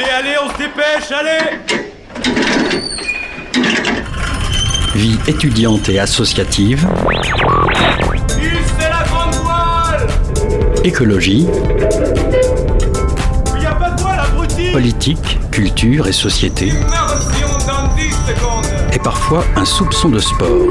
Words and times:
Allez, 0.00 0.10
allez, 0.12 0.36
on 0.42 0.48
se 0.50 0.56
dépêche, 0.56 1.12
allez. 1.12 1.58
Vie 4.94 5.18
étudiante 5.26 5.88
et 5.90 5.98
associative, 5.98 6.86
c'est 8.78 8.88
la 8.88 9.04
grande 9.04 9.34
voile. 9.42 10.06
Écologie, 10.84 11.46
Il 13.56 13.62
y 13.62 13.66
a 13.66 13.72
pas 13.72 13.90
de 13.90 14.00
voile, 14.00 14.20
abruti. 14.20 14.72
Politique, 14.72 15.38
culture 15.50 16.06
et 16.06 16.12
société, 16.12 16.72
Merci, 16.90 17.44
on 17.44 17.58
donne 17.58 17.90
10 17.96 18.10
secondes. 18.10 18.64
Et 18.94 18.98
parfois 18.98 19.44
un 19.56 19.66
soupçon 19.66 20.08
de 20.08 20.18
sport. 20.18 20.66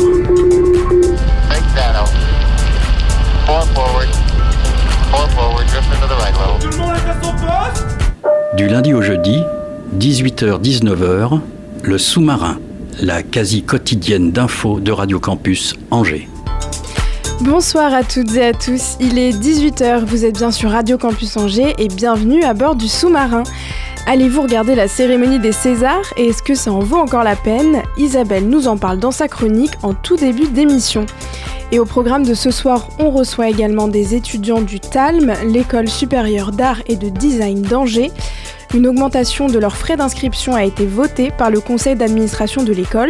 Du 8.59 8.67
lundi 8.67 8.93
au 8.93 9.01
jeudi, 9.01 9.41
18h-19h, 9.99 11.39
le 11.81 11.97
sous-marin, 11.97 12.59
la 13.01 13.23
quasi 13.23 13.63
quotidienne 13.63 14.33
d'infos 14.33 14.81
de 14.81 14.91
Radio 14.91 15.17
Campus 15.17 15.75
Angers. 15.91 16.27
Bonsoir 17.39 17.93
à 17.93 18.03
toutes 18.03 18.35
et 18.35 18.47
à 18.47 18.51
tous, 18.51 18.97
il 18.99 19.17
est 19.17 19.31
18h, 19.31 20.03
vous 20.03 20.25
êtes 20.25 20.35
bien 20.35 20.51
sur 20.51 20.71
Radio 20.71 20.97
Campus 20.97 21.37
Angers 21.37 21.73
et 21.77 21.87
bienvenue 21.87 22.43
à 22.43 22.53
bord 22.53 22.75
du 22.75 22.89
sous-marin. 22.89 23.43
Allez-vous 24.07 24.41
regarder 24.41 24.75
la 24.75 24.89
cérémonie 24.89 25.39
des 25.39 25.53
Césars 25.53 26.11
et 26.17 26.25
est-ce 26.27 26.43
que 26.43 26.53
ça 26.53 26.73
en 26.73 26.79
vaut 26.79 26.97
encore 26.97 27.23
la 27.23 27.37
peine? 27.37 27.81
Isabelle 27.97 28.49
nous 28.49 28.67
en 28.67 28.75
parle 28.75 28.99
dans 28.99 29.11
sa 29.11 29.29
chronique 29.29 29.71
en 29.83 29.93
tout 29.93 30.17
début 30.17 30.49
d'émission. 30.49 31.05
Et 31.71 31.79
au 31.79 31.85
programme 31.85 32.25
de 32.25 32.33
ce 32.33 32.49
soir, 32.51 32.89
on 32.99 33.11
reçoit 33.11 33.47
également 33.47 33.87
des 33.87 34.15
étudiants 34.15 34.61
du 34.61 34.79
TALM, 34.79 35.33
l'école 35.45 35.87
supérieure 35.87 36.51
d'art 36.51 36.81
et 36.87 36.95
de 36.95 37.09
design 37.09 37.61
d'Angers. 37.61 38.11
Une 38.75 38.85
augmentation 38.85 39.47
de 39.47 39.57
leurs 39.57 39.75
frais 39.75 39.97
d'inscription 39.97 40.53
a 40.53 40.63
été 40.63 40.85
votée 40.85 41.31
par 41.35 41.49
le 41.49 41.59
conseil 41.59 41.95
d'administration 41.95 42.63
de 42.63 42.71
l'école 42.71 43.09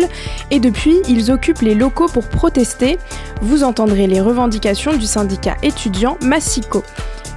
et 0.52 0.62
depuis, 0.62 0.96
ils 1.10 1.32
occupent 1.32 1.62
les 1.62 1.76
locaux 1.76 2.08
pour 2.08 2.30
protester. 2.30 2.98
Vous 3.42 3.64
entendrez 3.64 4.08
les 4.08 4.22
revendications 4.22 4.96
du 4.96 5.06
syndicat 5.06 5.58
étudiant 5.62 6.18
Massico. 6.24 6.84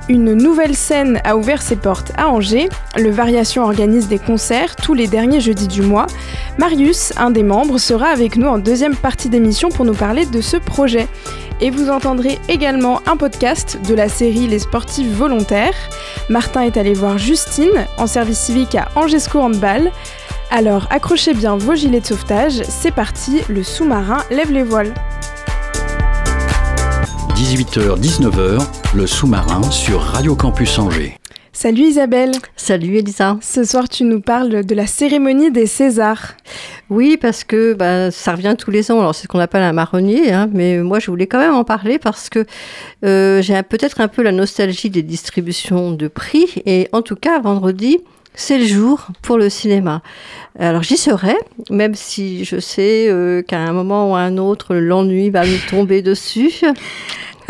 Une 0.09 0.35
nouvelle 0.35 0.77
scène 0.77 1.21
a 1.25 1.37
ouvert 1.37 1.63
ses 1.63 1.77
portes 1.77 2.13
à 2.17 2.29
Angers. 2.29 2.69
Le 2.97 3.11
Variation 3.11 3.65
organise 3.65 4.09
des 4.09 4.19
concerts 4.19 4.77
tous 4.77 4.95
les 4.95 5.09
derniers 5.09 5.41
jeudis 5.41 5.69
du 5.69 5.83
mois. 5.83 6.07
Marius, 6.59 7.13
un 7.17 7.31
des 7.31 7.43
membres, 7.43 7.79
sera 7.79 8.07
avec 8.07 8.37
nous 8.37 8.47
en 8.47 8.59
deuxième 8.59 8.97
partie 8.97 9.29
d'émission 9.29 9.69
pour 9.69 9.85
nous 9.85 9.95
parler 9.95 10.27
de 10.27 10.41
ce 10.41 10.57
projet. 10.57 11.09
Et 11.63 11.71
vous 11.71 11.91
entendrez 11.91 12.41
également 12.49 13.01
un 13.07 13.17
podcast 13.17 13.79
de 13.89 13.95
la 13.95 14.09
série 14.09 14.49
Les 14.49 14.59
sportifs 14.59 15.07
volontaires. 15.07 15.77
Martin 16.29 16.63
est 16.63 16.77
allé 16.77 16.93
voir 16.93 17.19
Justine 17.19 17.87
en 17.99 18.09
service 18.09 18.41
civique 18.41 18.75
à 18.75 18.89
Angesco 18.97 19.41
Handball. 19.41 19.93
Alors 20.51 20.89
accrochez 20.91 21.35
bien 21.35 21.57
vos 21.57 21.77
gilets 21.77 22.01
de 22.01 22.07
sauvetage, 22.07 22.63
c'est 22.69 22.91
parti, 22.91 23.43
le 23.49 23.63
sous-marin 23.63 24.25
lève 24.31 24.51
les 24.51 24.65
voiles. 24.65 24.93
18h-19h, 27.37 28.61
le 28.95 29.07
sous-marin 29.07 29.63
sur 29.71 30.01
Radio 30.01 30.35
Campus 30.35 30.81
Angers. 30.81 31.22
Salut 31.55 31.83
Isabelle, 31.83 32.33
Salut 32.57 32.97
Elisa. 32.97 33.37
ce 33.43 33.63
soir 33.63 33.87
tu 33.87 34.05
nous 34.05 34.23
parles 34.23 34.65
de 34.65 34.75
la 34.75 34.87
cérémonie 34.87 35.51
des 35.51 35.67
Césars. 35.67 36.33
Oui, 36.89 37.19
parce 37.21 37.45
que 37.45 37.75
bah, 37.75 38.11
ça 38.11 38.33
revient 38.33 38.57
tous 38.59 38.71
les 38.71 38.91
ans. 38.91 38.99
Alors 39.01 39.15
c'est 39.15 39.25
ce 39.25 39.29
qu'on 39.29 39.39
appelle 39.39 39.63
un 39.63 39.75
marronnier, 39.75 40.33
hein, 40.33 40.49
mais 40.55 40.79
moi 40.79 40.99
je 40.99 41.11
voulais 41.11 41.27
quand 41.27 41.39
même 41.39 41.55
en 41.55 41.65
parler 41.65 41.99
parce 41.99 42.31
que 42.31 42.47
euh, 43.05 43.43
j'ai 43.43 43.63
peut-être 43.63 44.01
un 44.01 44.09
peu 44.09 44.23
la 44.23 44.33
nostalgie 44.33 44.89
des 44.89 45.03
distributions 45.03 45.93
de 45.93 46.09
prix. 46.09 46.63
Et 46.65 46.89
en 46.93 47.03
tout 47.03 47.17
cas, 47.17 47.39
vendredi, 47.39 47.99
c'est 48.35 48.57
le 48.57 48.65
jour 48.65 49.09
pour 49.21 49.37
le 49.37 49.51
cinéma. 49.51 50.01
Alors 50.59 50.83
j'y 50.83 50.97
serai, 50.97 51.37
même 51.69 51.95
si 51.95 52.47
je 52.47 52.59
sais 52.61 53.09
euh, 53.09 53.43
qu'à 53.43 53.59
un 53.61 53.73
moment 53.75 54.11
ou 54.11 54.15
à 54.17 54.21
un 54.21 54.39
autre, 54.39 54.75
l'ennui 54.75 55.29
va 55.29 55.45
me 55.45 55.71
tomber 55.71 56.01
dessus. 56.03 56.63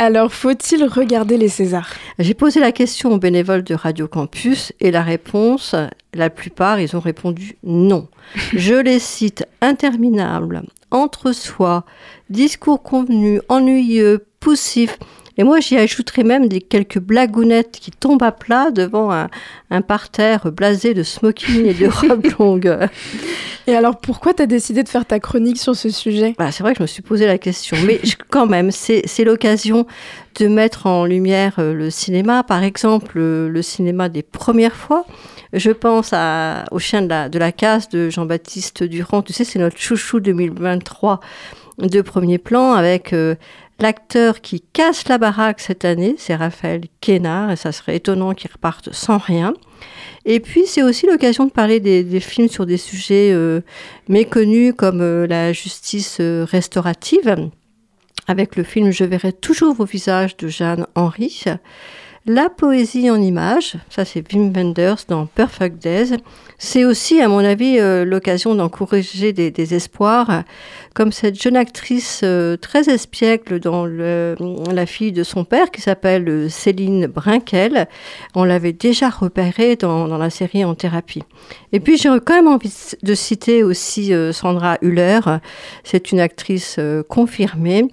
Alors 0.05 0.33
faut-il 0.33 0.85
regarder 0.85 1.37
les 1.37 1.49
Césars? 1.49 1.95
J'ai 2.19 2.35
posé 2.35 2.59
la 2.59 2.73
question 2.73 3.13
aux 3.13 3.19
bénévoles 3.19 3.63
de 3.63 3.73
Radio 3.73 4.09
Campus 4.09 4.73
et 4.81 4.91
la 4.91 5.03
réponse, 5.03 5.77
la 6.13 6.29
plupart, 6.29 6.81
ils 6.81 6.97
ont 6.97 7.01
répondu 7.01 7.57
non. 7.63 8.09
Je 8.53 8.75
les 8.75 8.99
cite 8.99 9.47
interminables, 9.61 10.65
entre 10.91 11.31
soi, 11.31 11.85
discours 12.31 12.83
convenus, 12.83 13.43
ennuyeux, 13.49 14.27
poussifs. 14.41 14.99
Et 15.39 15.45
moi, 15.45 15.61
j'y 15.61 15.77
ajouterais 15.79 16.25
même 16.25 16.49
des 16.49 16.61
quelques 16.61 16.99
blagounettes 16.99 17.79
qui 17.81 17.91
tombent 17.91 18.23
à 18.23 18.33
plat 18.33 18.71
devant 18.71 19.11
un, 19.13 19.29
un 19.71 19.81
parterre 19.83 20.53
blasé 20.53 20.93
de 20.95 21.03
smoking 21.03 21.65
et 21.67 21.75
de 21.75 21.87
robes 22.09 22.27
longues. 22.39 22.79
Et 23.67 23.75
alors 23.75 23.99
pourquoi 23.99 24.35
t'as 24.35 24.47
décidé 24.47 24.83
de 24.83 24.89
faire 24.89 25.07
ta 25.07 25.21
chronique 25.21 25.59
sur 25.59 25.77
ce 25.77 25.89
sujet? 25.89 26.35
Bah, 26.39 26.51
c'est 26.53 26.63
vrai 26.63 26.73
que 26.73 26.79
je 26.79 26.83
me 26.83 26.87
suis 26.89 27.03
posé 27.03 27.27
la 27.27 27.39
question, 27.39 27.77
mais 27.87 28.01
je- 28.03 28.17
quand 28.29 28.47
même, 28.47 28.71
c'est 28.73 29.25
l'occasion 29.25 29.87
de 30.41 30.49
mettre 30.49 30.87
en 30.87 31.05
lumière 31.05 31.55
euh, 31.59 31.73
le 31.75 31.91
cinéma, 31.91 32.43
par 32.43 32.63
exemple 32.63 33.19
euh, 33.19 33.49
le 33.49 33.63
cinéma 33.63 34.09
des 34.09 34.23
premières 34.23 34.75
fois. 34.77 35.05
Je 35.53 35.71
pense 35.71 36.11
à, 36.13 36.65
au 36.71 36.79
chien 36.79 37.03
de 37.03 37.09
la, 37.09 37.29
de 37.29 37.39
la 37.39 37.53
casse 37.53 37.89
de 37.91 38.09
Jean-Baptiste 38.11 38.83
Durand, 38.83 39.23
tu 39.23 39.33
sais, 39.33 39.45
c'est 39.45 39.59
notre 39.59 39.77
chouchou 39.79 40.19
2023 40.21 41.21
de 41.79 42.01
premier 42.03 42.39
plan 42.39 42.73
avec 42.73 43.13
euh, 43.13 43.35
l'acteur 43.83 44.41
qui 44.41 44.61
casse 44.61 45.09
la 45.09 45.19
baraque 45.19 45.61
cette 45.61 45.85
année, 45.85 46.15
c'est 46.17 46.37
Raphaël 46.37 46.83
Quénard, 47.01 47.51
et 47.51 47.57
ça 47.57 47.73
serait 47.73 47.97
étonnant 47.97 48.33
qu'il 48.33 48.51
reparte 48.51 48.93
sans 48.93 49.19
rien. 49.19 49.55
Et 50.25 50.39
puis, 50.39 50.67
c'est 50.67 50.85
aussi 50.85 51.07
l'occasion 51.07 51.47
de 51.47 51.51
parler 51.51 51.81
des, 51.81 52.05
des 52.05 52.21
films 52.21 52.49
sur 52.49 52.65
des 52.65 52.77
sujets 52.77 53.33
euh, 53.33 53.61
méconnus 54.09 54.73
comme 54.77 55.01
euh, 55.01 55.27
la 55.27 55.53
justice 55.53 56.19
euh, 56.21 56.47
restaurative, 56.49 57.51
avec 58.29 58.55
le 58.55 58.63
film 58.63 58.93
Je 58.93 59.05
verrai 59.05 59.33
toujours 59.33 59.75
vos 59.75 59.85
visages 59.85 60.37
de 60.37 60.47
Jeanne 60.47 60.87
Henry. 60.95 61.43
La 62.25 62.49
poésie 62.49 63.11
en 63.11 63.21
images, 63.21 63.75
ça 63.91 64.05
c'est 64.05 64.23
Wim 64.33 64.53
Wenders 64.53 64.99
dans 65.09 65.27
Perfect 65.27 65.83
Days. 65.83 66.19
C'est 66.57 66.85
aussi, 66.85 67.21
à 67.21 67.27
mon 67.27 67.41
avis, 67.41 67.81
euh, 67.81 68.05
l'occasion 68.05 68.55
d'encourager 68.55 69.33
des, 69.33 69.75
espoirs, 69.75 70.45
comme 70.95 71.11
cette 71.11 71.43
jeune 71.43 71.57
actrice 71.57 72.21
euh, 72.23 72.57
très 72.57 72.89
espiègle 72.89 73.59
dans 73.59 73.87
La 73.87 74.87
fille 74.87 75.11
de 75.11 75.25
son 75.25 75.45
père, 75.45 75.73
qui 75.73 75.81
s'appelle 75.81 76.29
euh, 76.29 76.49
Céline 76.49 77.09
Brinkel. 77.09 77.89
On 78.37 78.45
l'avait 78.45 78.73
déjà 78.73 79.11
repérée 79.11 79.75
dans, 79.75 80.07
la 80.07 80.31
série 80.31 80.65
En 80.65 80.77
thérapie. 80.77 81.25
Et 81.73 81.81
puis 81.81 81.97
j'ai 81.97 82.09
quand 82.25 82.35
même 82.35 82.47
envie 82.47 82.73
de 83.03 83.15
citer 83.17 83.65
aussi 83.65 84.13
Sandra 84.33 84.79
Hüller. 84.81 85.19
C'est 85.83 86.13
une 86.13 86.21
actrice 86.21 86.79
confirmée. 87.09 87.89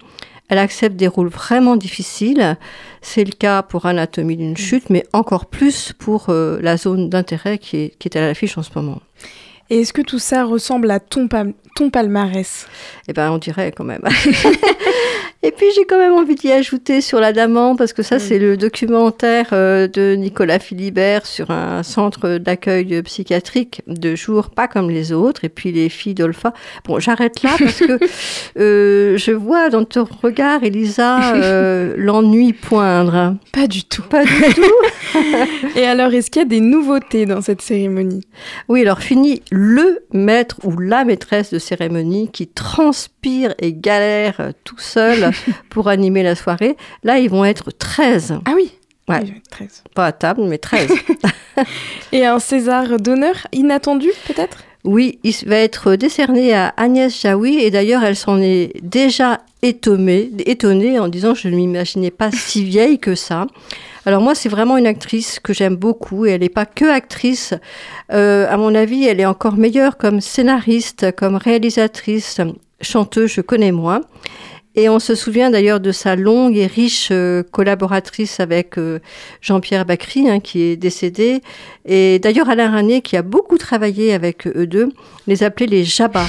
Elle 0.50 0.58
accepte 0.58 0.96
des 0.96 1.06
rôles 1.06 1.28
vraiment 1.28 1.76
difficiles. 1.76 2.58
C'est 3.00 3.24
le 3.24 3.32
cas 3.32 3.62
pour 3.62 3.86
Anatomie 3.86 4.36
d'une 4.36 4.56
chute, 4.56 4.90
mais 4.90 5.06
encore 5.12 5.46
plus 5.46 5.92
pour 5.92 6.26
euh, 6.28 6.58
la 6.60 6.76
zone 6.76 7.08
d'intérêt 7.08 7.56
qui 7.56 7.76
est, 7.76 7.98
qui 7.98 8.08
est 8.08 8.18
à 8.18 8.20
l'affiche 8.20 8.58
en 8.58 8.62
ce 8.62 8.70
moment. 8.74 9.00
Et 9.70 9.82
est-ce 9.82 9.92
que 9.92 10.02
tout 10.02 10.18
ça 10.18 10.44
ressemble 10.44 10.90
à 10.90 10.98
ton, 10.98 11.28
ton 11.76 11.90
palmarès? 11.90 12.66
Eh 13.06 13.12
ben, 13.12 13.30
on 13.30 13.38
dirait 13.38 13.70
quand 13.70 13.84
même. 13.84 14.02
Et 15.42 15.52
puis 15.52 15.66
j'ai 15.74 15.86
quand 15.86 15.96
même 15.96 16.12
envie 16.12 16.34
d'y 16.34 16.52
ajouter 16.52 17.00
sur 17.00 17.18
la 17.18 17.32
Daman, 17.32 17.74
parce 17.74 17.94
que 17.94 18.02
ça, 18.02 18.18
c'est 18.18 18.38
le 18.38 18.58
documentaire 18.58 19.48
euh, 19.52 19.88
de 19.88 20.14
Nicolas 20.14 20.58
Philibert 20.58 21.24
sur 21.24 21.50
un 21.50 21.82
centre 21.82 22.36
d'accueil 22.36 23.00
psychiatrique 23.02 23.80
de 23.86 24.14
jour, 24.14 24.50
pas 24.50 24.68
comme 24.68 24.90
les 24.90 25.12
autres, 25.12 25.46
et 25.46 25.48
puis 25.48 25.72
les 25.72 25.88
filles 25.88 26.12
d'Olpha. 26.12 26.52
Bon, 26.84 27.00
j'arrête 27.00 27.42
là 27.42 27.52
parce 27.58 27.78
que 27.78 27.98
euh, 28.58 29.16
je 29.16 29.32
vois 29.32 29.70
dans 29.70 29.84
ton 29.84 30.06
regard, 30.22 30.62
Elisa, 30.62 31.34
euh, 31.34 31.94
l'ennui 31.96 32.52
poindre. 32.52 33.36
Pas 33.52 33.66
du 33.66 33.84
tout. 33.84 34.02
Pas 34.02 34.24
du 34.24 34.54
tout. 34.54 35.18
Et 35.76 35.84
alors 35.84 36.12
est-ce 36.12 36.30
qu'il 36.30 36.42
y 36.42 36.44
a 36.44 36.48
des 36.48 36.60
nouveautés 36.60 37.24
dans 37.24 37.40
cette 37.40 37.62
cérémonie? 37.62 38.26
Oui, 38.68 38.82
alors 38.82 39.00
fini 39.00 39.42
le 39.50 40.00
maître 40.12 40.56
ou 40.64 40.78
la 40.78 41.04
maîtresse 41.04 41.50
de 41.50 41.58
cérémonie 41.58 42.28
qui 42.30 42.46
transpire 42.46 43.54
et 43.58 43.72
galère 43.72 44.36
euh, 44.40 44.52
tout 44.64 44.78
seul 44.78 45.29
pour 45.70 45.88
animer 45.88 46.22
la 46.22 46.34
soirée. 46.34 46.76
Là, 47.04 47.18
ils 47.18 47.30
vont 47.30 47.44
être 47.44 47.70
13. 47.70 48.38
Ah 48.44 48.52
oui 48.54 48.72
Ouais. 49.08 49.22
Oui, 49.24 49.42
13. 49.50 49.82
Pas 49.94 50.06
à 50.06 50.12
table, 50.12 50.42
mais 50.44 50.58
13. 50.58 50.88
Et 52.12 52.24
un 52.24 52.38
César 52.38 52.98
d'honneur 53.00 53.34
inattendu 53.52 54.10
peut-être? 54.26 54.58
Oui, 54.84 55.18
il 55.24 55.34
va 55.46 55.56
être 55.56 55.94
décerné 55.96 56.54
à 56.54 56.72
Agnès 56.76 57.20
Jaoui 57.20 57.58
et 57.58 57.70
d'ailleurs, 57.70 58.02
elle 58.02 58.16
s'en 58.16 58.40
est 58.40 58.72
déjà 58.82 59.40
étonnée, 59.62 60.30
étonnée 60.46 60.98
en 60.98 61.08
disant 61.08 61.34
je 61.34 61.48
ne 61.48 61.56
m'imaginais 61.56 62.10
pas 62.10 62.30
si 62.32 62.64
vieille 62.64 62.98
que 62.98 63.14
ça. 63.14 63.46
Alors 64.06 64.22
moi, 64.22 64.34
c'est 64.34 64.48
vraiment 64.48 64.78
une 64.78 64.86
actrice 64.86 65.38
que 65.38 65.52
j'aime 65.52 65.76
beaucoup 65.76 66.24
et 66.24 66.30
elle 66.30 66.40
n'est 66.40 66.48
pas 66.48 66.64
que 66.64 66.86
actrice. 66.86 67.52
Euh, 68.12 68.50
à 68.50 68.56
mon 68.56 68.74
avis, 68.74 69.04
elle 69.04 69.20
est 69.20 69.26
encore 69.26 69.56
meilleure 69.56 69.98
comme 69.98 70.22
scénariste, 70.22 71.14
comme 71.14 71.36
réalisatrice, 71.36 72.40
chanteuse, 72.80 73.30
je 73.30 73.42
connais 73.42 73.72
moins. 73.72 74.00
Et 74.80 74.88
on 74.88 74.98
se 74.98 75.14
souvient 75.14 75.50
d'ailleurs 75.50 75.78
de 75.78 75.92
sa 75.92 76.16
longue 76.16 76.56
et 76.56 76.66
riche 76.66 77.08
euh, 77.10 77.42
collaboratrice 77.42 78.40
avec 78.40 78.78
euh, 78.78 78.98
Jean-Pierre 79.42 79.84
Bacry, 79.84 80.26
hein, 80.26 80.40
qui 80.40 80.62
est 80.62 80.76
décédé. 80.76 81.42
Et 81.84 82.18
d'ailleurs, 82.18 82.48
Alain 82.48 82.70
Ranier, 82.70 83.02
qui 83.02 83.18
a 83.18 83.20
beaucoup 83.20 83.58
travaillé 83.58 84.14
avec 84.14 84.46
eux 84.46 84.66
deux, 84.66 84.88
les 85.26 85.42
appelait 85.42 85.66
les 85.66 85.84
Jabba. 85.84 86.24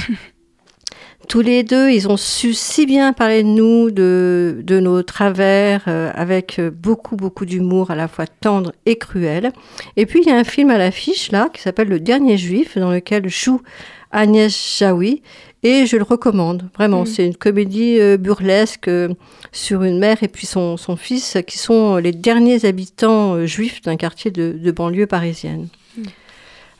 Tous 1.30 1.40
les 1.40 1.62
deux, 1.62 1.88
ils 1.88 2.08
ont 2.08 2.18
su 2.18 2.52
si 2.52 2.84
bien 2.84 3.14
parler 3.14 3.42
de 3.42 3.48
nous, 3.48 3.90
de, 3.90 4.60
de 4.62 4.80
nos 4.80 5.02
travers, 5.02 5.84
euh, 5.88 6.10
avec 6.14 6.60
beaucoup, 6.60 7.16
beaucoup 7.16 7.46
d'humour, 7.46 7.90
à 7.90 7.94
la 7.94 8.06
fois 8.06 8.26
tendre 8.26 8.72
et 8.84 8.96
cruel. 8.96 9.52
Et 9.96 10.04
puis, 10.04 10.20
il 10.22 10.28
y 10.28 10.30
a 10.30 10.36
un 10.36 10.44
film 10.44 10.68
à 10.68 10.76
l'affiche, 10.76 11.32
là, 11.32 11.48
qui 11.54 11.62
s'appelle 11.62 11.88
Le 11.88 12.00
Dernier 12.00 12.36
Juif, 12.36 12.76
dans 12.76 12.90
lequel 12.90 13.30
joue 13.30 13.62
Agnès 14.10 14.78
Jaoui. 14.78 15.22
Et 15.64 15.86
je 15.86 15.96
le 15.96 16.02
recommande, 16.02 16.68
vraiment. 16.76 17.02
Mm. 17.02 17.06
C'est 17.06 17.26
une 17.26 17.36
comédie 17.36 18.00
euh, 18.00 18.16
burlesque 18.16 18.88
euh, 18.88 19.08
sur 19.52 19.84
une 19.84 19.98
mère 19.98 20.22
et 20.22 20.28
puis 20.28 20.46
son, 20.46 20.76
son 20.76 20.96
fils, 20.96 21.38
qui 21.46 21.58
sont 21.58 21.96
les 21.96 22.12
derniers 22.12 22.64
habitants 22.64 23.34
euh, 23.34 23.46
juifs 23.46 23.80
d'un 23.82 23.96
quartier 23.96 24.30
de, 24.30 24.52
de 24.52 24.70
banlieue 24.72 25.06
parisienne. 25.06 25.68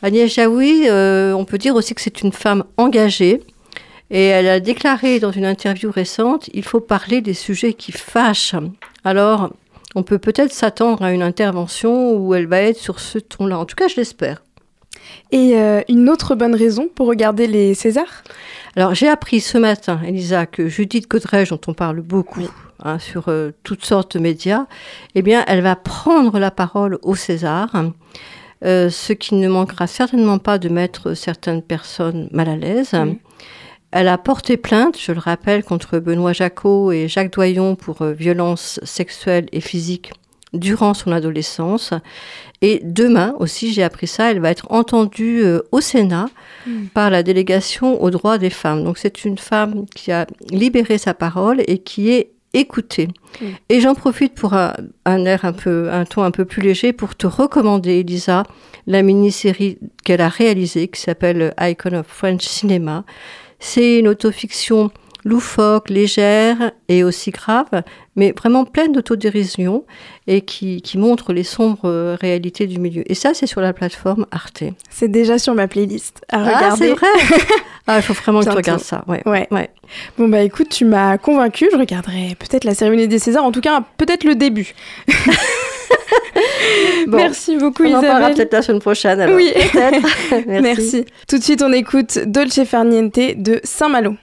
Agnès 0.03 0.35
Jaoui, 0.35 0.89
euh, 0.89 1.33
on 1.33 1.45
peut 1.45 1.59
dire 1.59 1.77
aussi 1.77 1.95
que 1.95 2.01
c'est 2.01 2.23
une 2.23 2.33
femme 2.33 2.65
engagée. 2.77 3.41
Et 4.11 4.25
elle 4.25 4.49
a 4.49 4.61
déclaré 4.61 5.21
dans 5.21 5.31
une 5.31 5.47
interview 5.47 5.91
récente, 5.91 6.51
il 6.53 6.65
faut 6.65 6.81
parler 6.81 7.23
des 7.23 7.33
sujets 7.35 7.73
qui 7.73 7.93
fâchent. 7.93 8.55
Alors, 9.05 9.51
on 9.95 10.03
peut 10.03 10.19
peut-être 10.19 10.53
s'attendre 10.53 11.03
à 11.03 11.13
une 11.13 11.23
intervention 11.23 12.15
où 12.17 12.35
elle 12.35 12.47
va 12.47 12.61
être 12.61 12.79
sur 12.79 13.01
ce 13.01 13.19
ton-là. 13.19 13.59
En 13.59 13.65
tout 13.65 13.77
cas, 13.77 13.89
je 13.89 13.97
l'espère. 13.97 14.43
Et 15.31 15.53
euh, 15.55 15.81
une 15.89 16.11
autre 16.11 16.35
bonne 16.35 16.55
raison 16.55 16.89
pour 16.95 17.07
regarder 17.07 17.47
les 17.47 17.75
Césars? 17.75 18.23
Alors, 18.75 18.95
j'ai 18.95 19.09
appris 19.09 19.41
ce 19.41 19.59
matin, 19.59 20.01
Elisa, 20.03 20.47
que 20.47 20.67
Judith 20.69 21.09
Godrèche, 21.09 21.51
dont 21.51 21.61
on 21.67 21.75
parle 21.75 22.01
beaucoup 22.01 22.49
hein, 22.83 22.99
sur 22.99 23.29
euh, 23.29 23.51
toutes 23.65 23.85
sortes 23.85 24.17
de 24.17 24.23
médias, 24.23 24.67
eh 25.15 25.21
bien, 25.21 25.45
elle 25.47 25.61
va 25.61 25.77
prendre 25.77 26.39
la 26.39 26.51
parole 26.51 26.99
au 27.03 27.15
César, 27.15 27.71
euh, 28.65 28.89
ce 28.89 29.13
qui 29.13 29.35
ne 29.35 29.49
manquera 29.49 29.87
certainement 29.87 30.39
pas 30.39 30.59
de 30.59 30.71
mettre 30.71 31.13
certaines 31.13 31.61
personnes 31.61 32.29
mal 32.33 32.49
à 32.49 32.57
l'aise. 32.57 32.95
Elle 33.91 34.09
a 34.09 34.17
porté 34.17 34.57
plainte, 34.57 34.99
je 34.99 35.13
le 35.13 35.19
rappelle, 35.19 35.63
contre 35.63 35.99
Benoît 35.99 36.33
Jacot 36.33 36.93
et 36.93 37.09
Jacques 37.09 37.35
Doyon 37.35 37.77
pour 37.77 38.01
euh, 38.01 38.13
violences 38.13 38.81
sexuelles 38.85 39.49
et 39.53 39.61
physiques 39.61 40.13
durant 40.53 40.95
son 40.95 41.13
adolescence. 41.13 41.93
Et 42.61 42.81
demain 42.85 43.35
aussi, 43.39 43.73
j'ai 43.73 43.83
appris 43.83 44.07
ça, 44.07 44.31
elle 44.31 44.41
va 44.41 44.51
être 44.51 44.67
entendue 44.71 45.43
euh, 45.43 45.63
au 45.73 45.81
Sénat 45.81 46.27
Mm. 46.67 46.87
par 46.95 47.11
la 47.11 47.23
délégation 47.23 48.03
aux 48.03 48.11
droits 48.11 48.39
des 48.39 48.51
femmes. 48.51 48.85
Donc 48.85 48.99
c'est 48.99 49.25
une 49.25 49.39
femme 49.39 49.87
qui 49.95 50.13
a 50.13 50.27
libéré 50.51 50.99
sa 50.99 51.15
parole 51.15 51.63
et 51.67 51.79
qui 51.79 52.11
est 52.11 52.31
écoutée. 52.55 53.09
Mm. 53.41 53.47
Et 53.69 53.81
j'en 53.81 53.95
profite 53.95 54.35
pour 54.35 54.55
un, 54.55 54.75
un 55.05 55.25
air 55.25 55.45
un 55.45 55.53
peu, 55.53 55.91
un 55.91 56.05
ton 56.05 56.23
un 56.23 56.31
peu 56.31 56.45
plus 56.45 56.63
léger 56.63 56.93
pour 56.93 57.17
te 57.17 57.27
recommander, 57.27 58.01
Elisa, 58.01 58.45
la 58.87 59.03
mini-série 59.03 59.79
qu'elle 60.05 60.21
a 60.21 60.29
réalisée 60.29 60.89
qui 60.89 61.01
s'appelle 61.01 61.55
Icon 61.61 61.95
of 61.95 62.07
French 62.07 62.45
Cinema. 62.45 63.05
C'est 63.59 63.99
une 63.99 64.09
autofiction 64.09 64.91
loufoque, 65.25 65.89
légère 65.91 66.73
et 66.89 67.05
aussi 67.05 67.31
grave, 67.31 67.67
mais 68.17 68.33
vraiment 68.37 68.65
pleine 68.65 68.93
d'autodérision 68.93 69.85
et 70.27 70.43
qui, 70.43 70.83
qui 70.83 70.99
montre 70.99 71.33
les 71.33 71.45
sombres 71.45 71.87
euh, 71.89 72.17
réalités 72.21 72.67
du 72.67 72.79
milieu. 72.79 73.03
Et 73.11 73.15
ça, 73.15 73.35
c'est 73.35 73.47
sur 73.47 73.61
la 73.61 73.73
plateforme 73.73 74.27
Arte. 74.31 74.65
C'est 74.91 75.09
déjà 75.09 75.39
sur 75.39 75.55
ma 75.55 75.69
playlist 75.69 76.21
à 76.31 76.71
Ah, 76.71 76.75
c'est 76.77 76.91
vrai 76.91 77.07
Ah, 77.87 77.97
il 77.99 78.03
faut 78.03 78.13
vraiment 78.13 78.41
que 78.41 78.45
tu 78.45 78.51
regardes 78.51 78.81
ça. 78.81 79.05
Ouais. 79.09 79.23
Ouais. 79.27 79.49
Ouais. 79.51 79.71
Bon 80.17 80.29
bah 80.29 80.43
écoute, 80.43 80.69
tu 80.69 80.85
m'as 80.85 81.19
convaincu. 81.19 81.69
Je 81.73 81.77
regarderai 81.77 82.37
peut-être 82.39 82.65
la 82.65 82.75
cérémonie 82.75 83.09
des 83.09 83.19
Césars, 83.19 83.45
en 83.45 83.51
tout 83.53 83.61
cas 83.61 83.83
peut-être 83.97 84.25
le 84.25 84.35
début. 84.35 84.75
Bon, 87.09 87.17
Merci 87.17 87.57
beaucoup 87.57 87.83
on 87.83 87.89
en 87.89 88.01
parlera 88.01 88.19
Isabelle. 88.19 88.35
peut-être 88.37 88.53
la 88.53 88.63
semaine 88.63 88.81
prochaine. 88.81 89.21
Alors. 89.21 89.35
Oui. 89.37 89.53
Peut-être. 89.73 90.47
Merci. 90.47 90.63
Merci. 90.63 91.05
Tout 91.29 91.39
de 91.39 91.43
suite, 91.43 91.63
on 91.63 91.73
écoute 91.73 92.19
Dolce 92.27 92.65
Far 92.65 92.85
Niente 92.85 93.19
de 93.37 93.61
Saint-Malo. 93.65 94.15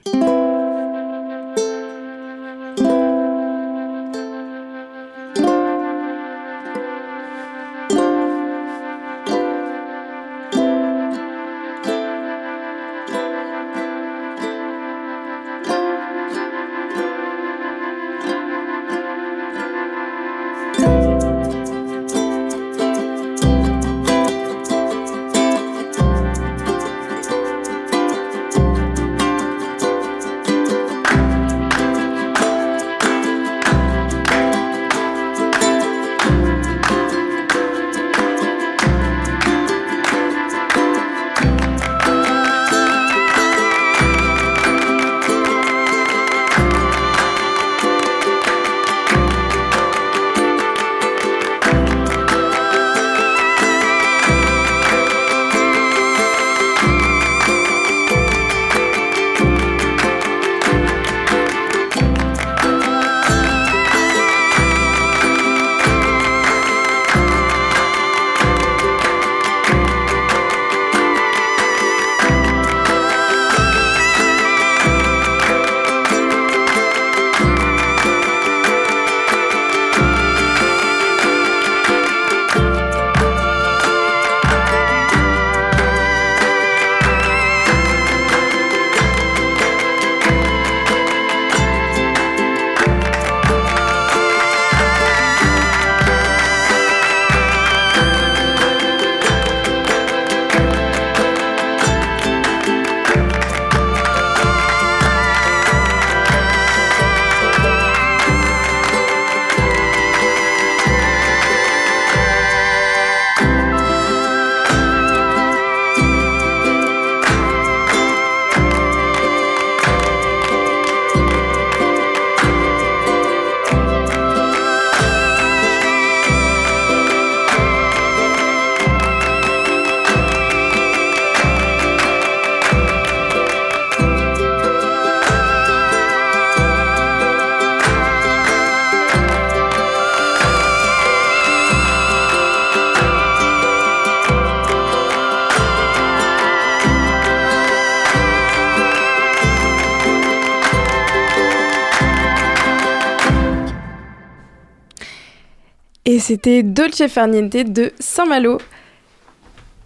C'était 156.30 156.62
Dolce 156.62 157.08
Far 157.08 157.28
Niente 157.28 157.74
de 157.74 157.92
Saint-Malo. 158.00 158.60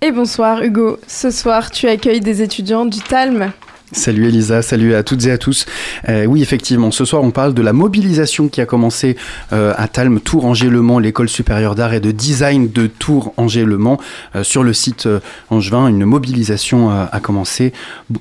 Et 0.02 0.12
bonsoir 0.12 0.62
Hugo, 0.62 1.00
ce 1.08 1.32
soir 1.32 1.72
tu 1.72 1.88
accueilles 1.88 2.20
des 2.20 2.42
étudiants 2.42 2.84
du 2.84 3.00
TALM. 3.00 3.54
Salut 3.94 4.28
Elisa, 4.28 4.62
salut 4.62 4.94
à 4.94 5.04
toutes 5.04 5.26
et 5.26 5.32
à 5.32 5.38
tous. 5.38 5.66
Euh, 6.10 6.26
oui, 6.26 6.42
effectivement, 6.42 6.92
ce 6.92 7.06
soir 7.06 7.24
on 7.24 7.32
parle 7.32 7.54
de 7.54 7.62
la 7.62 7.72
mobilisation 7.72 8.50
qui 8.50 8.60
a 8.60 8.66
commencé 8.66 9.16
euh, 9.54 9.74
à 9.78 9.88
Talm, 9.88 10.20
Tours 10.20 10.44
Angers-Le 10.44 10.82
Mans, 10.82 11.00
l'école 11.00 11.30
supérieure 11.30 11.76
d'art 11.76 11.94
et 11.94 12.02
de 12.02 12.12
design 12.12 12.70
de 12.70 12.88
Tours 12.88 13.34
Angers-Le 13.38 13.78
Mans. 13.78 13.98
Euh, 14.36 14.44
sur 14.44 14.64
le 14.64 14.74
site 14.74 15.08
angevin, 15.50 15.88
une 15.88 16.04
mobilisation 16.04 16.90
a 16.90 17.20
commencé 17.22 17.72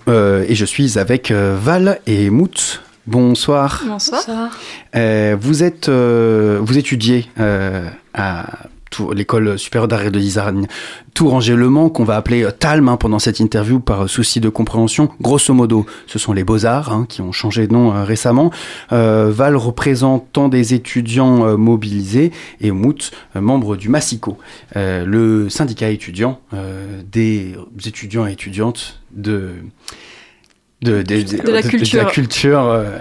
et 0.07 0.55
je 0.55 0.65
suis 0.65 0.97
avec 0.97 1.33
Val 1.33 1.99
et 2.07 2.31
Mout. 2.31 2.83
Bonsoir. 3.07 3.83
Bonsoir. 3.87 4.51
Euh, 4.95 5.37
vous 5.41 5.63
êtes, 5.63 5.89
euh, 5.89 6.61
vous 6.63 6.79
étudiez 6.79 7.27
euh, 7.39 7.89
à 8.15 8.47
l'école 9.15 9.59
supérieure 9.59 9.89
d'art 9.89 10.03
et 10.03 10.11
de 10.11 10.19
design 10.19 10.67
Tours 11.15 11.35
Angers-Le 11.35 11.69
Mans, 11.69 11.89
qu'on 11.89 12.05
va 12.05 12.17
appeler 12.17 12.47
Talm 12.59 12.89
hein, 12.89 12.97
pendant 12.97 13.19
cette 13.19 13.41
interview 13.41 13.81
par 13.81 14.09
souci 14.09 14.41
de 14.41 14.49
compréhension. 14.49 15.11
Grosso 15.21 15.53
modo, 15.55 15.87
ce 16.07 16.19
sont 16.19 16.33
les 16.33 16.45
Beaux-Arts 16.45 16.93
hein, 16.93 17.07
qui 17.09 17.21
ont 17.21 17.33
changé 17.33 17.67
de 17.67 17.73
nom 17.73 17.95
euh, 17.95 18.05
récemment. 18.05 18.51
Euh, 18.93 19.31
Val 19.33 19.57
représentant 19.57 20.49
des 20.49 20.75
étudiants 20.75 21.47
euh, 21.47 21.57
mobilisés 21.57 22.33
et 22.61 22.71
Mout, 22.71 23.11
membre 23.35 23.77
du 23.77 23.89
Massico, 23.89 24.39
le 24.75 25.49
syndicat 25.49 25.91
étudiant 25.91 26.41
des 27.11 27.55
étudiants 27.87 28.27
et 28.27 28.33
étudiantes 28.33 29.01
de 29.13 29.55
de, 30.83 31.03
de- 31.03 31.23
De 31.23 31.51
la 31.53 31.63
culture. 31.63 32.11
culture, 32.13 32.65
euh, 32.67 32.99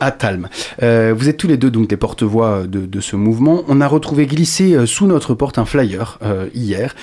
à 0.00 0.10
Talm. 0.10 0.48
Euh, 0.82 1.14
vous 1.16 1.28
êtes 1.28 1.36
tous 1.36 1.48
les 1.48 1.56
deux 1.56 1.70
donc 1.70 1.88
des 1.88 1.96
porte-voix 1.96 2.64
de, 2.66 3.00
ce 3.00 3.16
mouvement. 3.16 3.64
On 3.68 3.80
a 3.80 3.86
retrouvé 3.86 4.26
glissé 4.26 4.74
euh, 4.74 4.86
sous 4.86 5.06
notre 5.06 5.34
porte 5.34 5.58
un 5.58 5.64
flyer 5.64 6.18
euh, 6.22 6.48
hier 6.54 6.94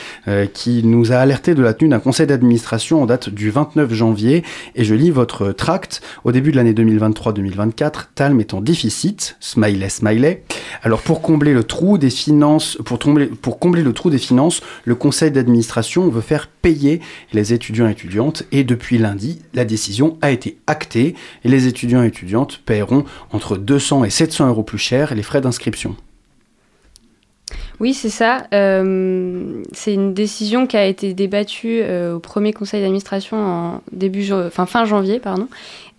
qui 0.53 0.84
nous 0.84 1.12
a 1.12 1.15
alerté 1.15 1.55
de 1.55 1.62
la 1.62 1.74
tenue 1.74 1.89
d'un 1.89 2.00
conseil 2.00 2.27
d'administration 2.27 3.01
en 3.01 3.05
date 3.05 3.29
du 3.29 3.50
29 3.50 3.93
janvier. 3.93 4.43
Et 4.75 4.84
je 4.84 4.93
lis 4.93 5.10
votre 5.10 5.51
tract. 5.51 6.01
Au 6.24 6.31
début 6.31 6.51
de 6.51 6.57
l'année 6.57 6.74
2023-2024, 6.74 8.07
Talm 8.15 8.39
est 8.39 8.53
en 8.53 8.62
déficit, 8.62 9.38
smiley 9.39 9.89
smiley. 9.89 10.43
Alors 10.84 11.01
pour 11.01 11.22
combler 11.22 11.53
le 11.53 11.63
trou 11.63 11.98
des 11.98 12.10
finances, 12.10 12.77
pour, 12.86 13.00
combler, 13.00 13.27
pour 13.27 13.60
combler 13.60 13.84
le 13.84 13.93
trou 13.93 14.10
des 14.10 14.17
finances, 14.17 14.62
le 14.86 14.96
conseil 14.96 15.31
d'administration 15.31 16.10
veut 16.10 16.22
faire 16.22 16.48
payer 16.48 17.01
les 17.34 17.53
étudiants 17.53 17.88
et 17.88 17.91
étudiantes. 17.91 18.43
Et 18.51 18.63
depuis 18.63 18.98
lundi, 18.98 19.41
la 19.53 19.65
décision 19.65 20.17
a 20.22 20.31
été 20.31 20.57
actée 20.67 21.15
et 21.43 21.50
les 21.50 21.67
étudiants 21.67 22.03
et 22.03 22.07
étudiantes 22.07 22.62
paieront 22.67 23.05
entre 23.31 23.57
200 23.57 24.03
et 24.03 24.12
700 24.12 24.50
euros 24.50 24.63
plus 24.63 24.77
cher 24.77 25.15
les 25.15 25.24
frais 25.24 25.41
d'inscription. 25.41 25.95
Oui, 27.79 27.93
c'est 27.93 28.09
ça. 28.09 28.47
Euh, 28.53 29.62
c'est 29.71 29.93
une 29.93 30.13
décision 30.13 30.65
qui 30.65 30.77
a 30.77 30.86
été 30.86 31.13
débattue 31.13 31.81
euh, 31.83 32.15
au 32.15 32.19
premier 32.19 32.51
conseil 32.51 32.81
d'administration 32.81 33.38
en 33.38 33.81
début, 33.91 34.27
fin 34.51 34.86
janvier, 34.86 35.19
pardon, 35.19 35.47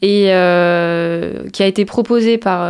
et 0.02 0.26
euh, 0.28 1.48
qui 1.52 1.62
a 1.62 1.66
été 1.66 1.84
proposée 1.84 2.36
par 2.36 2.68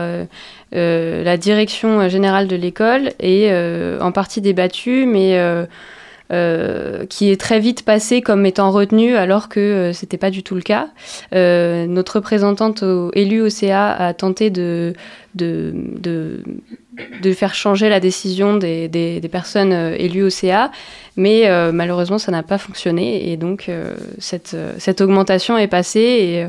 la 0.72 1.36
direction 1.38 2.08
générale 2.08 2.48
de 2.48 2.56
l'école 2.56 3.12
et 3.18 3.50
en 4.00 4.12
partie 4.12 4.42
débattue, 4.42 5.06
mais 5.06 5.38
euh, 6.32 7.06
qui 7.06 7.30
est 7.30 7.40
très 7.40 7.58
vite 7.60 7.84
passée 7.84 8.20
comme 8.20 8.44
étant 8.44 8.70
retenue 8.70 9.16
alors 9.16 9.48
que 9.48 9.60
euh, 9.60 9.92
c'était 9.92 10.18
pas 10.18 10.30
du 10.30 10.42
tout 10.42 10.54
le 10.54 10.60
cas. 10.62 10.88
Euh, 11.34 11.86
notre 11.86 12.16
représentante 12.16 12.82
au- 12.82 13.10
élue 13.14 13.40
au 13.40 13.48
CA 13.48 13.92
a 13.92 14.12
tenté 14.14 14.50
de, 14.50 14.92
de, 15.34 15.72
de 15.98 16.42
de 17.22 17.32
faire 17.32 17.54
changer 17.54 17.88
la 17.88 18.00
décision 18.00 18.56
des, 18.56 18.88
des- 18.88 19.20
des 19.20 19.28
personnes 19.28 19.72
élues 19.72 20.24
au 20.24 20.30
CA, 20.30 20.72
mais 21.16 21.46
euh, 21.48 21.70
malheureusement 21.70 22.18
ça 22.18 22.32
n'a 22.32 22.42
pas 22.42 22.58
fonctionné 22.58 23.30
et 23.30 23.36
donc 23.36 23.68
euh, 23.68 23.94
cette, 24.18 24.56
cette 24.78 25.00
augmentation 25.00 25.56
est 25.56 25.68
passée 25.68 26.48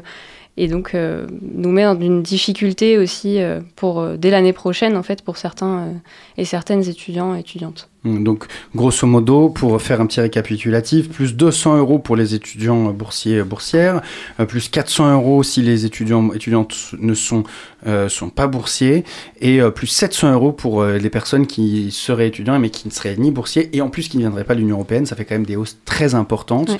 et, 0.57 0.63
et 0.63 0.67
donc 0.67 0.95
euh, 0.95 1.27
nous 1.41 1.69
met 1.69 1.83
dans 1.83 1.99
une 1.99 2.23
difficulté 2.23 2.97
aussi 2.97 3.37
pour 3.75 4.03
dès 4.17 4.31
l'année 4.31 4.51
prochaine 4.53 4.97
en 4.97 5.03
fait 5.03 5.21
pour 5.21 5.37
certains 5.37 5.89
et 6.37 6.45
certaines 6.45 6.87
étudiants 6.89 7.35
et 7.35 7.41
étudiantes. 7.41 7.87
Donc, 8.05 8.45
grosso 8.75 9.05
modo, 9.05 9.49
pour 9.49 9.81
faire 9.81 9.99
un 9.99 10.05
petit 10.05 10.21
récapitulatif, 10.21 11.09
plus 11.09 11.35
200 11.35 11.77
euros 11.79 11.99
pour 11.99 12.15
les 12.15 12.33
étudiants 12.33 12.91
boursiers 12.91 13.43
boursières, 13.43 14.01
euh, 14.39 14.45
plus 14.45 14.69
400 14.69 15.13
euros 15.15 15.43
si 15.43 15.61
les 15.61 15.83
étudiants 15.85 16.31
étudiantes 16.31 16.75
ne 16.97 17.13
sont, 17.13 17.43
euh, 17.87 18.07
sont 18.07 18.29
pas 18.29 18.47
boursiers, 18.47 19.03
et 19.41 19.61
euh, 19.61 19.69
plus 19.69 19.87
700 19.87 20.31
euros 20.31 20.53
pour 20.53 20.81
euh, 20.81 20.97
les 20.97 21.09
personnes 21.09 21.45
qui 21.45 21.91
seraient 21.91 22.27
étudiants 22.27 22.57
mais 22.57 22.69
qui 22.69 22.87
ne 22.87 22.93
seraient 22.93 23.17
ni 23.17 23.31
boursiers, 23.31 23.69
et 23.75 23.81
en 23.81 23.89
plus 23.89 24.07
qui 24.07 24.15
ne 24.15 24.21
viendraient 24.23 24.45
pas 24.45 24.55
de 24.55 24.59
l'Union 24.61 24.75
Européenne. 24.77 25.05
Ça 25.05 25.17
fait 25.17 25.25
quand 25.25 25.35
même 25.35 25.45
des 25.45 25.57
hausses 25.57 25.77
très 25.83 26.15
importantes. 26.15 26.69
Ouais. 26.69 26.77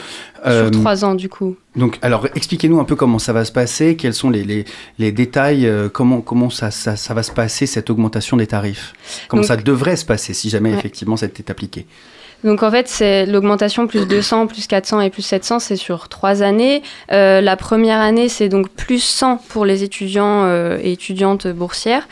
Euh, 0.48 0.72
Sur 0.72 0.80
trois 0.80 1.04
ans 1.04 1.16
du 1.16 1.28
coup. 1.28 1.58
donc, 1.76 2.00
alors, 2.02 2.28
expliquez-nous 2.34 2.80
un 2.80 2.86
peu 2.86 2.96
comment 2.96 3.20
ça 3.20 3.34
va 3.34 3.44
se 3.44 3.52
passer, 3.52 3.98
quels 3.98 4.14
sont 4.14 4.30
les, 4.30 4.46
les, 4.46 4.64
les 5.00 5.12
détails, 5.12 5.68
euh, 5.68 5.90
comment, 5.90 6.22
comment 6.22 6.50
ça, 6.50 6.72
ça, 6.72 6.96
ça 6.96 7.14
va 7.14 7.24
se 7.24 7.32
passer, 7.34 7.66
cette 7.66 7.90
augmentation 7.90 8.38
des 8.38 8.48
tarifs? 8.48 8.94
Comment 9.28 9.42
Donc- 9.42 9.48
ça 9.50 9.58
devrait 9.58 9.98
se 9.98 10.06
passer 10.06 10.34
si 10.34 10.50
jamais 10.50 10.70
Ouais. 10.72 10.78
effectivement 10.78 11.09
ça 11.18 11.26
était 11.26 11.50
appliqué 11.52 11.86
Donc 12.44 12.64
en 12.64 12.72
fait, 12.72 12.88
c'est 12.88 13.26
l'augmentation 13.26 13.88
plus 13.88 14.08
200, 14.08 14.48
plus 14.48 14.68
400 14.68 15.02
et 15.02 15.10
plus 15.10 15.22
700, 15.22 15.60
c'est 15.60 15.76
sur 15.76 16.08
trois 16.08 16.42
années. 16.42 16.82
Euh, 17.12 17.42
la 17.42 17.58
première 17.58 18.00
année, 18.00 18.30
c'est 18.30 18.50
donc 18.50 18.70
plus 18.70 19.04
100 19.04 19.38
pour 19.50 19.66
les 19.66 19.84
étudiants 19.84 20.44
euh, 20.46 20.78
et 20.82 20.94
étudiantes 20.94 21.48
boursières, 21.48 22.08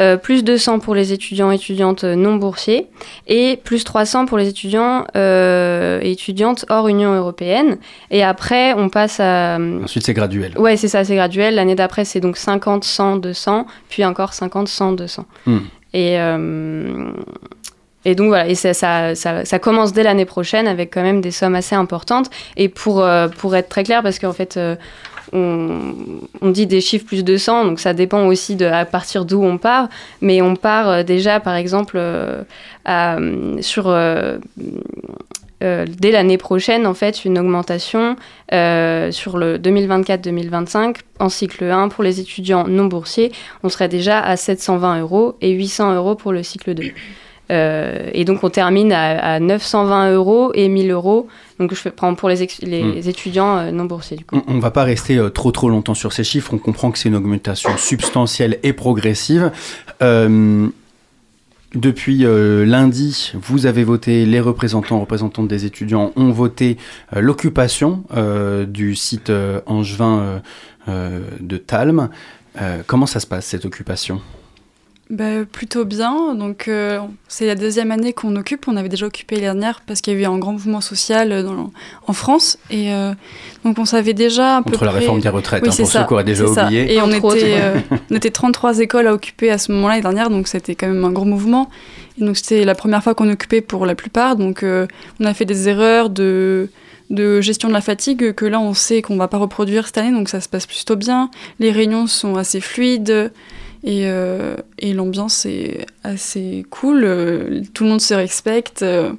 euh, 0.00 0.16
plus 0.16 0.44
200 0.44 0.78
pour 0.78 0.94
les 0.94 1.12
étudiants 1.12 1.52
et 1.52 1.56
étudiantes 1.56 2.04
non 2.04 2.36
boursiers, 2.36 2.86
et 3.26 3.58
plus 3.64 3.84
300 3.84 4.26
pour 4.26 4.38
les 4.38 4.48
étudiants 4.48 5.04
et 5.14 6.10
étudiantes 6.10 6.64
hors 6.70 6.88
Union 6.88 7.14
européenne. 7.14 7.76
Et 8.10 8.22
après, 8.22 8.72
on 8.74 8.88
passe 8.88 9.20
à... 9.20 9.58
Ensuite, 9.84 10.06
c'est 10.06 10.14
graduel. 10.14 10.56
Ouais, 10.56 10.76
c'est 10.76 10.88
ça, 10.88 11.04
c'est 11.04 11.16
graduel. 11.16 11.56
L'année 11.56 11.74
d'après, 11.74 12.04
c'est 12.04 12.20
donc 12.20 12.36
50, 12.36 12.84
100, 12.84 13.16
200, 13.16 13.66
puis 13.88 14.04
encore 14.04 14.32
50, 14.32 14.68
100, 14.68 14.92
200. 14.92 15.26
Hmm. 15.46 15.58
Et, 15.96 16.20
euh, 16.20 17.10
et 18.06 18.14
donc 18.14 18.28
voilà, 18.28 18.46
et 18.46 18.54
ça, 18.54 19.58
commence 19.60 19.92
dès 19.92 20.04
l'année 20.04 20.26
prochaine 20.26 20.68
avec 20.68 20.94
quand 20.94 21.02
même 21.02 21.20
des 21.20 21.32
sommes 21.32 21.56
assez 21.56 21.74
importantes. 21.74 22.30
Et 22.56 22.68
pour, 22.68 23.02
euh, 23.02 23.26
pour 23.26 23.56
être 23.56 23.68
très 23.68 23.82
clair, 23.82 24.00
parce 24.04 24.20
qu'en 24.20 24.32
fait, 24.32 24.56
euh, 24.56 24.76
on, 25.32 25.80
on 26.40 26.50
dit 26.50 26.68
des 26.68 26.80
chiffres 26.80 27.04
plus 27.04 27.24
200, 27.24 27.64
donc 27.64 27.80
ça 27.80 27.94
dépend 27.94 28.24
aussi 28.26 28.54
de 28.54 28.64
à 28.64 28.84
partir 28.84 29.24
d'où 29.24 29.42
on 29.42 29.58
part. 29.58 29.88
Mais 30.20 30.40
on 30.40 30.54
part 30.54 30.88
euh, 30.88 31.02
déjà, 31.02 31.40
par 31.40 31.56
exemple, 31.56 32.00
sur. 33.60 33.92
dès 35.60 36.10
l'année 36.12 36.38
prochaine, 36.38 36.86
en 36.86 36.94
fait, 36.94 37.24
une 37.24 37.40
augmentation 37.40 38.14
sur 38.52 39.36
le 39.36 39.58
2024-2025 39.58 40.98
en 41.18 41.28
cycle 41.28 41.64
1 41.64 41.88
pour 41.88 42.04
les 42.04 42.20
étudiants 42.20 42.68
non 42.68 42.84
boursiers. 42.84 43.32
On 43.64 43.68
serait 43.68 43.88
déjà 43.88 44.20
à 44.20 44.36
720 44.36 45.00
euros 45.00 45.34
et 45.40 45.50
800 45.50 45.96
euros 45.96 46.14
pour 46.14 46.30
le 46.30 46.44
cycle 46.44 46.72
2. 46.72 46.92
Euh, 47.50 48.10
et 48.12 48.24
donc 48.24 48.42
on 48.42 48.50
termine 48.50 48.92
à, 48.92 49.34
à 49.34 49.40
920 49.40 50.12
euros 50.12 50.50
et 50.54 50.68
1000 50.68 50.90
euros. 50.90 51.28
Donc 51.58 51.74
je 51.74 51.88
prends 51.88 52.14
pour 52.14 52.28
les, 52.28 52.46
les 52.62 53.08
étudiants 53.08 53.58
euh, 53.58 53.70
non 53.70 53.84
boursiers 53.84 54.16
du 54.16 54.24
coup. 54.24 54.40
On 54.46 54.54
ne 54.54 54.60
va 54.60 54.70
pas 54.70 54.84
rester 54.84 55.16
euh, 55.16 55.30
trop 55.30 55.52
trop 55.52 55.68
longtemps 55.68 55.94
sur 55.94 56.12
ces 56.12 56.24
chiffres. 56.24 56.52
On 56.52 56.58
comprend 56.58 56.90
que 56.90 56.98
c'est 56.98 57.08
une 57.08 57.16
augmentation 57.16 57.76
substantielle 57.76 58.58
et 58.62 58.72
progressive. 58.72 59.52
Depuis 61.76 62.24
euh, 62.24 62.64
lundi, 62.64 63.32
vous 63.34 63.66
avez 63.66 63.84
voté, 63.84 64.24
les 64.24 64.40
représentants, 64.40 64.98
représentantes 64.98 65.46
des 65.46 65.66
étudiants 65.66 66.10
ont 66.16 66.30
voté 66.30 66.78
euh, 67.14 67.20
l'occupation 67.20 68.04
euh, 68.16 68.64
du 68.64 68.94
site 68.94 69.30
angevin 69.66 70.40
de 70.88 71.56
Talm. 71.56 72.08
Comment 72.86 73.06
ça 73.06 73.20
se 73.20 73.26
passe 73.26 73.46
cette 73.46 73.64
occupation? 73.64 74.20
Bah, 75.08 75.44
plutôt 75.50 75.84
bien. 75.84 76.34
Donc, 76.34 76.66
euh, 76.66 76.98
c'est 77.28 77.46
la 77.46 77.54
deuxième 77.54 77.92
année 77.92 78.12
qu'on 78.12 78.34
occupe. 78.34 78.66
On 78.66 78.76
avait 78.76 78.88
déjà 78.88 79.06
occupé 79.06 79.36
l'année 79.36 79.46
dernière 79.46 79.80
parce 79.86 80.00
qu'il 80.00 80.14
y 80.14 80.16
a 80.16 80.20
eu 80.20 80.24
un 80.24 80.36
grand 80.38 80.52
mouvement 80.52 80.80
social 80.80 81.30
euh, 81.30 81.42
dans- 81.44 81.70
en 82.08 82.12
France. 82.12 82.58
Et 82.70 82.92
euh, 82.92 83.12
donc, 83.64 83.78
on 83.78 83.84
savait 83.84 84.14
déjà 84.14 84.62
peu 84.64 84.72
Contre 84.72 84.84
la 84.84 84.90
près- 84.90 85.00
réforme 85.00 85.20
des 85.20 85.28
retraites, 85.28 85.62
Oui, 85.62 85.68
hein, 85.68 85.76
pour 85.76 85.86
ça, 85.86 86.00
ceux 86.00 86.06
qui 86.08 86.12
auraient 86.12 86.24
déjà 86.24 86.48
ça. 86.48 86.64
oublié. 86.64 86.92
Et 86.92 87.00
on 87.00 87.10
était, 87.12 87.60
euh, 87.60 87.78
on 88.10 88.16
était 88.16 88.30
33 88.32 88.80
écoles 88.80 89.06
à 89.06 89.14
occuper 89.14 89.50
à 89.52 89.58
ce 89.58 89.70
moment-là 89.70 89.94
l'année 89.94 90.02
dernière, 90.02 90.28
donc 90.28 90.48
c'était 90.48 90.74
quand 90.74 90.88
même 90.88 91.04
un 91.04 91.12
gros 91.12 91.24
mouvement. 91.24 91.70
Et 92.20 92.24
donc, 92.24 92.36
c'était 92.36 92.64
la 92.64 92.74
première 92.74 93.04
fois 93.04 93.14
qu'on 93.14 93.30
occupait 93.30 93.60
pour 93.60 93.86
la 93.86 93.94
plupart. 93.94 94.34
Donc, 94.34 94.64
euh, 94.64 94.88
on 95.20 95.24
a 95.24 95.34
fait 95.34 95.44
des 95.44 95.68
erreurs 95.68 96.10
de 96.10 96.68
de 97.08 97.40
gestion 97.40 97.68
de 97.68 97.72
la 97.72 97.80
fatigue 97.80 98.32
que 98.34 98.44
là 98.44 98.58
on 98.58 98.74
sait 98.74 99.00
qu'on 99.00 99.16
va 99.16 99.28
pas 99.28 99.36
reproduire 99.38 99.86
cette 99.86 99.98
année 99.98 100.10
donc 100.10 100.28
ça 100.28 100.40
se 100.40 100.48
passe 100.48 100.66
plutôt 100.66 100.96
bien 100.96 101.30
les 101.60 101.70
réunions 101.70 102.08
sont 102.08 102.34
assez 102.34 102.60
fluides 102.60 103.30
et, 103.84 104.06
euh, 104.06 104.56
et 104.78 104.92
l'ambiance 104.92 105.46
est 105.46 105.86
assez 106.04 106.64
cool 106.70 107.02
euh, 107.04 107.62
tout 107.74 107.84
le 107.84 107.90
monde 107.90 108.00
se 108.00 108.14
respecte 108.14 108.82
euh, 108.82 109.12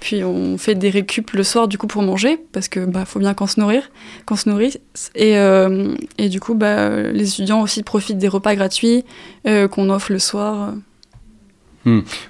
puis 0.00 0.24
on 0.24 0.56
fait 0.56 0.74
des 0.74 0.90
récup 0.90 1.32
le 1.32 1.42
soir 1.42 1.68
du 1.68 1.76
coup 1.76 1.86
pour 1.86 2.02
manger 2.02 2.38
parce 2.52 2.68
que 2.68 2.80
bah 2.80 3.04
faut 3.04 3.18
bien 3.18 3.34
qu'on 3.34 3.46
se 3.46 3.60
nourrir 3.60 3.90
qu'on 4.26 4.36
se 4.36 4.48
nourrisse 4.48 4.78
et, 5.14 5.36
euh, 5.36 5.94
et 6.18 6.28
du 6.28 6.40
coup 6.40 6.54
bah 6.54 7.00
les 7.12 7.28
étudiants 7.28 7.62
aussi 7.62 7.82
profitent 7.82 8.18
des 8.18 8.28
repas 8.28 8.54
gratuits 8.54 9.04
euh, 9.46 9.68
qu'on 9.68 9.90
offre 9.90 10.12
le 10.12 10.18
soir 10.18 10.74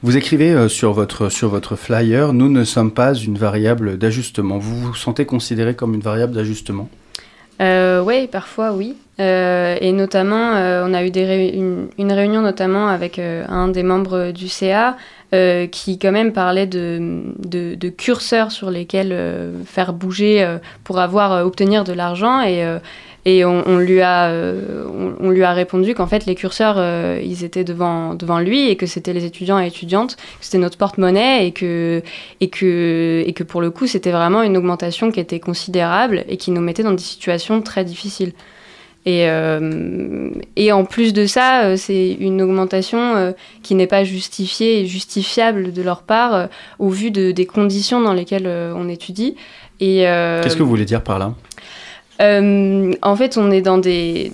Vous 0.03 0.17
écrivez 0.17 0.53
euh, 0.53 0.69
sur, 0.69 0.93
votre, 0.93 1.29
sur 1.29 1.49
votre 1.49 1.77
flyer, 1.77 2.33
nous 2.33 2.49
ne 2.49 2.65
sommes 2.65 2.93
pas 2.93 3.15
une 3.15 3.37
variable 3.37 3.99
d'ajustement. 3.99 4.59
Vous 4.59 4.77
vous 4.77 4.95
sentez 4.95 5.27
considéré 5.27 5.75
comme 5.75 5.95
une 5.95 6.01
variable 6.01 6.35
d'ajustement? 6.35 6.89
Euh, 7.61 8.03
oui, 8.03 8.27
parfois 8.29 8.73
oui. 8.73 8.95
Euh, 9.21 9.77
et 9.81 9.93
notamment, 9.93 10.55
euh, 10.55 10.85
on 10.87 10.95
a 10.95 11.05
eu 11.05 11.11
une, 11.11 12.13
réunion 12.13 12.41
notamment 12.41 12.89
avec 12.89 13.19
euh, 13.19 13.45
un 13.49 13.69
des 13.69 13.83
membres 13.83 14.31
du 14.31 14.49
CA 14.49 14.97
qui 15.71 15.97
quand 16.01 16.11
même 16.11 16.33
parlait 16.33 16.67
de, 16.67 17.89
curseurs 17.97 18.51
sur 18.51 18.69
lesquels 18.69 19.17
faire 19.65 19.93
bouger 19.93 20.45
pour 20.83 20.99
avoir 20.99 21.47
obtenir 21.47 21.85
de 21.85 21.93
l'argent. 21.93 22.41
Et 22.43 23.45
on, 23.45 23.79
lui 23.79 24.01
a 24.01 24.33
on, 25.21 25.31
lui 25.31 25.45
a 25.45 25.53
répondu 25.53 25.95
qu'en 25.95 26.09
fait 26.09 26.27
les 26.27 26.35
curseurs 26.35 26.79
ils 27.23 27.45
étaient 27.45 27.63
devant 27.63 28.17
devant 28.17 28.41
lui 28.41 28.71
et 28.71 28.75
que 28.75 28.87
c'était 28.87 29.13
les 29.13 29.25
étudiants 29.25 29.61
et 29.61 29.69
étudiantes 29.69 30.17
que 30.17 30.23
c'était 30.41 30.59
notre 30.59 30.79
porte-monnaie 30.79 31.47
et 31.47 31.53
que 31.53 32.03
et 32.41 32.49
que 32.49 33.23
et 33.25 33.33
que 33.33 33.45
pour 33.45 33.61
le 33.61 33.71
coup 33.71 33.87
c'était 33.87 34.11
vraiment 34.11 34.43
une 34.43 34.57
augmentation 34.57 35.13
qui 35.13 35.21
était 35.21 35.39
considérable 35.39 36.25
et 36.29 36.39
qui 36.39 36.51
nous 36.51 36.61
mettait 36.61 36.83
dans 36.83 36.91
des 36.91 36.99
situations 36.99 37.63
très 37.63 37.85
difficiles 37.85 38.33
et, 39.07 39.29
euh, 39.29 40.31
et 40.57 40.73
en 40.73 40.85
plus 40.85 41.13
de 41.13 41.25
ça, 41.25 41.63
euh, 41.63 41.77
c'est 41.77 42.13
une 42.13 42.43
augmentation 42.43 43.17
euh, 43.17 43.33
qui 43.63 43.75
n'est 43.75 43.87
pas 43.87 44.05
justifiée 44.05 44.81
et 44.81 44.87
justifiable 44.87 45.73
de 45.73 45.83
leur 45.83 46.03
part 46.03 46.49
au 46.79 46.91
vu 46.91 47.11
de, 47.11 47.31
des 47.31 47.47
conditions 47.47 48.01
dans 48.01 48.13
lesquelles 48.13 48.47
on 48.47 48.89
étudie. 48.89 49.37
Et, 49.81 50.01
Qu'est-ce 50.43 50.57
que 50.57 50.63
vous 50.63 50.69
voulez 50.69 50.85
dire 50.85 51.03
par 51.03 51.19
là? 51.19 51.35
Euh, 52.21 52.93
en 53.01 53.17
fait, 53.17 53.39
on 53.39 53.51
est 53.51 53.67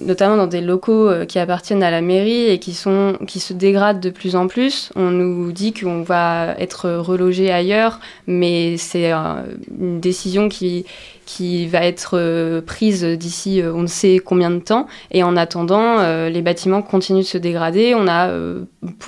notamment 0.01 0.37
dans 0.37 0.47
des 0.47 0.61
locaux 0.61 1.09
euh, 1.09 1.25
qui 1.25 1.39
appartiennent 1.39 1.83
à 1.83 1.91
la 1.91 2.01
mairie 2.01 2.47
et 2.47 2.59
qui 2.59 2.75
se 2.75 3.53
dégradent 3.53 4.01
de 4.01 4.11
plus 4.11 4.35
en 4.35 4.49
plus. 4.49 4.91
On 4.97 5.11
nous 5.11 5.53
dit 5.53 5.73
qu'on 5.73 6.03
va 6.03 6.55
être 6.59 6.91
relogé 6.91 7.53
ailleurs, 7.53 8.01
mais 8.27 8.77
c'est 8.77 9.13
euh, 9.13 9.43
une 9.81 10.01
décision 10.01 10.49
qui, 10.49 10.85
va 11.69 11.85
être 11.85 12.61
prise 12.67 13.03
d'ici 13.03 13.61
on 13.65 13.83
ne 13.83 13.87
sait 13.87 14.21
combien 14.25 14.51
de 14.51 14.61
temps. 14.61 14.87
Et 15.11 15.23
en 15.25 15.37
attendant, 15.37 15.99
les 16.29 16.41
bâtiments 16.41 16.83
continuent 16.83 17.23
de 17.23 17.25
se 17.25 17.39
dégrader. 17.39 17.95
On 17.97 18.07
a 18.07 18.31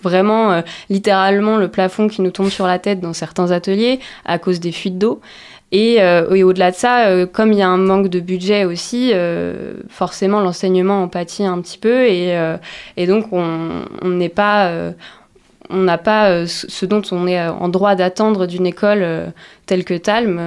vraiment 0.02 0.62
littéralement 0.90 1.58
le 1.58 1.68
plafond 1.68 2.08
qui 2.08 2.20
nous 2.20 2.32
tombe 2.32 2.49
sur 2.49 2.66
la 2.66 2.80
tête 2.80 3.00
dans 3.00 3.12
certains 3.12 3.52
ateliers 3.52 4.00
à 4.25 4.40
cause 4.40 4.58
des 4.58 4.73
fuites 4.73 4.99
d'eau. 4.99 5.20
Et, 5.70 5.96
euh, 6.00 6.34
et 6.34 6.44
au-delà 6.44 6.70
de 6.70 6.76
ça, 6.76 7.08
euh, 7.08 7.26
comme 7.26 7.52
il 7.52 7.58
y 7.58 7.62
a 7.62 7.68
un 7.68 7.76
manque 7.76 8.08
de 8.08 8.20
budget 8.20 8.64
aussi, 8.64 9.10
euh, 9.12 9.75
forcément 9.90 10.40
l'enseignement 10.40 11.02
en 11.02 11.08
pâtit 11.08 11.44
un 11.44 11.60
petit 11.60 11.76
peu 11.76 12.06
et, 12.06 12.37
euh, 12.38 12.56
et 12.96 13.06
donc 13.06 13.26
on 13.32 13.84
n'est 14.04 14.30
pas, 14.30 14.68
euh, 14.68 14.92
on 15.68 15.76
n'a 15.82 15.98
pas 15.98 16.30
euh, 16.30 16.46
ce 16.46 16.87
dont 16.87 17.02
on 17.12 17.26
est 17.26 17.46
en 17.46 17.68
droit 17.68 17.94
d'attendre 17.96 18.46
d'une 18.46 18.66
école 18.66 19.04
telle 19.66 19.84
que 19.84 19.92
Talm 19.92 20.40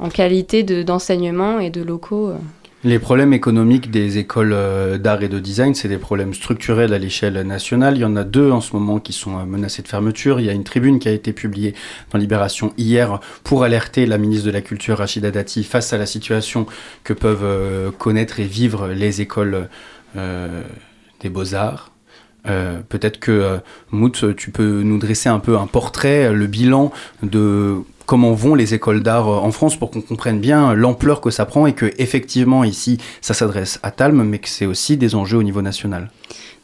en, 0.00 0.04
en 0.04 0.08
qualité 0.08 0.62
de- 0.62 0.84
d'enseignement 0.84 1.58
et 1.58 1.70
de 1.70 1.82
locaux. 1.82 2.32
Les 2.88 2.98
problèmes 2.98 3.34
économiques 3.34 3.90
des 3.90 4.16
écoles 4.16 4.54
euh, 4.54 4.96
d'art 4.96 5.22
et 5.22 5.28
de 5.28 5.38
design, 5.38 5.74
c'est 5.74 5.88
des 5.88 5.98
problèmes 5.98 6.32
structurels 6.32 6.94
à 6.94 6.98
l'échelle 6.98 7.38
nationale. 7.42 7.98
Il 7.98 8.00
y 8.00 8.04
en 8.06 8.16
a 8.16 8.24
deux 8.24 8.50
en 8.50 8.62
ce 8.62 8.74
moment 8.74 8.98
qui 8.98 9.12
sont 9.12 9.38
euh, 9.38 9.44
menacés 9.44 9.82
de 9.82 9.88
fermeture. 9.88 10.40
Il 10.40 10.46
y 10.46 10.48
a 10.48 10.54
une 10.54 10.64
tribune 10.64 10.98
qui 10.98 11.06
a 11.06 11.12
été 11.12 11.34
publiée 11.34 11.74
dans 12.10 12.18
Libération 12.18 12.72
hier 12.78 13.20
pour 13.44 13.62
alerter 13.62 14.06
la 14.06 14.16
ministre 14.16 14.46
de 14.46 14.52
la 14.52 14.62
Culture, 14.62 14.96
Rachida 14.96 15.30
Dati, 15.30 15.64
face 15.64 15.92
à 15.92 15.98
la 15.98 16.06
situation 16.06 16.64
que 17.04 17.12
peuvent 17.12 17.44
euh, 17.44 17.90
connaître 17.90 18.40
et 18.40 18.46
vivre 18.46 18.88
les 18.88 19.20
écoles 19.20 19.68
des 20.14 21.28
beaux-arts. 21.28 21.92
Peut-être 22.44 23.20
que, 23.20 23.58
Mout, 23.90 24.34
tu 24.34 24.50
peux 24.50 24.82
nous 24.82 24.98
dresser 24.98 25.28
un 25.28 25.38
peu 25.38 25.58
un 25.58 25.66
portrait, 25.66 26.32
le 26.32 26.46
bilan 26.46 26.90
de 27.22 27.76
comment 28.08 28.32
vont 28.32 28.54
les 28.54 28.72
écoles 28.72 29.02
d'art 29.02 29.28
euh, 29.28 29.36
en 29.36 29.52
France 29.52 29.76
pour 29.76 29.90
qu'on 29.90 30.00
comprenne 30.00 30.40
bien 30.40 30.72
l'ampleur 30.74 31.20
que 31.20 31.30
ça 31.30 31.44
prend 31.44 31.66
et 31.66 31.74
que 31.74 31.92
effectivement 31.98 32.64
ici 32.64 32.96
ça 33.20 33.34
s'adresse 33.34 33.78
à 33.82 33.90
Talm 33.90 34.24
mais 34.24 34.38
que 34.38 34.48
c'est 34.48 34.64
aussi 34.64 34.96
des 34.96 35.14
enjeux 35.14 35.36
au 35.36 35.42
niveau 35.42 35.60
national. 35.60 36.10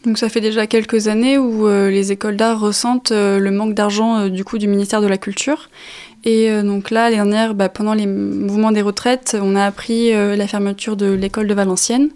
Donc 0.07 0.17
ça 0.17 0.31
fait 0.31 0.41
déjà 0.41 0.67
quelques 0.67 1.07
années 1.07 1.37
où 1.37 1.69
euh, 1.69 1.91
les 1.91 2.13
écoles 2.13 2.37
d'art 2.37 2.59
ressentent 2.59 3.13
euh, 3.13 3.39
le 3.39 3.51
manque 3.51 3.75
d'argent 3.75 4.29
du 4.29 4.43
coup 4.43 4.57
du 4.57 4.67
ministère 4.67 5.03
de 5.03 5.07
la 5.07 5.19
Culture. 5.19 5.69
Et 6.27 6.49
donc 6.63 6.91
là, 6.91 7.11
l'année 7.11 7.17
dernière, 7.17 7.55
bah, 7.55 7.69
pendant 7.69 7.93
les 7.93 8.07
mouvements 8.07 8.73
des 8.73 8.81
retraites, 8.81 9.37
on 9.39 9.55
a 9.57 9.67
appris 9.67 10.11
la 10.11 10.47
fermeture 10.47 10.97
de 10.97 11.13
l'école 11.13 11.47
de 11.47 11.53
Valenciennes. 11.53 12.09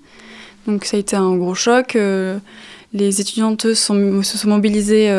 Donc 0.66 0.86
ça 0.86 0.96
a 0.96 1.00
été 1.00 1.14
un 1.14 1.36
gros 1.36 1.54
choc. 1.54 1.94
les 2.94 3.20
étudiantes 3.20 3.74
se 3.74 3.74
sont 3.74 4.48
mobilisées, 4.48 5.10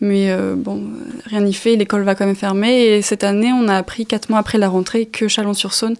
mais 0.00 0.30
euh, 0.30 0.54
bon, 0.56 0.82
rien 1.24 1.40
n'y 1.40 1.54
fait, 1.54 1.76
l'école 1.76 2.02
va 2.02 2.14
quand 2.14 2.26
même 2.26 2.36
fermer. 2.36 2.84
Et 2.84 3.02
cette 3.02 3.24
année, 3.24 3.52
on 3.52 3.68
a 3.68 3.76
appris, 3.76 4.06
quatre 4.06 4.28
mois 4.28 4.38
après 4.38 4.58
la 4.58 4.68
rentrée, 4.68 5.06
que 5.06 5.28
Chalon-sur-Saône 5.28 5.96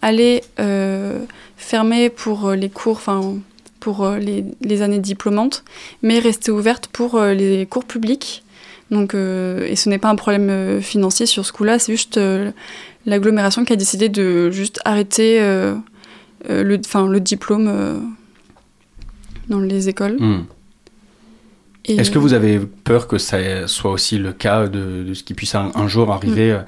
allait 0.00 0.42
euh, 0.60 1.20
fermer 1.56 2.08
pour 2.08 2.48
euh, 2.48 2.56
les 2.56 2.68
cours, 2.68 2.96
enfin 2.96 3.36
pour 3.80 4.08
les, 4.08 4.82
années 4.82 5.00
diplômantes, 5.00 5.64
mais 6.02 6.20
rester 6.20 6.52
ouverte 6.52 6.86
pour 6.86 7.20
les 7.20 7.66
cours 7.66 7.84
publics. 7.84 8.44
Donc, 8.92 9.12
et 9.14 9.74
ce 9.74 9.88
n'est 9.88 9.98
pas 9.98 10.08
un 10.08 10.14
problème 10.14 10.80
financier 10.80 11.26
sur 11.26 11.44
ce 11.44 11.52
coup-là, 11.52 11.80
c'est 11.80 11.90
juste 11.90 12.20
l'agglomération 13.06 13.64
qui 13.64 13.72
a 13.72 13.76
décidé 13.76 14.08
de 14.08 14.52
juste 14.52 14.78
arrêter 14.84 15.40
le, 16.48 17.18
diplôme 17.18 18.14
dans 19.48 19.58
les 19.58 19.88
écoles. 19.88 20.16
Hmm. 20.20 20.44
Et, 21.84 21.96
Est-ce 21.96 22.10
que 22.10 22.18
vous 22.18 22.32
avez 22.32 22.60
peur 22.60 23.08
que 23.08 23.18
ça 23.18 23.66
soit 23.66 23.90
aussi 23.90 24.18
le 24.18 24.32
cas 24.32 24.68
de, 24.68 25.02
de 25.02 25.14
ce 25.14 25.22
qui 25.24 25.34
puisse 25.34 25.54
un, 25.54 25.72
un 25.74 25.88
jour 25.88 26.12
arriver 26.12 26.52
euh, 26.52 26.62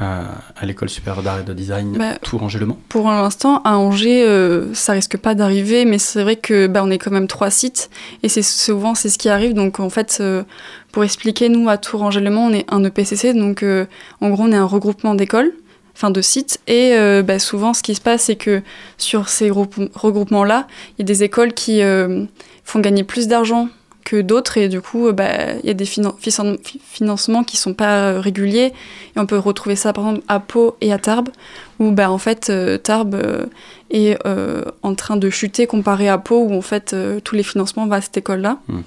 à, 0.00 0.66
l'école 0.66 0.88
supérieure 0.88 1.22
d'art 1.22 1.40
et 1.40 1.44
de 1.44 1.52
design 1.52 1.96
Bah, 1.98 2.16
Tour-Angers-Le-Mans 2.22 2.78
Pour 2.88 3.08
l'instant, 3.08 3.62
à 3.64 3.76
Angers, 3.76 4.22
euh, 4.26 4.72
ça 4.74 4.92
risque 4.92 5.16
pas 5.16 5.34
d'arriver, 5.34 5.84
mais 5.84 5.98
c'est 5.98 6.22
vrai 6.22 6.36
que 6.36 6.66
bah, 6.66 6.82
on 6.84 6.90
est 6.90 6.98
quand 6.98 7.10
même 7.10 7.26
trois 7.26 7.50
sites 7.50 7.90
et 8.22 8.28
c'est 8.28 8.42
souvent 8.42 8.94
c'est 8.94 9.08
ce 9.08 9.18
qui 9.18 9.28
arrive. 9.28 9.54
Donc 9.54 9.80
en 9.80 9.90
fait, 9.90 10.18
euh, 10.20 10.42
pour 10.92 11.04
expliquer, 11.04 11.48
nous 11.48 11.68
à 11.68 11.78
Tour-Angers-Le-Mans, 11.78 12.46
on 12.48 12.52
est 12.52 12.66
un 12.68 12.84
EPCC, 12.84 13.34
donc 13.34 13.62
euh, 13.62 13.86
en 14.20 14.30
gros 14.30 14.44
on 14.44 14.52
est 14.52 14.56
un 14.56 14.64
regroupement 14.66 15.14
d'écoles, 15.14 15.52
enfin 15.94 16.10
de 16.10 16.20
sites, 16.20 16.60
et 16.66 16.92
euh, 16.94 17.22
bah, 17.22 17.38
souvent 17.38 17.72
ce 17.74 17.82
qui 17.82 17.94
se 17.94 18.00
passe, 18.00 18.24
c'est 18.24 18.36
que 18.36 18.62
sur 18.98 19.28
ces 19.28 19.50
regroupe- 19.50 19.90
regroupements-là, 19.94 20.66
il 20.96 21.02
y 21.02 21.02
a 21.02 21.06
des 21.06 21.22
écoles 21.24 21.54
qui 21.54 21.82
euh, 21.82 22.24
font 22.64 22.80
gagner 22.80 23.04
plus 23.04 23.26
d'argent 23.26 23.68
que 24.10 24.20
d'autres 24.22 24.56
et 24.58 24.68
du 24.68 24.80
coup 24.80 25.08
euh, 25.08 25.12
bah, 25.12 25.54
il 25.62 25.66
y 25.66 25.70
a 25.70 25.74
des 25.74 25.84
finan- 25.84 26.16
finan- 26.18 26.56
fi- 26.64 26.80
financements 26.82 27.44
qui 27.44 27.56
sont 27.56 27.74
pas 27.74 27.94
euh, 28.12 28.20
réguliers 28.20 28.72
et 29.14 29.18
on 29.18 29.26
peut 29.26 29.38
retrouver 29.38 29.76
ça 29.76 29.92
par 29.92 30.04
exemple 30.08 30.24
à 30.28 30.40
Pau 30.40 30.76
et 30.80 30.92
à 30.92 30.98
Tarbes 30.98 31.28
où 31.78 31.90
bah, 31.90 32.10
en 32.10 32.18
fait 32.18 32.48
euh, 32.48 32.78
Tarbes 32.78 33.20
est 33.90 34.16
euh, 34.26 34.62
en 34.82 34.94
train 34.94 35.16
de 35.16 35.28
chuter 35.30 35.66
comparé 35.66 36.08
à 36.08 36.18
Pau 36.18 36.38
où 36.48 36.54
en 36.54 36.62
fait 36.62 36.94
tous 37.24 37.34
les 37.34 37.42
financements 37.42 37.86
vont 37.86 37.92
à 37.92 38.00
cette 38.00 38.16
école-là. 38.16 38.58
Hmm. 38.68 38.80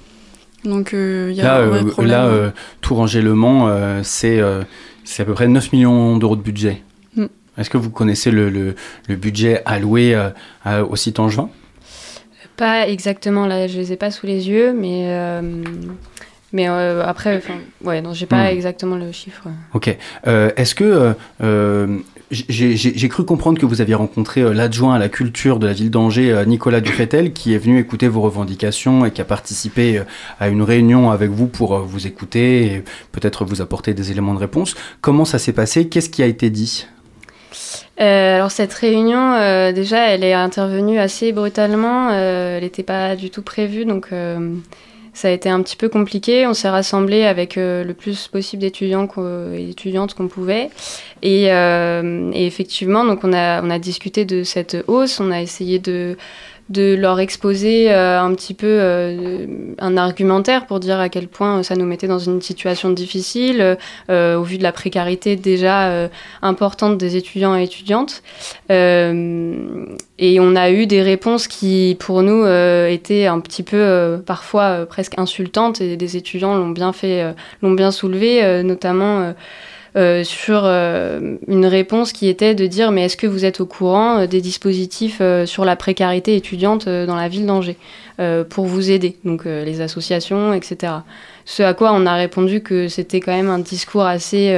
Donc 0.65 0.89
il 0.93 1.33
y 1.33 1.41
a 1.41 1.43
Là, 1.43 1.55
un 1.57 1.65
vrai 1.67 1.83
problème. 1.85 2.11
là 2.11 2.25
euh, 2.25 2.49
Tour-Angers-Le 2.81 3.33
Mans, 3.33 3.69
c'est 4.03 4.39
à 4.41 5.25
peu 5.25 5.33
près 5.33 5.47
9 5.47 5.71
millions 5.73 6.17
d'euros 6.17 6.35
de 6.35 6.41
budget. 6.41 6.81
Hmm. 7.15 7.25
Est-ce 7.57 7.69
que 7.69 7.77
vous 7.77 7.89
connaissez 7.89 8.31
le, 8.31 8.49
le- 8.49 8.75
le 9.07 9.15
budget 9.15 9.61
alloué 9.65 10.15
euh, 10.15 10.85
au 10.85 10.95
site 10.95 11.19
angevin? 11.19 11.49
Pas 12.61 12.87
exactement 12.87 13.47
là, 13.47 13.65
je 13.67 13.75
les 13.79 13.91
ai 13.91 13.95
pas 13.95 14.11
sous 14.11 14.27
les 14.27 14.47
yeux, 14.47 14.71
mais 14.71 15.05
euh, 15.07 15.41
mais 16.53 16.69
euh, 16.69 17.03
après, 17.03 17.37
enfin, 17.37 17.55
ouais, 17.83 18.03
non, 18.03 18.13
j'ai 18.13 18.27
pas 18.27 18.43
Hmm. 18.43 18.55
exactement 18.55 18.97
le 18.97 19.11
chiffre. 19.11 19.45
Ok. 19.73 19.97
Euh, 20.27 20.51
Est-ce 20.57 20.75
que 20.75 21.15
j'ai 22.29 23.09
cru 23.09 23.25
comprendre 23.25 23.59
que 23.59 23.65
vous 23.65 23.81
aviez 23.81 23.95
rencontré 23.95 24.53
l'adjoint 24.53 24.93
à 24.93 24.99
la 24.99 25.09
culture 25.09 25.57
de 25.57 25.65
la 25.65 25.73
ville 25.73 25.89
d'Angers, 25.89 26.43
Nicolas 26.45 26.81
Dufetel, 26.81 27.33
qui 27.33 27.55
est 27.55 27.57
venu 27.57 27.79
écouter 27.79 28.07
vos 28.07 28.21
revendications 28.21 29.05
et 29.07 29.11
qui 29.11 29.21
a 29.21 29.25
participé 29.25 30.03
à 30.39 30.47
une 30.47 30.61
réunion 30.61 31.09
avec 31.09 31.31
vous 31.31 31.47
pour 31.47 31.79
vous 31.79 32.05
écouter 32.05 32.65
et 32.67 32.83
peut-être 33.11 33.43
vous 33.43 33.61
apporter 33.61 33.95
des 33.95 34.11
éléments 34.11 34.35
de 34.35 34.39
réponse. 34.39 34.75
Comment 35.01 35.25
ça 35.25 35.39
s'est 35.39 35.53
passé? 35.53 35.87
Qu'est-ce 35.89 36.11
qui 36.11 36.21
a 36.21 36.27
été 36.27 36.51
dit? 36.51 36.85
Euh, 37.99 38.35
alors 38.35 38.51
cette 38.51 38.73
réunion, 38.73 39.33
euh, 39.33 39.71
déjà, 39.71 40.07
elle 40.07 40.23
est 40.23 40.33
intervenue 40.33 40.99
assez 40.99 41.31
brutalement. 41.31 42.09
euh, 42.11 42.57
elle 42.57 42.63
n'était 42.63 42.83
pas 42.83 43.15
du 43.15 43.29
tout 43.29 43.41
prévue, 43.41 43.85
donc 43.85 44.09
ça 45.13 45.27
a 45.27 45.31
été 45.31 45.49
un 45.49 45.61
petit 45.61 45.75
peu 45.75 45.89
compliqué. 45.89 46.47
On 46.47 46.53
s'est 46.53 46.69
rassemblés 46.69 47.25
avec 47.25 47.55
le 47.57 47.91
plus 47.93 48.27
possible 48.27 48.61
d'étudiants 48.61 49.07
et 49.53 49.65
d'étudiantes 49.65 50.13
qu'on 50.13 50.27
pouvait. 50.27 50.69
Et, 51.21 51.45
et 51.45 52.45
effectivement, 52.45 53.03
donc 53.05 53.23
on 53.23 53.33
a, 53.33 53.61
on 53.61 53.69
a 53.69 53.79
discuté 53.79 54.25
de 54.25 54.43
cette 54.43 54.77
hausse. 54.87 55.19
On 55.19 55.31
a 55.31 55.41
essayé 55.41 55.79
de 55.79 56.17
de 56.71 56.95
leur 56.95 57.19
exposer 57.19 57.91
euh, 57.91 58.19
un 58.19 58.33
petit 58.33 58.53
peu 58.53 58.67
euh, 58.67 59.45
un 59.77 59.97
argumentaire 59.97 60.65
pour 60.65 60.79
dire 60.79 60.99
à 60.99 61.09
quel 61.09 61.27
point 61.27 61.63
ça 61.63 61.75
nous 61.75 61.85
mettait 61.85 62.07
dans 62.07 62.19
une 62.19 62.41
situation 62.41 62.89
difficile 62.91 63.77
euh, 64.09 64.37
au 64.37 64.43
vu 64.43 64.57
de 64.57 64.63
la 64.63 64.71
précarité 64.71 65.35
déjà 65.35 65.89
euh, 65.89 66.07
importante 66.41 66.97
des 66.97 67.17
étudiants 67.17 67.55
et 67.57 67.63
étudiantes. 67.63 68.23
Euh, 68.71 69.85
et 70.17 70.39
on 70.39 70.55
a 70.55 70.71
eu 70.71 70.85
des 70.85 71.01
réponses 71.01 71.47
qui, 71.47 71.97
pour 71.99 72.21
nous, 72.23 72.43
euh, 72.43 72.87
étaient 72.87 73.25
un 73.25 73.39
petit 73.39 73.63
peu, 73.63 73.77
euh, 73.77 74.17
parfois, 74.17 74.63
euh, 74.63 74.85
presque 74.85 75.17
insultantes, 75.17 75.81
et 75.81 75.97
des 75.97 76.15
étudiants 76.15 76.55
l'ont 76.55 76.69
bien 76.69 76.93
fait, 76.93 77.21
euh, 77.21 77.31
l'ont 77.61 77.71
bien 77.71 77.91
soulevé, 77.91 78.43
euh, 78.43 78.63
notamment... 78.63 79.33
euh, 79.97 80.23
sur 80.23 80.61
euh, 80.63 81.35
une 81.49 81.65
réponse 81.65 82.13
qui 82.13 82.29
était 82.29 82.55
de 82.55 82.65
dire 82.65 82.91
mais 82.91 83.03
est-ce 83.03 83.17
que 83.17 83.27
vous 83.27 83.43
êtes 83.43 83.59
au 83.59 83.65
courant 83.65 84.19
euh, 84.19 84.25
des 84.25 84.39
dispositifs 84.39 85.21
sur 85.45 85.65
la 85.65 85.75
précarité 85.75 86.37
étudiante 86.37 86.87
dans 86.87 87.15
la 87.15 87.27
ville 87.27 87.45
d'Angers 87.45 87.77
pour 88.49 88.65
vous 88.65 88.91
aider, 88.91 89.17
donc 89.25 89.45
les 89.45 89.81
associations, 89.81 90.53
etc. 90.53 90.93
Ce 91.45 91.63
à 91.63 91.73
quoi 91.73 91.91
on 91.91 92.05
a 92.05 92.13
répondu 92.13 92.61
que 92.61 92.87
c'était 92.87 93.19
quand 93.19 93.31
même 93.31 93.49
un 93.49 93.57
discours 93.57 94.03
assez, 94.03 94.53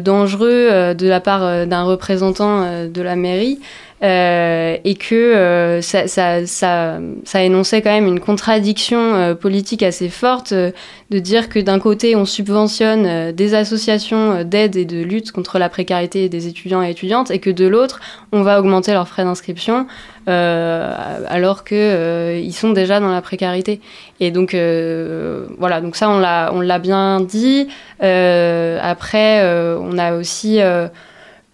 dangereux 0.00 0.94
de 0.94 1.08
la 1.08 1.20
part 1.20 1.66
d'un 1.66 1.82
représentant 1.82 2.86
de 2.86 3.02
la 3.02 3.16
mairie. 3.16 3.60
Euh, 4.02 4.76
et 4.82 4.96
que 4.96 5.14
euh, 5.14 5.80
ça, 5.80 6.08
ça, 6.08 6.44
ça, 6.44 6.98
ça 7.24 7.42
énonçait 7.44 7.82
quand 7.82 7.92
même 7.92 8.08
une 8.08 8.18
contradiction 8.18 9.14
euh, 9.14 9.34
politique 9.36 9.84
assez 9.84 10.08
forte 10.08 10.52
de 10.52 11.18
dire 11.20 11.48
que 11.48 11.60
d'un 11.60 11.78
côté 11.78 12.16
on 12.16 12.24
subventionne 12.24 13.30
des 13.30 13.54
associations 13.54 14.42
d'aide 14.42 14.74
et 14.74 14.84
de 14.84 15.00
lutte 15.04 15.30
contre 15.30 15.60
la 15.60 15.68
précarité 15.68 16.28
des 16.28 16.48
étudiants 16.48 16.82
et 16.82 16.90
étudiantes 16.90 17.30
et 17.30 17.38
que 17.38 17.50
de 17.50 17.64
l'autre 17.64 18.00
on 18.32 18.42
va 18.42 18.58
augmenter 18.58 18.92
leurs 18.92 19.06
frais 19.06 19.22
d'inscription 19.22 19.86
alors 20.26 21.64
que 21.64 22.40
ils 22.40 22.52
sont 22.52 22.70
déjà 22.70 22.98
dans 22.98 23.10
la 23.10 23.20
précarité. 23.20 23.80
Et 24.20 24.30
donc 24.30 24.52
voilà 24.54 25.80
donc 25.80 25.96
ça 25.96 26.08
on 26.08 26.18
l'a 26.18 26.50
on 26.54 26.60
l'a 26.60 26.78
bien 26.78 27.20
dit. 27.20 27.68
Après 28.00 29.44
on 29.78 29.98
a 29.98 30.14
aussi 30.14 30.60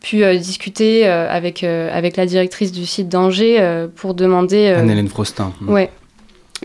pu 0.00 0.24
euh, 0.24 0.36
discuter 0.36 1.06
euh, 1.06 1.28
avec, 1.28 1.64
euh, 1.64 1.90
avec 1.92 2.16
la 2.16 2.26
directrice 2.26 2.72
du 2.72 2.86
site 2.86 3.08
d'Angers 3.08 3.58
pour 3.96 4.14
demander 4.14 4.68
Anne-Hélène 4.68 5.08
Frostin. 5.08 5.52
Ouais. 5.66 5.90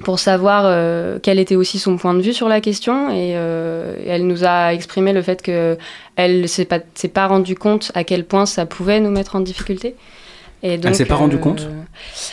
Pour 0.04 0.18
savoir 0.18 0.64
euh, 0.66 1.20
quel 1.22 1.38
était 1.38 1.56
aussi 1.56 1.78
son 1.78 1.98
point 1.98 2.16
de 2.16 2.22
vue 2.22 2.34
sur 2.34 2.50
la 2.50 2.62
question. 2.62 3.12
Et, 3.12 3.34
euh, 3.36 3.96
elle 4.08 4.26
nous 4.26 4.44
a 4.44 4.74
exprimé 4.74 5.14
le 5.14 5.22
fait 5.22 5.42
qu'elle 5.44 6.42
ne 6.42 6.48
s'est 6.48 6.66
pas, 6.66 6.80
s'est 6.96 7.10
pas 7.10 7.28
rendu 7.28 7.56
compte 7.56 7.92
à 7.94 8.04
quel 8.04 8.26
point 8.26 8.48
ça 8.48 8.66
pouvait 8.66 9.00
nous 9.00 9.12
mettre 9.12 9.36
en 9.36 9.40
difficulté. 9.40 9.96
Et 10.66 10.78
donc, 10.78 10.96
s'est 10.96 11.06
pas 11.06 11.16
rendue 11.16 11.36
euh, 11.36 11.40
compte 11.40 11.68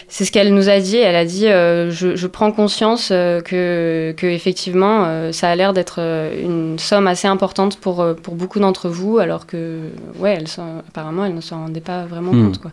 C'est 0.08 0.24
ce 0.24 0.30
qu'elle 0.30 0.54
nous 0.54 0.68
a 0.68 0.78
dit. 0.78 0.96
Elle 0.96 1.16
a 1.16 1.24
dit 1.24 1.48
euh, 1.48 1.90
je, 1.90 2.14
je 2.14 2.26
prends 2.28 2.52
conscience 2.52 3.10
euh, 3.10 3.40
que, 3.40 4.14
que 4.16 4.26
effectivement 4.26 5.32
ça 5.32 5.50
a 5.50 5.56
l'air 5.56 5.72
d'être 5.72 5.98
une 5.98 6.78
somme 6.78 7.08
assez 7.08 7.26
importante 7.26 7.78
pour, 7.78 8.06
pour 8.22 8.36
beaucoup 8.36 8.60
d'entre 8.60 8.88
vous, 8.88 9.18
alors 9.18 9.46
que 9.46 9.80
ouais, 10.18 10.36
elle 10.38 10.46
apparemment 10.88 11.24
elle 11.24 11.34
ne 11.34 11.40
s'en 11.40 11.58
rendait 11.62 11.80
pas 11.80 12.04
vraiment 12.06 12.32
Hmm. 12.32 12.46
compte. 12.46 12.58
Quoi. 12.58 12.70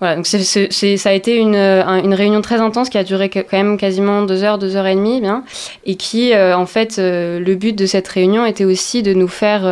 Voilà, 0.00 0.16
donc 0.16 0.26
ça 0.26 1.08
a 1.08 1.12
été 1.12 1.36
une, 1.36 1.54
euh, 1.54 1.84
un- 1.84 2.02
une 2.02 2.14
réunion 2.14 2.40
très 2.42 2.56
intense 2.60 2.88
qui 2.90 2.98
a 2.98 3.04
duré 3.04 3.30
quand 3.30 3.44
même 3.52 3.78
quasiment 3.78 4.22
deux 4.22 4.42
heures, 4.42 4.58
deux 4.58 4.74
heures 4.76 4.88
et 4.88 4.96
demie, 4.96 5.20
bien, 5.20 5.44
et 5.86 5.94
qui, 5.94 6.34
euh, 6.34 6.56
en 6.56 6.66
fait, 6.66 6.98
euh, 6.98 7.38
le 7.38 7.54
but 7.54 7.74
de 7.78 7.86
cette 7.86 8.08
réunion 8.08 8.44
était 8.44 8.64
aussi 8.64 9.02
de 9.04 9.12
nous 9.14 9.28
faire, 9.28 9.62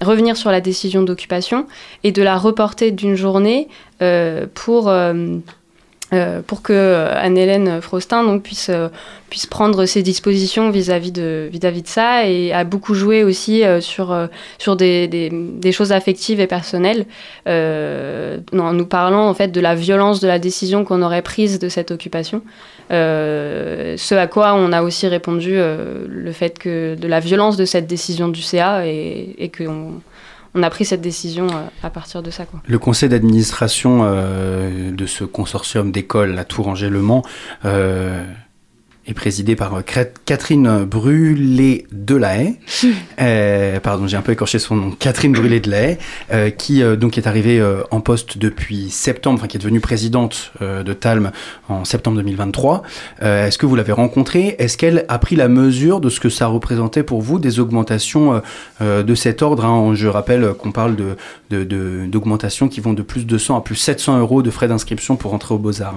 revenir 0.00 0.36
sur 0.38 0.50
la 0.50 0.60
décision 0.62 1.02
d'occupation 1.02 1.66
et 2.02 2.12
de 2.12 2.22
la 2.22 2.38
reporter 2.38 2.90
d'une 2.92 3.14
journée 3.14 3.68
pour, 4.54 4.90
euh, 6.12 6.42
pour 6.44 6.60
que 6.62 6.72
euh, 6.72 7.14
Anne-Hélène 7.14 7.80
Frostin 7.80 8.38
puisse, 8.40 8.68
euh, 8.68 8.88
puisse 9.28 9.46
prendre 9.46 9.86
ses 9.86 10.02
dispositions 10.02 10.70
vis-à-vis 10.70 11.12
de, 11.12 11.48
vis-à-vis 11.52 11.82
de 11.82 11.88
ça 11.88 12.26
et 12.26 12.52
a 12.52 12.64
beaucoup 12.64 12.94
joué 12.94 13.22
aussi 13.22 13.62
sur, 13.80 14.28
sur 14.58 14.74
des, 14.74 15.60
choses 15.70 15.92
affectives 15.92 16.40
et 16.40 16.48
personnelles 16.48 17.06
en 17.46 18.72
nous 18.72 18.86
parlant 18.86 19.28
en 19.28 19.34
fait 19.34 19.48
de 19.48 19.60
la 19.60 19.76
violence 19.76 20.18
de 20.18 20.26
la 20.26 20.40
décision 20.40 20.84
qu'on 20.84 21.02
aurait 21.02 21.22
prise 21.22 21.60
de 21.60 21.68
cette 21.68 21.92
occupation. 21.92 22.42
Ce 22.90 24.14
à 24.14 24.26
quoi 24.26 24.54
on 24.54 24.72
a 24.72 24.82
aussi 24.82 25.06
répondu 25.06 25.52
le 25.54 26.32
fait 26.32 26.58
que 26.58 26.96
de 26.96 27.06
la 27.06 27.20
violence 27.20 27.56
de 27.56 27.64
cette 27.64 27.86
décision 27.86 28.26
du 28.26 28.42
CA 28.42 28.84
et 28.84 29.52
qu'on 29.56 30.00
on 30.54 30.62
a 30.62 30.70
pris 30.70 30.84
cette 30.84 31.00
décision 31.00 31.48
euh, 31.48 31.66
à 31.82 31.90
partir 31.90 32.22
de 32.22 32.30
ça. 32.30 32.44
Quoi. 32.44 32.60
Le 32.66 32.78
conseil 32.78 33.08
d'administration 33.08 34.00
euh, 34.02 34.90
de 34.90 35.06
ce 35.06 35.24
consortium 35.24 35.92
d'écoles, 35.92 36.34
la 36.34 36.44
Tour 36.44 36.68
Angers-Le 36.68 37.00
Mans, 37.00 37.22
euh, 37.64 38.24
est 39.10 39.14
présidé 39.14 39.56
par 39.56 39.74
euh, 39.74 39.82
Catherine 40.26 40.84
Brûlé 40.84 41.86
de 41.92 42.16
la 42.16 42.36
Haye. 42.38 42.56
Euh, 43.20 43.80
pardon, 43.80 44.06
j'ai 44.06 44.16
un 44.16 44.22
peu 44.22 44.32
écorché 44.32 44.58
son 44.58 44.74
nom. 44.76 44.90
Catherine 44.92 45.32
Brûlé 45.32 45.60
de 45.60 45.70
la 45.70 45.80
Haye, 45.82 45.98
euh, 46.32 46.48
qui 46.48 46.82
euh, 46.82 46.96
donc 46.96 47.18
est 47.18 47.26
arrivée 47.26 47.62
en 47.90 48.00
poste 48.00 48.38
depuis 48.38 48.88
septembre, 48.88 49.38
enfin 49.38 49.46
qui 49.46 49.58
est 49.58 49.60
devenue 49.60 49.80
présidente 49.80 50.52
de 50.60 50.92
Talm 50.94 51.30
en 51.68 51.84
septembre 51.84 52.16
2023. 52.18 52.82
Euh, 53.22 53.46
Est-ce 53.46 53.58
que 53.58 53.66
vous 53.66 53.76
l'avez 53.76 53.92
rencontrée? 53.92 54.56
Est-ce 54.58 54.78
qu'elle 54.78 55.04
a 55.08 55.18
pris 55.18 55.36
la 55.36 55.48
mesure 55.48 56.00
de 56.00 56.08
ce 56.08 56.18
que 56.18 56.30
ça 56.30 56.46
représentait 56.46 57.02
pour 57.02 57.20
vous 57.20 57.38
des 57.38 57.60
augmentations 57.60 58.40
de 58.80 59.14
cet 59.14 59.42
ordre 59.42 59.64
hein? 59.66 59.92
Je 59.94 60.08
rappelle 60.08 60.54
qu'on 60.54 60.72
parle 60.72 60.96
de 60.96 61.16
de- 61.50 61.64
de- 61.64 62.06
d'augmentations 62.06 62.68
qui 62.68 62.80
vont 62.80 62.92
de 62.92 63.02
plus 63.02 63.26
de 63.26 63.36
100 63.38 63.56
à 63.56 63.60
plus 63.60 63.74
700 63.74 64.18
euros 64.20 64.40
de 64.42 64.50
frais 64.50 64.68
d'inscription 64.68 65.16
pour 65.16 65.34
entrer 65.34 65.52
aux 65.54 65.58
Beaux-Arts. 65.58 65.96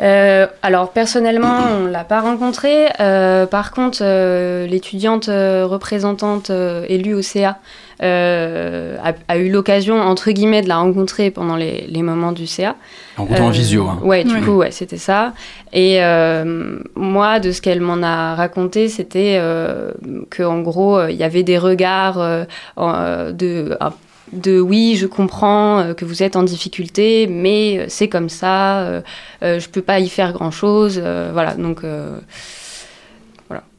hein. 0.00 0.48
Alors 0.62 0.90
personnellement, 0.92 1.58
on 1.82 1.86
l'a 1.86 2.04
pas 2.04 2.20
rencontré. 2.38 2.86
Euh, 3.00 3.46
par 3.46 3.70
contre, 3.72 3.98
euh, 4.02 4.66
l'étudiante 4.66 5.28
euh, 5.28 5.66
représentante 5.66 6.50
euh, 6.50 6.84
élue 6.88 7.14
au 7.14 7.22
CA 7.22 7.58
euh, 8.02 8.96
a, 9.02 9.12
a 9.32 9.36
eu 9.38 9.50
l'occasion 9.50 10.00
entre 10.00 10.30
guillemets 10.30 10.62
de 10.62 10.68
la 10.68 10.76
rencontrer 10.78 11.30
pendant 11.30 11.56
les, 11.56 11.86
les 11.88 12.02
moments 12.02 12.32
du 12.32 12.46
CA. 12.46 12.76
En 13.16 13.26
comptant 13.26 13.46
en 13.46 13.50
visio. 13.50 13.88
hein. 13.88 13.98
Ouais, 14.02 14.22
du 14.24 14.34
Ouais. 14.34 14.40
coup, 14.40 14.52
ouais, 14.58 14.70
c'était 14.70 14.96
ça. 14.98 15.32
Et 15.72 16.02
euh, 16.02 16.78
moi, 16.94 17.40
de 17.40 17.50
ce 17.50 17.60
qu'elle 17.60 17.80
m'en 17.80 18.02
a 18.02 18.34
raconté, 18.36 18.88
c'était 18.88 19.36
euh, 19.40 19.90
que 20.30 20.42
en 20.44 20.60
gros, 20.60 20.96
euh, 20.98 21.10
il 21.10 21.16
y 21.16 21.24
avait 21.24 21.42
des 21.42 21.58
regards 21.58 22.20
euh, 22.20 22.44
en- 22.76 22.94
euh, 22.94 23.32
de 23.32 23.76
ah, 23.80 23.92
de 24.32 24.60
oui, 24.60 24.96
je 24.96 25.06
comprends 25.06 25.80
euh, 25.80 25.94
que 25.94 26.04
vous 26.04 26.22
êtes 26.22 26.36
en 26.36 26.42
difficulté, 26.42 27.26
mais 27.26 27.78
euh, 27.78 27.84
c'est 27.88 28.08
comme 28.08 28.28
ça, 28.28 28.80
euh, 28.80 29.00
je 29.42 29.68
peux 29.68 29.82
pas 29.82 30.00
y 30.00 30.08
faire 30.08 30.32
grand 30.32 30.50
chose, 30.50 31.00
voilà. 31.32 31.54
Donc 31.54 31.82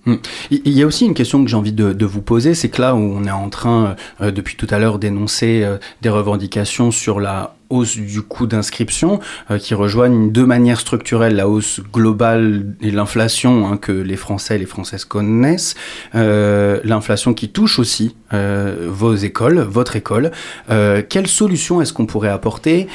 Il 0.06 0.20
il 0.52 0.74
y 0.74 0.84
a 0.84 0.86
aussi 0.86 1.06
une 1.06 1.14
question 1.14 1.44
que 1.44 1.50
j'ai 1.50 1.56
envie 1.56 1.74
de, 1.74 2.06
vous 2.06 2.22
poser, 2.22 2.54
c'est 2.54 2.70
que 2.70 2.82
là 2.82 2.96
où 2.96 3.00
on 3.00 3.26
est 3.26 3.32
en 3.32 3.50
train, 3.50 3.96
euh, 4.22 4.32
depuis 4.32 4.56
tout 4.56 4.68
à 4.70 4.80
l'heure, 4.80 4.98
d'énoncer 4.98 5.62
euh, 5.64 5.78
des 6.02 6.10
revendications 6.10 6.92
sur 6.92 7.20
la 7.20 7.56
hausse 7.70 7.98
du 7.98 8.22
coût 8.22 8.48
d'inscription, 8.48 9.20
euh, 9.52 9.58
qui 9.58 9.74
rejoignent 9.74 10.32
de 10.32 10.44
manière 10.44 10.80
structurelle 10.80 11.36
la 11.36 11.48
hausse 11.48 11.82
globale 11.94 12.76
et 12.82 12.92
l'inflation 12.92 13.68
hein, 13.68 13.78
que 13.78 13.92
les 13.92 14.16
Français 14.16 14.56
et 14.56 14.60
les 14.60 14.66
Françaises 14.66 15.06
connaissent, 15.06 15.76
l'inflation 16.14 17.34
qui 17.34 17.50
touche 17.50 17.80
aussi 17.80 18.16
vos 18.32 19.16
écoles, 19.16 19.60
votre 19.60 19.96
école. 19.96 20.32
Quelle 20.68 21.28
solution 21.28 21.82
est-ce 21.82 21.94
qu'on 21.94 22.06
pourrait 22.06 22.30
apporter 22.30 22.88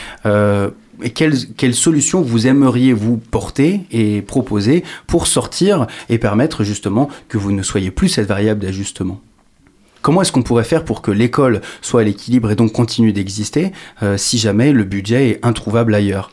quelles, 1.14 1.36
quelles 1.56 1.74
solutions 1.74 2.22
vous 2.22 2.46
aimeriez 2.46 2.92
vous 2.92 3.16
porter 3.16 3.80
et 3.90 4.22
proposer 4.22 4.84
pour 5.06 5.26
sortir 5.26 5.86
et 6.08 6.18
permettre 6.18 6.64
justement 6.64 7.08
que 7.28 7.38
vous 7.38 7.52
ne 7.52 7.62
soyez 7.62 7.90
plus 7.90 8.08
cette 8.08 8.28
variable 8.28 8.60
d'ajustement? 8.60 9.20
Comment 10.04 10.20
est-ce 10.20 10.32
qu'on 10.32 10.42
pourrait 10.42 10.64
faire 10.64 10.84
pour 10.84 11.00
que 11.00 11.10
l'école 11.10 11.62
soit 11.80 12.02
à 12.02 12.04
l'équilibre 12.04 12.50
et 12.50 12.56
donc 12.56 12.72
continue 12.72 13.14
d'exister 13.14 13.72
euh, 14.02 14.18
si 14.18 14.36
jamais 14.36 14.70
le 14.70 14.84
budget 14.84 15.30
est 15.30 15.46
introuvable 15.46 15.94
ailleurs? 15.94 16.30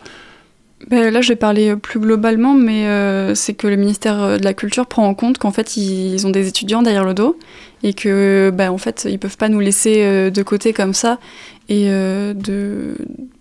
Ben, 0.90 1.10
là, 1.10 1.22
je 1.22 1.30
vais 1.30 1.38
parler 1.38 1.70
euh, 1.70 1.78
plus 1.78 2.02
globalement, 2.02 2.54
mais 2.54 2.88
euh, 2.88 3.34
c'est 3.34 3.54
que 3.54 3.68
le 3.68 3.78
ministère 3.78 4.40
de 4.40 4.44
la 4.44 4.54
Culture 4.54 4.88
prend 4.88 5.08
en 5.08 5.14
compte 5.14 5.38
qu'en 5.38 5.52
fait, 5.52 5.78
ils 5.78 6.28
ont 6.28 6.32
des 6.32 6.50
étudiants 6.50 6.82
derrière 6.82 7.06
le 7.06 7.14
dos 7.14 7.40
et 7.82 7.94
que, 7.94 8.52
ben, 8.54 8.72
en 8.72 8.78
fait, 8.78 9.08
ils 9.10 9.18
peuvent 9.18 9.38
pas 9.38 9.48
nous 9.48 9.62
laisser 9.62 10.30
de 10.32 10.44
côté 10.44 10.74
comme 10.74 10.94
ça 10.94 11.18
et 11.72 11.86
euh, 11.90 12.34
de 12.34 12.96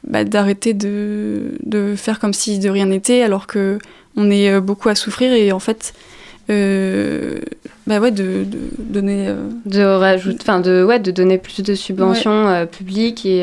bah, 0.07 0.23
d'arrêter 0.25 0.73
de, 0.73 1.59
de 1.65 1.95
faire 1.97 2.19
comme 2.21 2.33
si 2.33 2.59
de 2.59 2.69
rien 2.71 2.87
n'était, 2.87 3.23
alors 3.23 3.47
que 3.47 3.79
on 4.17 4.31
est 4.31 4.49
euh, 4.51 4.61
beaucoup 4.61 4.89
à 4.89 4.95
souffrir 4.95 5.33
et 5.33 5.51
en 5.53 5.59
fait, 5.59 5.93
euh, 6.49 7.39
bah 7.87 7.99
ouais, 8.01 8.11
de, 8.11 8.45
de 8.45 8.59
donner. 8.79 9.27
euh, 9.29 9.37
de 9.67 9.83
rajouter, 9.83 10.39
enfin 10.43 10.61
de 10.61 10.85
ouais, 10.85 10.99
de 10.99 11.11
donner 11.11 11.39
plus 11.39 11.63
de 11.63 11.75
subventions 11.75 12.67
publiques 12.71 13.25
et, 13.27 13.41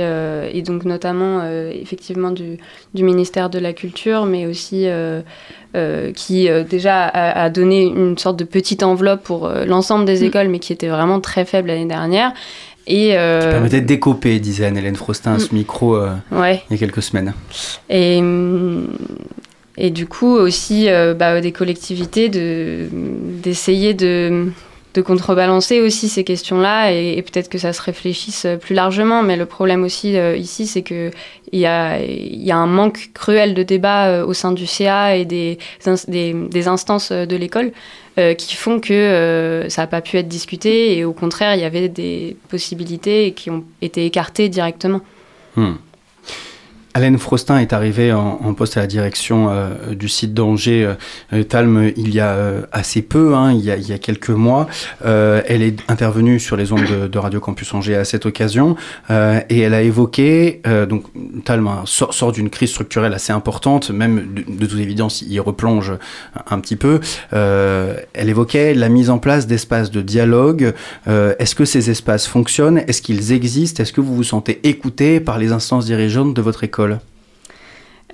et 0.54 0.62
donc 0.62 0.84
notamment 0.86 1.44
effectivement 1.84 2.32
du, 2.32 2.58
du 2.94 3.04
ministère 3.04 3.50
de 3.50 3.60
la 3.60 3.74
Culture, 3.74 4.26
mais 4.26 4.46
aussi 4.46 4.86
euh, 5.76 6.12
qui 6.14 6.50
euh, 6.50 6.64
déjà 6.64 7.04
a, 7.06 7.44
a 7.44 7.50
donné 7.50 7.84
une 7.84 8.18
sorte 8.18 8.38
de 8.40 8.46
petite 8.46 8.84
enveloppe 8.84 9.24
pour 9.24 9.46
euh, 9.48 9.66
l'ensemble 9.66 10.06
des 10.06 10.22
Mm. 10.22 10.26
écoles, 10.26 10.48
mais 10.50 10.60
qui 10.60 10.74
était 10.74 10.88
vraiment 10.88 11.20
très 11.22 11.46
faible 11.46 11.68
l'année 11.70 11.86
dernière. 11.86 12.34
Et 12.88 13.18
euh, 13.18 13.52
Permettez 13.52 13.82
de 13.82 13.86
décoper, 13.86 14.40
disait 14.40 14.66
Anne-Hélène 14.66 14.96
Frostin 14.96 15.34
à 15.34 15.40
ce 15.40 15.54
micro 15.54 15.98
euh, 15.98 16.14
ouais. 16.32 16.64
il 16.70 16.74
y 16.74 16.76
a 16.76 16.80
quelques 16.80 17.04
semaines. 17.04 17.34
Et, 17.90 18.20
hum, 18.20 18.88
et 19.78 19.90
du 19.90 20.08
coup 20.08 20.34
aussi 20.34 20.90
euh, 20.90 21.14
bah, 21.14 21.42
des 21.42 21.52
collectivités 21.52 22.30
de, 22.30 22.88
d'essayer 22.92 23.94
de, 23.94 24.48
de 24.98 25.02
contrebalancer 25.04 25.80
aussi 25.80 26.10
ces 26.10 26.24
questions-là 26.24 26.92
et, 26.92 27.22
peut-être 27.22 27.50
que 27.50 27.60
ça 27.60 27.72
se 27.72 27.82
réfléchisse 27.82 28.48
plus 28.60 28.74
largement. 28.74 29.22
Mais 29.22 29.38
le 29.38 29.46
problème 29.46 29.84
aussi 29.84 30.18
ici, 30.38 30.66
c'est 30.66 30.82
que 30.82 31.12
il 31.52 31.60
y 31.60 31.66
a, 31.66 32.00
y 32.02 32.52
a 32.52 32.58
un 32.58 32.68
manque 32.68 33.12
cruel 33.14 33.54
de 33.54 33.64
débat 33.64 34.26
au 34.26 34.34
sein 34.34 34.52
du 34.52 34.66
CA 34.66 35.16
et 35.16 35.24
des, 35.24 35.60
des, 36.08 36.34
des 36.34 36.68
instances 36.68 37.12
de 37.12 37.36
l'école. 37.36 37.72
qui 38.38 38.56
font 38.56 38.80
que 38.80 39.66
ça 39.70 39.84
n'a 39.84 39.88
pas 39.88 40.02
pu 40.02 40.18
être 40.18 40.28
discuté 40.28 40.98
et 40.98 41.06
au 41.06 41.14
contraire, 41.14 41.54
il 41.54 41.62
y 41.62 41.66
avait 41.66 41.90
des 41.90 42.36
possibilités 42.50 43.34
qui 43.34 43.52
ont 43.52 43.64
été 43.82 44.06
écartées 44.06 44.50
directement. 44.50 45.02
Hmm. 45.56 45.76
Alain 46.98 47.16
Frostin 47.20 47.60
est 47.60 47.74
arrivée 47.74 48.12
en, 48.12 48.56
poste 48.56 48.76
à 48.76 48.80
la 48.80 48.88
direction 48.88 49.50
euh, 49.52 49.94
du 49.94 50.10
site 50.10 50.34
d'Angers 50.34 50.96
euh, 51.32 51.44
Talm 51.44 51.92
il 51.96 52.12
y 52.12 52.20
a 52.20 52.30
euh, 52.32 52.62
assez 52.72 53.04
peu, 53.04 53.36
hein, 53.36 53.54
il, 53.54 53.64
y 53.64 53.94
a, 53.94 53.98
quelques 54.00 54.32
mois. 54.32 54.66
elle 55.06 55.62
est 55.62 55.78
intervenue 55.90 56.40
sur 56.40 56.58
les 56.58 56.72
ondes 56.72 57.08
de, 57.12 57.18
Radio 57.20 57.40
Campus 57.40 57.72
Angers 57.76 57.98
à 57.98 58.04
cette 58.04 58.26
occasion 58.26 58.76
et 59.12 59.60
elle 59.60 59.76
a 59.76 59.84
évoqué, 59.84 60.62
donc 60.90 61.04
Talm 61.46 61.68
hein, 61.68 61.84
sort, 61.86 62.32
d'une 62.32 62.50
crise 62.50 62.72
structurelle 62.72 63.14
assez 63.14 63.32
importante, 63.32 63.92
même 63.92 64.34
de, 64.34 64.66
toute 64.66 64.80
évidence 64.80 65.22
il 65.22 65.40
replonge 65.40 65.94
un, 66.50 66.60
petit 66.60 66.76
peu. 66.76 67.00
elle 67.32 68.30
évoquait 68.30 68.74
la 68.74 68.90
mise 68.90 69.12
en 69.12 69.20
place 69.20 69.46
d'espaces 69.46 69.92
de 69.92 70.02
dialogue. 70.02 70.74
Est-ce 71.06 71.54
que 71.54 71.66
ces 71.66 71.92
espaces 71.92 72.26
fonctionnent? 72.26 72.80
Est-ce 72.88 73.02
qu'ils 73.04 73.34
existent? 73.34 73.84
Est-ce 73.84 73.94
que 73.94 74.02
vous 74.02 74.16
vous 74.16 74.24
sentez 74.24 74.60
écouté 74.68 75.20
par 75.20 75.38
les 75.38 75.52
instances 75.52 75.86
dirigeantes 75.86 76.34
de 76.34 76.42
votre 76.42 76.64
école? 76.64 76.87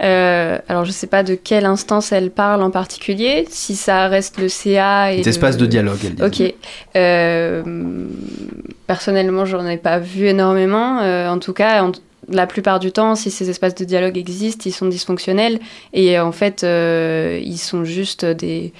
Euh, 0.01 0.57
alors, 0.67 0.85
je 0.85 0.89
ne 0.89 0.93
sais 0.93 1.07
pas 1.07 1.23
de 1.23 1.35
quelle 1.35 1.65
instance 1.65 2.11
elle 2.11 2.31
parle 2.31 2.63
en 2.63 2.71
particulier, 2.71 3.45
si 3.49 3.75
ça 3.75 4.07
reste 4.07 4.39
le 4.39 4.49
CA 4.49 5.13
et. 5.13 5.21
Des 5.21 5.29
espaces 5.29 5.57
de 5.57 5.65
dialogue, 5.65 5.99
elle 6.03 6.15
dit. 6.15 6.23
Ok. 6.23 6.53
Euh, 6.95 7.63
personnellement, 8.87 9.45
j'en 9.45 9.65
ai 9.67 9.77
pas 9.77 9.99
vu 9.99 10.27
énormément. 10.27 10.99
Euh, 11.01 11.29
en 11.29 11.37
tout 11.37 11.53
cas, 11.53 11.87
la 12.27 12.47
plupart 12.47 12.79
du 12.79 12.91
temps, 12.91 13.15
si 13.15 13.29
ces 13.29 13.49
espaces 13.49 13.75
de 13.75 13.85
dialogue 13.85 14.17
existent, 14.17 14.63
ils 14.65 14.73
sont 14.73 14.87
dysfonctionnels 14.87 15.59
et 15.93 16.19
en 16.19 16.31
fait, 16.31 16.63
ils 16.63 17.57
sont 17.57 17.83
juste 17.83 18.25
des. 18.25 18.73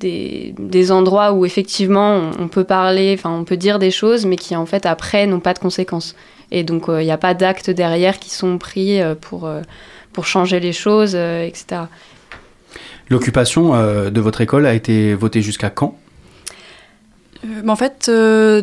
Des, 0.00 0.52
des, 0.58 0.90
endroits 0.90 1.32
où 1.32 1.46
effectivement 1.46 2.32
on, 2.36 2.48
peut 2.48 2.64
parler, 2.64 3.14
enfin 3.16 3.30
on 3.30 3.44
peut 3.44 3.56
dire 3.56 3.78
des 3.78 3.92
choses, 3.92 4.26
mais 4.26 4.34
qui 4.34 4.56
en 4.56 4.66
fait 4.66 4.84
après 4.84 5.28
n'ont 5.28 5.38
pas 5.38 5.54
de 5.54 5.60
conséquences. 5.60 6.16
Et 6.52 6.62
donc 6.62 6.84
il 6.88 7.04
n'y 7.04 7.10
a 7.10 7.18
pas 7.18 7.34
d'actes 7.34 7.70
derrière 7.70 8.20
qui 8.20 8.30
sont 8.30 8.58
pris 8.58 9.00
pour, 9.20 9.48
pour 10.12 10.26
changer 10.26 10.60
les 10.60 10.72
choses, 10.72 11.12
euh, 11.14 11.44
etc. 11.44 11.82
L'occupation 13.08 13.74
euh, 13.74 14.10
de 14.10 14.20
votre 14.20 14.40
école 14.40 14.66
a 14.66 14.74
été 14.74 15.14
votée 15.14 15.42
jusqu'à 15.42 15.70
quand? 15.70 15.98
Euh, 17.44 17.62
bah, 17.64 17.72
en 17.72 17.76
fait, 17.76 18.10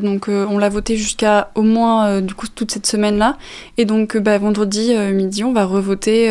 donc 0.01 0.27
on 0.29 0.57
l'a 0.57 0.69
voté 0.69 0.95
jusqu'à 0.95 1.51
au 1.55 1.63
moins 1.63 2.21
du 2.21 2.33
coup 2.33 2.47
toute 2.47 2.71
cette 2.71 2.85
semaine-là, 2.85 3.37
et 3.77 3.85
donc 3.85 4.17
bah, 4.17 4.37
vendredi 4.37 4.95
midi, 5.11 5.43
on 5.43 5.51
va 5.51 5.65
revoter 5.65 6.29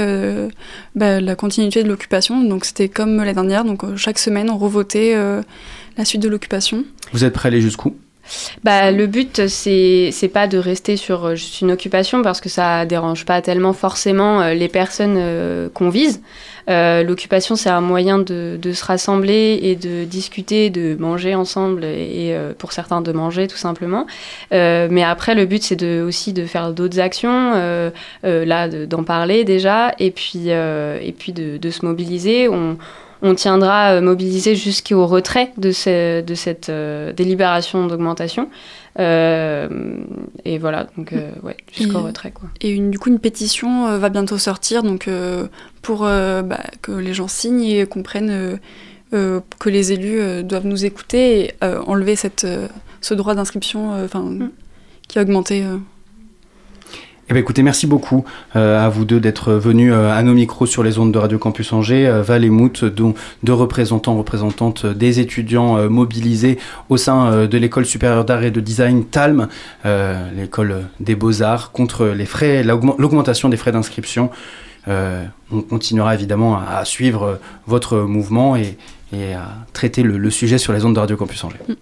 bah, 0.94 1.20
la 1.20 1.36
continuité 1.36 1.82
de 1.82 1.88
l'occupation. 1.88 2.42
Donc 2.42 2.64
c'était 2.64 2.88
comme 2.88 3.22
la 3.22 3.34
dernière, 3.34 3.64
donc 3.64 3.96
chaque 3.96 4.18
semaine 4.18 4.48
on 4.50 4.56
revotait 4.56 5.14
la 5.96 6.04
suite 6.04 6.22
de 6.22 6.28
l'occupation. 6.28 6.84
Vous 7.12 7.24
êtes 7.24 7.34
prêt 7.34 7.48
à 7.48 7.50
aller 7.50 7.60
jusqu'où? 7.60 7.96
Bah, 8.64 8.90
le 8.90 9.06
but, 9.06 9.46
c'est, 9.48 10.30
pas 10.32 10.46
de 10.46 10.58
rester 10.58 10.96
sur 10.96 11.24
euh, 11.24 11.34
juste 11.34 11.60
une 11.60 11.70
occupation 11.70 12.22
parce 12.22 12.40
que 12.40 12.48
ça 12.48 12.84
dérange 12.84 13.24
pas 13.24 13.40
tellement 13.40 13.72
forcément 13.72 14.42
euh, 14.42 14.54
les 14.54 14.68
personnes 14.68 15.16
euh, 15.16 15.68
qu'on 15.72 15.88
vise. 15.88 16.20
l'occupation, 16.68 17.56
c'est 17.56 17.70
un 17.70 17.80
moyen 17.80 18.18
de, 18.18 18.58
se 18.62 18.84
rassembler 18.84 19.58
et 19.62 19.74
de 19.74 20.04
discuter, 20.04 20.68
de 20.68 20.96
manger 20.98 21.34
ensemble 21.34 21.84
et, 21.84 22.36
pour 22.58 22.72
certains 22.72 23.00
de 23.00 23.10
manger 23.12 23.48
tout 23.48 23.56
simplement. 23.56 24.06
mais 24.50 25.02
après, 25.02 25.34
le 25.34 25.46
but, 25.46 25.62
c'est 25.62 25.76
de, 25.76 26.04
aussi 26.06 26.34
de 26.34 26.44
faire 26.44 26.74
d'autres 26.74 27.00
actions, 27.00 27.54
là, 28.22 28.68
d'en 28.68 29.02
parler 29.02 29.44
déjà, 29.44 29.94
et 29.98 30.10
puis, 30.10 30.50
et 30.50 31.14
puis 31.18 31.32
de, 31.32 31.70
se 31.70 31.86
mobiliser. 31.86 32.48
On 33.22 33.34
tiendra 33.34 33.94
euh, 33.94 34.00
mobilisé 34.00 34.54
jusqu'au 34.54 35.06
retrait 35.06 35.52
de, 35.56 35.68
de 36.20 36.34
cette 36.34 36.68
euh, 36.68 37.12
délibération 37.12 37.86
d'augmentation. 37.86 38.48
Euh, 38.98 39.68
et 40.44 40.58
voilà, 40.58 40.88
donc 40.96 41.14
ouais, 41.42 41.56
jusqu'au 41.72 42.00
retrait. 42.00 42.32
Quoi. 42.32 42.48
Et 42.60 42.70
une, 42.70 42.90
du 42.90 42.98
coup, 42.98 43.10
une 43.10 43.20
pétition 43.20 43.96
va 43.96 44.08
bientôt 44.08 44.38
sortir 44.38 44.82
donc, 44.82 45.08
pour 45.82 46.00
bah, 46.00 46.60
que 46.82 46.90
les 46.90 47.14
gens 47.14 47.28
signent 47.28 47.62
et 47.62 47.86
comprennent 47.86 48.58
que 49.12 49.68
les 49.68 49.92
élus 49.92 50.42
doivent 50.42 50.66
nous 50.66 50.84
écouter 50.84 51.44
et 51.44 51.54
enlever 51.86 52.16
cette, 52.16 52.44
ce 53.00 53.14
droit 53.14 53.36
d'inscription 53.36 53.92
mm. 53.92 54.50
qui 55.06 55.20
a 55.20 55.22
augmenté. 55.22 55.62
Eh 57.30 57.34
bien, 57.34 57.42
écoutez, 57.42 57.62
merci 57.62 57.86
beaucoup 57.86 58.24
euh, 58.56 58.82
à 58.82 58.88
vous 58.88 59.04
deux 59.04 59.20
d'être 59.20 59.52
venus 59.52 59.92
euh, 59.94 60.10
à 60.10 60.22
nos 60.22 60.32
micros 60.32 60.64
sur 60.64 60.82
les 60.82 60.98
ondes 60.98 61.12
de 61.12 61.18
Radio 61.18 61.36
Campus 61.38 61.74
Angers. 61.74 62.06
Euh, 62.06 62.22
Val 62.22 62.42
et 62.42 62.48
Mout, 62.48 62.86
dont 62.86 63.12
deux 63.42 63.52
représentants, 63.52 64.16
représentantes 64.16 64.86
des 64.86 65.20
étudiants 65.20 65.90
mobilisés 65.90 66.58
au 66.88 66.96
sein 66.96 67.46
de 67.46 67.58
l'école 67.58 67.84
supérieure 67.84 68.24
d'art 68.24 68.44
et 68.44 68.50
de 68.50 68.60
design 68.60 69.04
TALM, 69.04 69.48
l'école 70.34 70.86
des 71.00 71.14
beaux-arts, 71.14 71.70
contre 71.72 72.06
les 72.06 72.24
frais, 72.24 72.62
l'augmentation 72.62 73.50
des 73.50 73.56
frais 73.58 73.72
d'inscription. 73.72 74.30
on 74.86 75.62
continuera 75.68 76.14
évidemment 76.14 76.58
à, 76.58 76.84
suivre 76.84 77.38
votre 77.66 77.98
mouvement 77.98 78.56
et, 78.56 78.78
à 79.34 79.66
traiter 79.72 80.02
le, 80.02 80.30
sujet 80.30 80.58
sur 80.58 80.72
les 80.72 80.84
ondes 80.84 80.94
de 80.94 81.00
Radio 81.00 81.16
Campus 81.16 81.44
Angers. 81.44 81.58
Mm. 81.68 81.74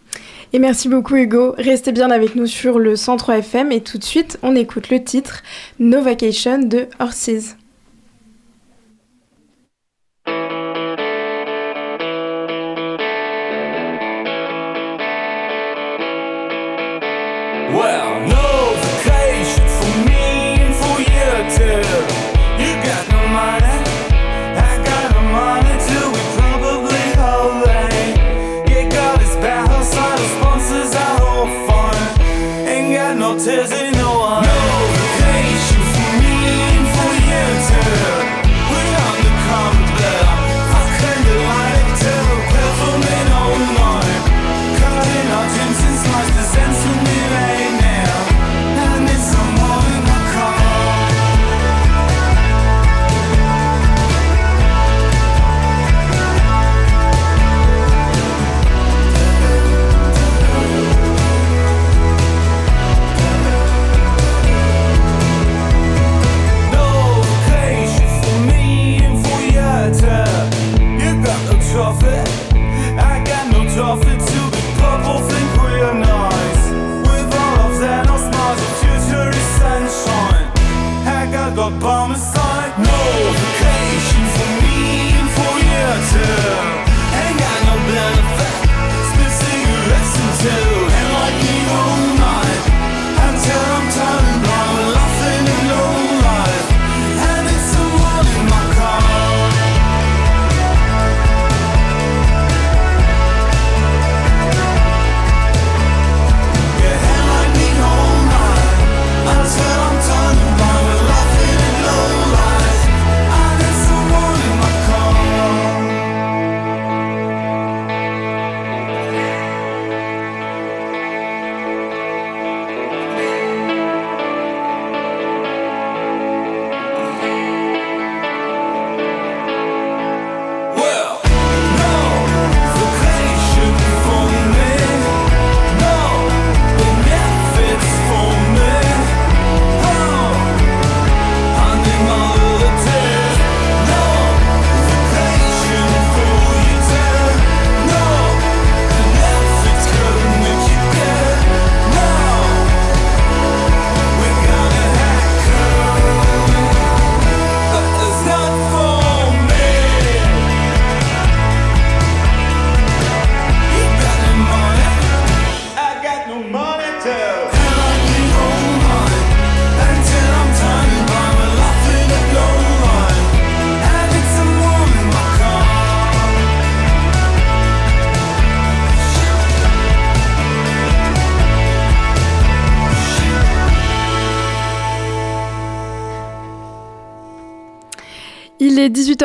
Et 0.52 0.58
merci 0.58 0.88
beaucoup 0.88 1.16
Hugo. 1.16 1.54
Restez 1.58 1.92
bien 1.92 2.10
avec 2.10 2.36
nous 2.36 2.46
sur 2.46 2.78
le 2.78 2.96
103 2.96 3.38
FM 3.38 3.72
et 3.72 3.82
tout 3.82 3.98
de 3.98 4.04
suite 4.04 4.38
on 4.42 4.54
écoute 4.54 4.90
le 4.90 5.02
titre 5.02 5.42
No 5.78 6.00
Vacation 6.00 6.58
de 6.58 6.88
Horses. 7.00 7.56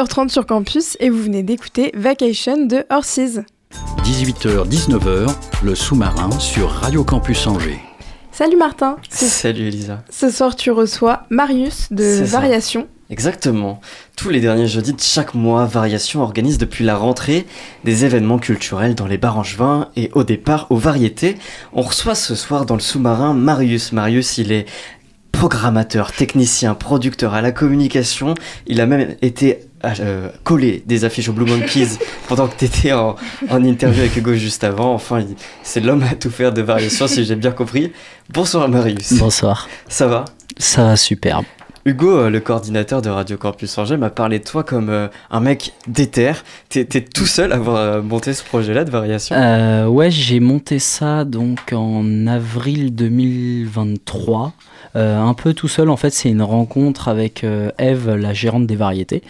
18h30 0.01 0.29
sur 0.29 0.45
campus 0.47 0.97
et 0.99 1.11
vous 1.11 1.21
venez 1.21 1.43
d'écouter 1.43 1.91
Vacation 1.95 2.65
de 2.65 2.83
Horses. 2.89 3.39
18h-19h, 4.03 5.31
le 5.63 5.75
sous-marin 5.75 6.31
sur 6.39 6.69
Radio 6.71 7.03
Campus 7.03 7.45
Angers. 7.45 7.79
Salut 8.31 8.57
Martin. 8.57 8.97
Ce, 9.11 9.25
Salut 9.25 9.67
Elisa. 9.67 10.03
ce 10.09 10.31
soir 10.31 10.55
tu 10.55 10.71
reçois 10.71 11.23
Marius 11.29 11.89
de 11.91 12.03
ça. 12.25 12.39
Variation. 12.39 12.87
Exactement. 13.11 13.79
Tous 14.15 14.29
les 14.29 14.39
derniers 14.39 14.67
jeudis 14.67 14.93
de 14.93 15.01
chaque 15.01 15.35
mois, 15.35 15.65
Variation 15.65 16.23
organise 16.23 16.57
depuis 16.57 16.83
la 16.83 16.95
rentrée 16.95 17.45
des 17.83 18.03
événements 18.03 18.39
culturels 18.39 18.95
dans 18.95 19.05
les 19.05 19.17
bars 19.19 19.37
angevins 19.37 19.89
et 19.95 20.09
au 20.13 20.23
départ 20.23 20.65
aux 20.71 20.77
variétés. 20.77 21.37
On 21.73 21.81
reçoit 21.81 22.15
ce 22.15 22.33
soir 22.33 22.65
dans 22.65 22.75
le 22.75 22.81
sous-marin 22.81 23.35
Marius. 23.35 23.91
Marius, 23.91 24.39
il 24.39 24.51
est 24.51 24.65
programmateur, 25.41 26.11
technicien, 26.11 26.75
producteur 26.75 27.33
à 27.33 27.41
la 27.41 27.51
communication. 27.51 28.35
Il 28.67 28.79
a 28.79 28.85
même 28.85 29.15
été 29.23 29.61
euh, 29.83 30.29
collé 30.43 30.83
des 30.85 31.03
affiches 31.03 31.29
aux 31.29 31.33
Blue 31.33 31.49
Monkeys 31.49 31.97
pendant 32.27 32.47
que 32.47 32.55
tu 32.55 32.65
étais 32.65 32.91
en, 32.91 33.15
en 33.49 33.63
interview 33.63 34.01
avec 34.01 34.15
Hugo 34.15 34.35
juste 34.35 34.63
avant. 34.63 34.93
Enfin, 34.93 35.25
c'est 35.63 35.79
l'homme 35.79 36.03
à 36.03 36.13
tout 36.13 36.29
faire 36.29 36.53
de 36.53 36.61
Variation, 36.61 37.07
si 37.07 37.25
j'ai 37.25 37.35
bien 37.35 37.49
compris. 37.49 37.91
Bonsoir 38.29 38.69
Marius. 38.69 39.13
Bonsoir. 39.13 39.67
Ça 39.89 40.05
va? 40.05 40.25
Ça 40.59 40.83
va 40.83 40.95
superbe. 40.95 41.45
Hugo, 41.85 42.11
euh, 42.11 42.29
le 42.29 42.39
coordinateur 42.39 43.01
de 43.01 43.09
Radio 43.09 43.37
Campus 43.37 43.75
Angers, 43.79 43.97
m'a 43.97 44.11
parlé 44.11 44.37
de 44.37 44.43
toi 44.43 44.63
comme 44.63 44.89
euh, 44.89 45.07
un 45.31 45.39
mec 45.39 45.73
déter. 45.87 46.33
T'es 46.69 46.85
tout 46.85 47.25
seul 47.25 47.51
à 47.51 47.55
avoir 47.55 48.03
monté 48.03 48.33
ce 48.33 48.43
projet-là 48.43 48.83
de 48.83 48.91
variation? 48.91 49.35
Euh, 49.35 49.87
ouais, 49.87 50.11
j'ai 50.11 50.39
monté 50.39 50.77
ça 50.77 51.25
donc 51.25 51.73
en 51.73 52.27
avril 52.27 52.93
2023. 52.93 54.53
Euh, 54.95 55.19
un 55.19 55.33
peu 55.33 55.53
tout 55.53 55.67
seul, 55.67 55.89
en 55.89 55.97
fait, 55.97 56.11
c'est 56.11 56.29
une 56.29 56.41
rencontre 56.41 57.07
avec 57.07 57.43
euh, 57.43 57.71
Eve, 57.77 58.09
la 58.09 58.33
gérante 58.33 58.67
des 58.67 58.75
variétés, 58.75 59.21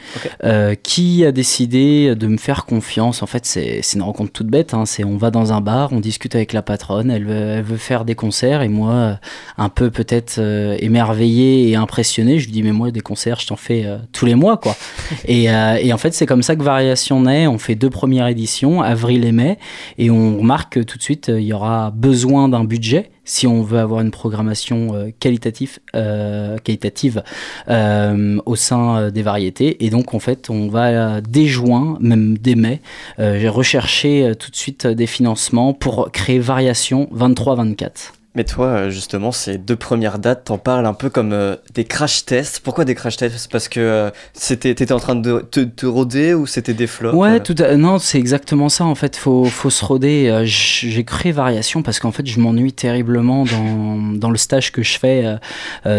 euh, 0.43 0.75
qui 0.81 1.25
a 1.25 1.31
décidé 1.31 2.15
de 2.15 2.27
me 2.27 2.37
faire 2.37 2.65
confiance. 2.65 3.21
En 3.21 3.27
fait, 3.27 3.45
c'est 3.45 3.81
une 3.93 4.01
rencontre 4.01 4.31
toute 4.31 4.47
bête. 4.47 4.73
hein. 4.73 4.85
C'est 4.85 5.03
on 5.03 5.17
va 5.17 5.31
dans 5.31 5.53
un 5.53 5.61
bar, 5.61 5.93
on 5.93 5.99
discute 5.99 6.35
avec 6.35 6.53
la 6.53 6.61
patronne, 6.61 7.11
elle 7.11 7.25
veut, 7.25 7.33
elle 7.33 7.63
veut 7.63 7.77
faire 7.77 8.05
des 8.05 8.15
concerts 8.15 8.61
et 8.61 8.69
moi, 8.69 9.19
un 9.57 9.69
peu 9.69 9.89
peut-être 9.91 10.39
émerveillé 10.79 11.69
et 11.69 11.75
impressionné, 11.75 12.39
je 12.39 12.45
lui 12.45 12.51
dis 12.51 12.63
mais 12.63 12.71
moi 12.71 12.91
des 12.91 13.01
concerts, 13.01 13.39
je 13.39 13.47
t'en 13.47 13.55
fais 13.55 13.85
tous 14.11 14.25
les 14.25 14.35
mois 14.35 14.57
quoi. 14.57 14.75
et, 15.27 15.45
et 15.45 15.93
en 15.93 15.97
fait, 15.97 16.13
c'est 16.13 16.25
comme 16.25 16.43
ça 16.43 16.55
que 16.55 16.63
Variation 16.63 17.21
naît. 17.21 17.47
On 17.47 17.57
fait 17.57 17.75
deux 17.75 17.89
premières 17.89 18.27
éditions, 18.27 18.81
avril 18.81 19.25
et 19.25 19.31
mai, 19.31 19.57
et 19.97 20.09
on 20.09 20.37
remarque 20.37 20.73
que 20.73 20.79
tout 20.79 20.97
de 20.97 21.03
suite, 21.03 21.29
il 21.33 21.43
y 21.43 21.53
aura 21.53 21.91
besoin 21.91 22.49
d'un 22.49 22.63
budget 22.63 23.11
si 23.31 23.47
on 23.47 23.63
veut 23.63 23.79
avoir 23.79 24.01
une 24.01 24.11
programmation 24.11 24.93
euh, 24.93 25.09
qualitative, 25.21 25.79
euh, 25.95 26.57
qualitative 26.57 27.23
euh, 27.69 28.37
au 28.45 28.57
sein 28.57 29.09
des 29.09 29.21
variétés. 29.21 29.85
Et 29.85 29.89
donc, 29.89 30.13
en 30.13 30.19
fait, 30.19 30.49
on 30.49 30.67
va 30.67 31.21
dès 31.21 31.45
juin, 31.45 31.97
même 32.01 32.37
dès 32.37 32.55
mai, 32.55 32.81
j'ai 33.17 33.47
recherché 33.47 34.33
tout 34.37 34.51
de 34.51 34.55
suite 34.55 34.85
des 34.85 35.07
financements 35.07 35.73
pour 35.73 36.11
créer 36.11 36.39
Variation 36.39 37.09
23-24. 37.15 38.20
Mais 38.33 38.45
toi, 38.45 38.67
euh, 38.67 38.89
justement, 38.89 39.33
ces 39.33 39.57
deux 39.57 39.75
premières 39.75 40.17
dates, 40.17 40.45
t'en 40.45 40.57
parles 40.57 40.85
un 40.85 40.93
peu 40.93 41.09
comme 41.09 41.33
euh, 41.33 41.57
des 41.73 41.83
crash 41.83 42.23
tests. 42.23 42.61
Pourquoi 42.61 42.85
des 42.85 42.95
crash 42.95 43.17
tests? 43.17 43.51
Parce 43.51 43.67
que 43.67 43.81
euh, 43.81 44.09
c'était, 44.31 44.73
t'étais 44.73 44.93
en 44.93 44.99
train 44.99 45.15
de 45.15 45.39
te, 45.51 45.59
te 45.59 45.85
rôder 45.85 46.33
ou 46.33 46.45
c'était 46.47 46.73
des 46.73 46.87
flops 46.87 47.13
Ouais, 47.13 47.31
euh? 47.35 47.39
tout 47.39 47.55
à- 47.59 47.75
non, 47.75 47.99
c'est 47.99 48.17
exactement 48.19 48.69
ça. 48.69 48.85
En 48.85 48.95
fait, 48.95 49.17
faut, 49.17 49.43
faut 49.43 49.69
se 49.69 49.83
roder. 49.83 50.43
J'ai 50.45 51.03
créé 51.03 51.33
Variation 51.33 51.83
parce 51.83 51.99
qu'en 51.99 52.13
fait, 52.13 52.25
je 52.25 52.39
m'ennuie 52.39 52.71
terriblement 52.71 53.43
dans, 53.43 54.13
dans 54.17 54.29
le 54.29 54.37
stage 54.37 54.71
que 54.71 54.81
je 54.81 54.97
fais 54.97 55.25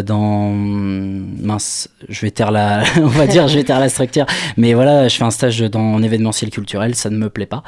dans 0.03 0.51
mince. 0.53 1.89
Je 2.09 2.21
vais 2.23 2.31
taire 2.31 2.51
la, 2.51 2.83
on 2.97 3.07
va 3.09 3.27
dire, 3.27 3.47
je 3.49 3.57
vais 3.57 3.65
taire 3.65 3.79
la 3.81 3.91
structure. 3.91 4.25
Mais 4.57 4.73
voilà, 4.73 5.07
je 5.09 5.17
fais 5.19 5.25
un 5.25 5.31
stage 5.31 5.61
dans 5.61 5.83
en 5.83 6.03
événementiel 6.03 6.51
culturel, 6.51 6.95
ça 6.95 7.11
ne 7.11 7.19
me 7.19 7.29
plaît 7.29 7.47
pas. 7.47 7.63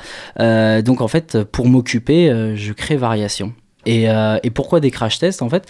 Donc 0.83 1.03
en 1.03 1.09
fait, 1.09 1.43
pour 1.45 1.67
m'occuper, 1.69 2.53
je 2.55 2.73
crée 2.73 2.97
Variation. 2.97 3.53
Et, 3.87 4.09
euh, 4.11 4.39
et 4.43 4.51
pourquoi 4.51 4.81
des 4.81 4.91
crash 4.91 5.19
tests 5.19 5.43
en 5.43 5.49
fait? 5.49 5.69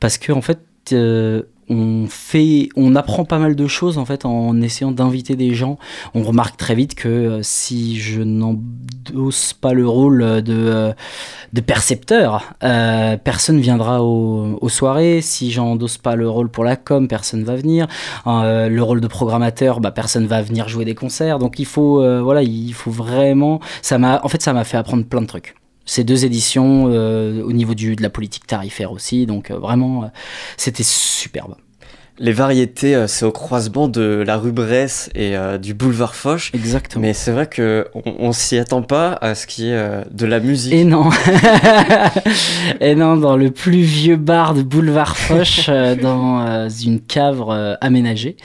Parce 0.00 0.18
que 0.18 0.32
en 0.32 0.42
fait. 0.42 0.60
euh, 0.92 1.42
on 1.70 2.04
fait, 2.10 2.68
on 2.76 2.94
apprend 2.94 3.24
pas 3.24 3.38
mal 3.38 3.56
de 3.56 3.66
choses 3.66 3.96
en 3.96 4.04
fait 4.04 4.26
en 4.26 4.60
essayant 4.60 4.90
d'inviter 4.90 5.34
des 5.34 5.54
gens 5.54 5.78
on 6.12 6.22
remarque 6.22 6.58
très 6.58 6.74
vite 6.74 6.94
que 6.94 7.08
euh, 7.08 7.38
si 7.42 7.98
je 7.98 8.20
n'endosse 8.20 9.54
pas 9.54 9.72
le 9.72 9.88
rôle 9.88 10.42
de, 10.42 10.92
de 11.54 11.60
percepteur, 11.62 12.52
personne 12.60 13.60
viendra 13.60 14.02
au- 14.02 14.58
aux 14.60 14.68
soirées. 14.68 15.22
Si 15.22 15.50
j'endosse 15.50 15.96
pas 15.96 16.16
le 16.16 16.28
rôle 16.28 16.50
pour 16.50 16.64
la 16.64 16.76
com, 16.76 17.08
personne 17.08 17.44
va 17.44 17.56
venir. 17.56 17.86
Le 18.26 18.80
rôle 18.80 19.00
de 19.00 19.06
programmateur, 19.06 19.80
bah, 19.80 19.90
personne 19.90 20.26
va 20.26 20.42
venir 20.42 20.68
jouer 20.68 20.84
des 20.84 20.94
concerts. 20.94 21.38
Donc 21.38 21.58
il 21.58 21.64
faut, 21.66 22.02
voilà, 22.22 22.42
il 22.42 22.74
faut 22.74 22.90
vraiment. 22.90 23.58
Ça 23.80 23.96
m'a, 23.96 24.20
en 24.22 24.28
fait, 24.28 24.42
ça 24.42 24.52
m'a 24.52 24.64
fait 24.64 24.76
apprendre 24.76 25.06
plein 25.06 25.22
de 25.22 25.26
trucs. 25.26 25.54
Ces 25.86 26.04
deux 26.04 26.24
éditions, 26.24 26.88
euh, 26.88 27.42
au 27.42 27.52
niveau 27.52 27.74
du, 27.74 27.96
de 27.96 28.02
la 28.02 28.10
politique 28.10 28.46
tarifaire 28.46 28.92
aussi, 28.92 29.26
donc 29.26 29.50
euh, 29.50 29.58
vraiment, 29.58 30.04
euh, 30.04 30.08
c'était 30.56 30.82
superbe. 30.82 31.56
Les 32.20 32.30
variétés, 32.30 32.94
euh, 32.94 33.08
c'est 33.08 33.24
au 33.24 33.32
croisement 33.32 33.88
de 33.88 34.22
la 34.24 34.36
rue 34.36 34.52
Bresse 34.52 35.10
et 35.16 35.36
euh, 35.36 35.58
du 35.58 35.74
boulevard 35.74 36.14
Foch. 36.14 36.52
Exactement. 36.54 37.02
Mais 37.02 37.12
c'est 37.12 37.32
vrai 37.32 37.48
que 37.48 37.88
on, 37.92 38.02
on 38.20 38.32
s'y 38.32 38.56
attend 38.56 38.82
pas 38.82 39.18
à 39.20 39.34
ce 39.34 39.48
qui 39.48 39.66
est 39.68 39.74
euh, 39.74 40.02
de 40.12 40.24
la 40.24 40.38
musique. 40.38 40.72
Et 40.72 40.84
non, 40.84 41.10
et 42.80 42.94
non, 42.94 43.16
dans 43.16 43.36
le 43.36 43.50
plus 43.50 43.80
vieux 43.82 44.14
bar 44.14 44.54
de 44.54 44.62
Boulevard 44.62 45.16
Foch, 45.16 45.66
euh, 45.68 45.96
dans 45.96 46.68
une 46.68 47.00
cave 47.00 47.42
aménagée, 47.80 48.36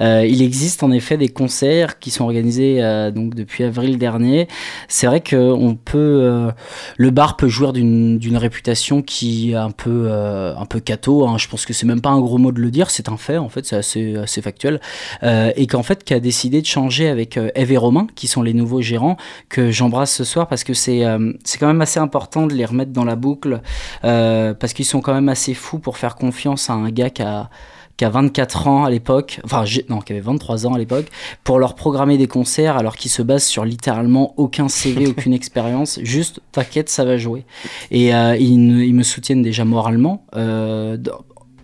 il 0.00 0.42
existe 0.42 0.82
en 0.82 0.90
effet 0.90 1.18
des 1.18 1.28
concerts 1.28 1.98
qui 1.98 2.10
sont 2.10 2.24
organisés 2.24 2.80
donc 3.14 3.34
depuis 3.34 3.64
avril 3.64 3.98
dernier. 3.98 4.48
C'est 4.88 5.06
vrai 5.06 5.20
que 5.20 5.36
on 5.36 5.74
peut, 5.74 6.48
le 6.96 7.10
bar 7.10 7.36
peut 7.36 7.48
jouir 7.48 7.72
d'une 7.74 8.18
d'une 8.18 8.36
réputation 8.36 9.02
qui 9.02 9.52
est 9.52 9.54
un 9.54 9.70
peu 9.70 10.10
un 10.10 10.64
peu 10.64 10.80
cato. 10.80 11.26
hein. 11.26 11.36
Je 11.38 11.48
pense 11.48 11.66
que 11.66 11.72
c'est 11.74 11.86
même 11.86 12.00
pas 12.00 12.10
un 12.10 12.20
gros 12.20 12.38
mot 12.38 12.52
de 12.52 12.60
le 12.60 12.70
dire, 12.70 12.90
c'est 12.90 13.08
un 13.08 13.17
fait 13.18 13.38
en 13.38 13.48
fait, 13.48 13.66
c'est 13.66 13.76
assez 13.76 14.16
assez 14.16 14.42
factuel. 14.42 14.80
Euh, 15.22 15.52
et 15.56 15.66
qu'en 15.66 15.82
fait 15.82 16.04
qui 16.04 16.14
a 16.14 16.20
décidé 16.20 16.60
de 16.60 16.66
changer 16.66 17.08
avec 17.08 17.36
euh, 17.36 17.50
Eve 17.54 17.72
et 17.72 17.76
Romain, 17.76 18.06
qui 18.14 18.26
sont 18.26 18.42
les 18.42 18.54
nouveaux 18.54 18.80
gérants 18.80 19.16
que 19.48 19.70
j'embrasse 19.70 20.14
ce 20.14 20.24
soir 20.24 20.48
parce 20.48 20.64
que 20.64 20.74
c'est 20.74 21.04
euh, 21.04 21.32
c'est 21.44 21.58
quand 21.58 21.66
même 21.66 21.80
assez 21.80 22.00
important 22.00 22.46
de 22.46 22.54
les 22.54 22.64
remettre 22.64 22.92
dans 22.92 23.04
la 23.04 23.16
boucle 23.16 23.60
parce 24.02 24.72
qu'ils 24.72 24.84
sont 24.84 25.00
quand 25.00 25.14
même 25.14 25.28
assez 25.28 25.54
fous 25.54 25.78
pour 25.78 25.98
faire 25.98 26.16
confiance 26.16 26.70
à 26.70 26.72
un 26.72 26.90
gars 26.90 27.10
qui 27.10 27.22
a 27.22 27.50
qui 27.98 28.04
a 28.04 28.10
24 28.10 28.68
ans 28.68 28.84
à 28.84 28.90
l'époque, 28.90 29.40
enfin 29.44 29.64
non, 29.88 29.98
qui 29.98 30.12
avait 30.12 30.22
23 30.22 30.66
ans 30.66 30.74
à 30.74 30.78
l'époque, 30.78 31.06
pour 31.42 31.58
leur 31.58 31.74
programmer 31.74 32.16
des 32.16 32.28
concerts 32.28 32.76
alors 32.76 32.96
qu'ils 32.96 33.10
se 33.10 33.22
basent 33.22 33.44
sur 33.44 33.64
littéralement 33.64 34.34
aucun 34.36 34.68
CV, 34.68 35.06
aucune 35.08 35.34
expérience, 35.34 35.98
juste 36.02 36.40
t'inquiète, 36.52 36.88
ça 36.88 37.04
va 37.04 37.18
jouer. 37.18 37.44
Et 37.90 38.14
euh, 38.14 38.36
ils, 38.36 38.94
me 38.94 39.02
soutiennent 39.02 39.42
déjà 39.42 39.64
moralement, 39.64 40.24
euh, 40.36 40.96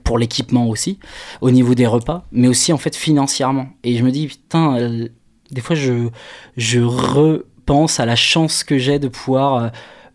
pour 0.05 0.19
l'équipement 0.19 0.69
aussi, 0.69 0.99
au 1.41 1.51
niveau 1.51 1.75
des 1.75 1.87
repas, 1.87 2.25
mais 2.31 2.47
aussi 2.47 2.73
en 2.73 2.79
fait 2.79 2.95
financièrement. 2.95 3.69
Et 3.83 3.97
je 3.97 4.05
me 4.05 4.11
dis, 4.11 4.29
putain, 4.29 4.77
euh, 4.77 5.09
des 5.51 5.61
fois 5.63 5.75
je, 5.75 6.09
je 6.57 6.81
repense 6.81 7.99
à 8.01 8.07
la 8.07 8.15
chance 8.15 8.65
que 8.65 8.77
j'ai 8.77 8.99
de 8.99 9.09
pouvoir 9.09 9.55
euh, 9.55 9.69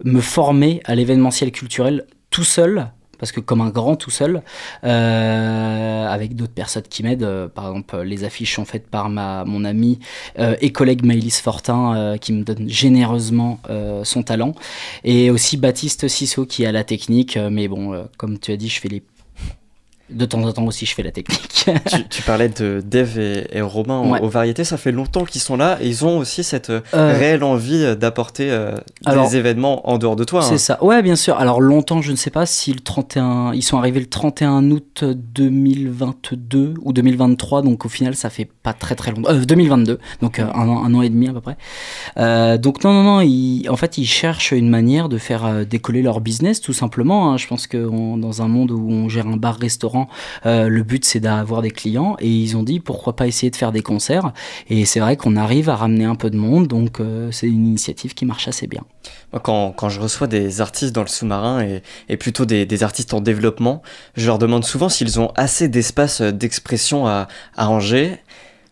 me 0.03 0.21
former 0.21 0.81
à 0.85 0.93
l'événementiel 0.93 1.51
culturel 1.51 2.05
tout 2.29 2.43
seul, 2.43 2.91
parce 3.17 3.31
que 3.31 3.39
comme 3.41 3.61
un 3.61 3.69
grand 3.69 3.95
tout 3.95 4.11
seul, 4.11 4.43
euh, 4.83 6.07
avec 6.07 6.35
d'autres 6.35 6.53
personnes 6.53 6.83
qui 6.83 7.01
m'aident, 7.03 7.49
par 7.53 7.67
exemple 7.67 7.99
les 8.01 8.23
affiches 8.23 8.55
sont 8.55 8.65
faites 8.65 8.87
par 8.87 9.09
ma, 9.09 9.43
mon 9.43 9.65
ami 9.65 9.99
euh, 10.37 10.55
et 10.61 10.71
collègue 10.71 11.03
Maëlys 11.03 11.41
Fortin, 11.41 12.15
qui 12.21 12.31
me 12.31 12.43
donne 12.43 12.69
généreusement 12.69 13.59
son 14.03 14.23
talent, 14.23 14.53
et 15.03 15.31
aussi 15.31 15.57
Baptiste 15.57 16.07
Sissot 16.07 16.45
qui 16.45 16.65
a 16.65 16.71
la 16.71 16.83
technique, 16.83 17.37
mais 17.51 17.67
bon, 17.67 18.07
comme 18.17 18.39
tu 18.39 18.51
as 18.51 18.57
dit, 18.57 18.69
je 18.69 18.79
fais 18.79 18.87
les... 18.87 19.03
De 20.11 20.25
temps 20.25 20.41
en 20.43 20.51
temps 20.51 20.65
aussi, 20.65 20.85
je 20.85 20.95
fais 20.95 21.03
la 21.03 21.11
technique. 21.11 21.47
tu, 21.89 22.07
tu 22.09 22.21
parlais 22.23 22.49
de 22.49 22.81
Dave 22.85 23.19
et, 23.19 23.45
et 23.57 23.61
Romain 23.61 23.99
aux- 23.99 24.09
Ouais. 24.11 24.21
aux 24.21 24.27
variétés, 24.29 24.63
ça 24.63 24.77
fait 24.77 24.91
longtemps 24.91 25.23
qu'ils 25.25 25.41
sont 25.41 25.55
là 25.55 25.77
et 25.81 25.87
ils 25.87 26.03
ont 26.05 26.17
aussi 26.17 26.43
cette 26.43 26.69
euh, 26.71 26.81
Euh, 26.95 27.15
réelle 27.17 27.43
envie 27.43 27.95
d'apporter 27.95 28.49
euh, 28.49 28.75
des 29.05 29.37
événements 29.37 29.87
en 29.89 29.97
dehors 29.99 30.15
de 30.15 30.23
toi. 30.23 30.39
hein. 30.41 30.47
C'est 30.49 30.57
ça. 30.57 30.83
Ouais, 30.83 31.01
bien 31.03 31.15
sûr. 31.15 31.35
Alors 31.37 31.61
longtemps, 31.61 32.01
je 32.01 32.11
ne 32.11 32.15
sais 32.15 32.31
pas 32.31 32.45
si 32.47 32.73
le 32.73 32.79
31, 32.79 33.53
ils 33.53 33.61
sont 33.61 33.77
arrivés 33.77 33.99
le 33.99 34.07
31 34.07 34.71
août 34.71 35.03
2022 35.03 36.73
ou 36.81 36.93
2023, 36.93 37.61
donc 37.61 37.85
au 37.85 37.89
final, 37.89 38.15
ça 38.15 38.29
fait 38.29 38.49
pas 38.63 38.73
très 38.73 38.95
très 38.95 39.11
longtemps. 39.11 39.31
Euh, 39.31 39.45
2022, 39.45 39.99
donc 40.21 40.39
un, 40.39 40.47
an, 40.49 40.83
un 40.83 40.93
an 40.93 41.01
et 41.01 41.09
demi 41.09 41.27
à 41.27 41.33
peu 41.33 41.41
près. 41.41 41.57
Donc 42.57 42.83
non, 42.83 42.93
non, 42.93 43.03
non. 43.03 43.21
Ils, 43.21 43.67
en 43.69 43.75
fait, 43.75 43.97
ils 43.97 44.05
cherchent 44.05 44.51
une 44.51 44.69
manière 44.69 45.09
de 45.09 45.17
faire 45.17 45.65
décoller 45.65 46.01
leur 46.01 46.21
business, 46.21 46.61
tout 46.61 46.73
simplement. 46.73 47.31
hein. 47.31 47.37
Je 47.37 47.47
pense 47.47 47.67
que 47.67 47.77
on- 47.77 48.17
dans 48.17 48.41
un 48.41 48.47
monde 48.47 48.71
où 48.71 48.87
on 48.89 49.09
gère 49.09 49.27
un 49.27 49.37
bar-restaurant, 49.37 49.98
euh, 50.45 50.69
le 50.69 50.83
but 50.83 51.03
c'est 51.05 51.19
d'avoir 51.19 51.61
des 51.61 51.71
clients, 51.71 52.15
et 52.19 52.29
ils 52.29 52.55
ont 52.55 52.63
dit 52.63 52.79
pourquoi 52.79 53.15
pas 53.15 53.27
essayer 53.27 53.49
de 53.49 53.55
faire 53.55 53.71
des 53.71 53.81
concerts. 53.81 54.31
Et 54.69 54.85
c'est 54.85 54.99
vrai 54.99 55.17
qu'on 55.17 55.35
arrive 55.35 55.69
à 55.69 55.75
ramener 55.75 56.05
un 56.05 56.15
peu 56.15 56.29
de 56.29 56.37
monde, 56.37 56.67
donc 56.67 56.99
euh, 56.99 57.31
c'est 57.31 57.47
une 57.47 57.65
initiative 57.65 58.13
qui 58.13 58.25
marche 58.25 58.47
assez 58.47 58.67
bien. 58.67 58.83
Moi, 59.33 59.41
quand, 59.41 59.71
quand 59.71 59.89
je 59.89 59.99
reçois 59.99 60.27
des 60.27 60.61
artistes 60.61 60.93
dans 60.93 61.01
le 61.01 61.07
sous-marin 61.07 61.65
et, 62.07 62.17
plutôt 62.17 62.45
des, 62.45 62.83
artistes 62.83 63.13
en 63.13 63.21
développement, 63.21 63.81
je 64.15 64.25
leur 64.25 64.39
demande 64.39 64.63
souvent 64.63 64.89
s'ils 64.89 65.19
ont 65.19 65.31
assez 65.35 65.67
d'espace 65.67 66.21
euh, 66.21 66.31
d'expression 66.31 67.07
à, 67.07 67.27
à. 67.57 67.67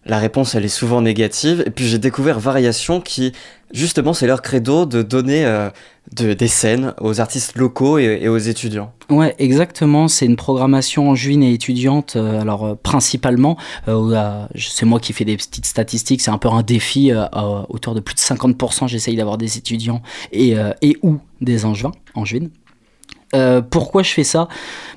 La 0.08 0.18
réponse 0.18 0.56
elle 0.56 0.66
est 0.66 0.70
souvent 0.70 1.02
négative. 1.02 1.64
Et 1.66 1.70
puis 1.70 1.88
j'ai 1.88 2.00
découvert 2.00 2.40
Variation 2.40 3.02
qui, 3.02 3.34
justement, 3.72 4.14
c'est 4.14 4.28
leur 4.28 4.42
credo 4.42 4.86
de 4.86 5.02
donner 5.02 5.46
euh, 5.46 5.70
de, 6.16 6.34
des 6.34 6.48
scènes 6.48 6.94
aux 7.02 7.20
artistes 7.20 7.56
locaux 7.56 7.98
et, 7.98 8.28
aux 8.28 8.38
étudiants. 8.38 8.92
Ouais, 9.10 9.36
exactement. 9.40 10.08
C'est 10.08 10.26
une 10.26 10.36
programmation 10.36 11.10
en 11.10 11.16
juin 11.16 11.42
et 11.42 11.54
étudiante. 11.54 12.16
euh, 12.16 12.42
alors 12.42 12.66
euh, 12.66 12.76
principalement, 12.76 13.58
c'est 14.56 14.86
moi 14.86 15.00
qui 15.00 15.14
fais 15.14 15.26
des 15.26 15.38
petites 15.38 15.66
statistiques. 15.66 16.22
C'est 16.22 16.32
un 16.32 16.38
peu 16.38 16.50
un 16.50 16.64
défi. 16.64 17.12
autour 17.70 17.96
de 17.96 18.00
plus 18.00 18.16
de 18.16 18.20
50%, 18.20 18.88
j'essaye 18.88 19.16
d'avoir 19.16 19.38
des 19.38 19.58
étudiants 19.58 20.02
et, 20.32 20.56
et 20.82 20.98
ou 21.02 21.18
des 21.42 21.66
angevins, 21.66 21.92
angevines. 22.16 22.50
Euh, 23.36 23.62
pourquoi 23.62 24.04
je 24.04 24.12
fais 24.12 24.24
ça? 24.24 24.48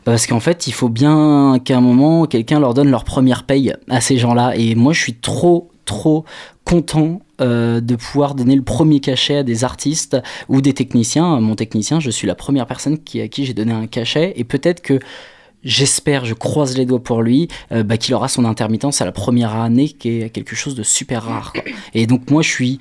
Parce 0.04 0.26
qu'en 0.26 0.40
fait, 0.40 0.66
il 0.66 0.72
faut 0.72 0.88
bien 0.88 1.58
qu'à 1.64 1.76
un 1.76 1.80
moment, 1.80 2.26
quelqu'un 2.26 2.60
leur 2.60 2.74
donne 2.74 2.90
leur 2.90 3.04
première 3.04 3.44
paye 3.44 3.74
à 3.88 4.00
ces 4.00 4.16
gens-là. 4.16 4.54
Et 4.56 4.74
moi, 4.74 4.92
je 4.92 5.00
suis 5.00 5.14
trop, 5.14 5.70
trop 5.84 6.24
content 6.64 7.20
euh, 7.40 7.80
de 7.80 7.96
pouvoir 7.96 8.34
donner 8.34 8.54
le 8.54 8.62
premier 8.62 9.00
cachet 9.00 9.38
à 9.38 9.42
des 9.42 9.64
artistes 9.64 10.16
ou 10.48 10.60
des 10.60 10.74
techniciens. 10.74 11.40
Mon 11.40 11.56
technicien, 11.56 12.00
je 12.00 12.10
suis 12.10 12.26
la 12.26 12.34
première 12.34 12.66
personne 12.66 12.94
à 12.94 13.28
qui 13.28 13.44
j'ai 13.44 13.54
donné 13.54 13.72
un 13.72 13.86
cachet. 13.86 14.32
Et 14.36 14.44
peut-être 14.44 14.80
que 14.80 15.00
j'espère, 15.64 16.24
je 16.24 16.34
croise 16.34 16.76
les 16.76 16.86
doigts 16.86 17.02
pour 17.02 17.22
lui, 17.22 17.48
euh, 17.72 17.82
bah, 17.82 17.96
qu'il 17.96 18.14
aura 18.14 18.28
son 18.28 18.44
intermittence 18.44 19.00
à 19.00 19.04
la 19.04 19.12
première 19.12 19.56
année, 19.56 19.88
qui 19.88 20.20
est 20.20 20.30
quelque 20.30 20.56
chose 20.56 20.74
de 20.74 20.82
super 20.82 21.24
rare. 21.24 21.52
Et 21.94 22.06
donc 22.06 22.30
moi, 22.30 22.42
je 22.42 22.48
suis 22.48 22.80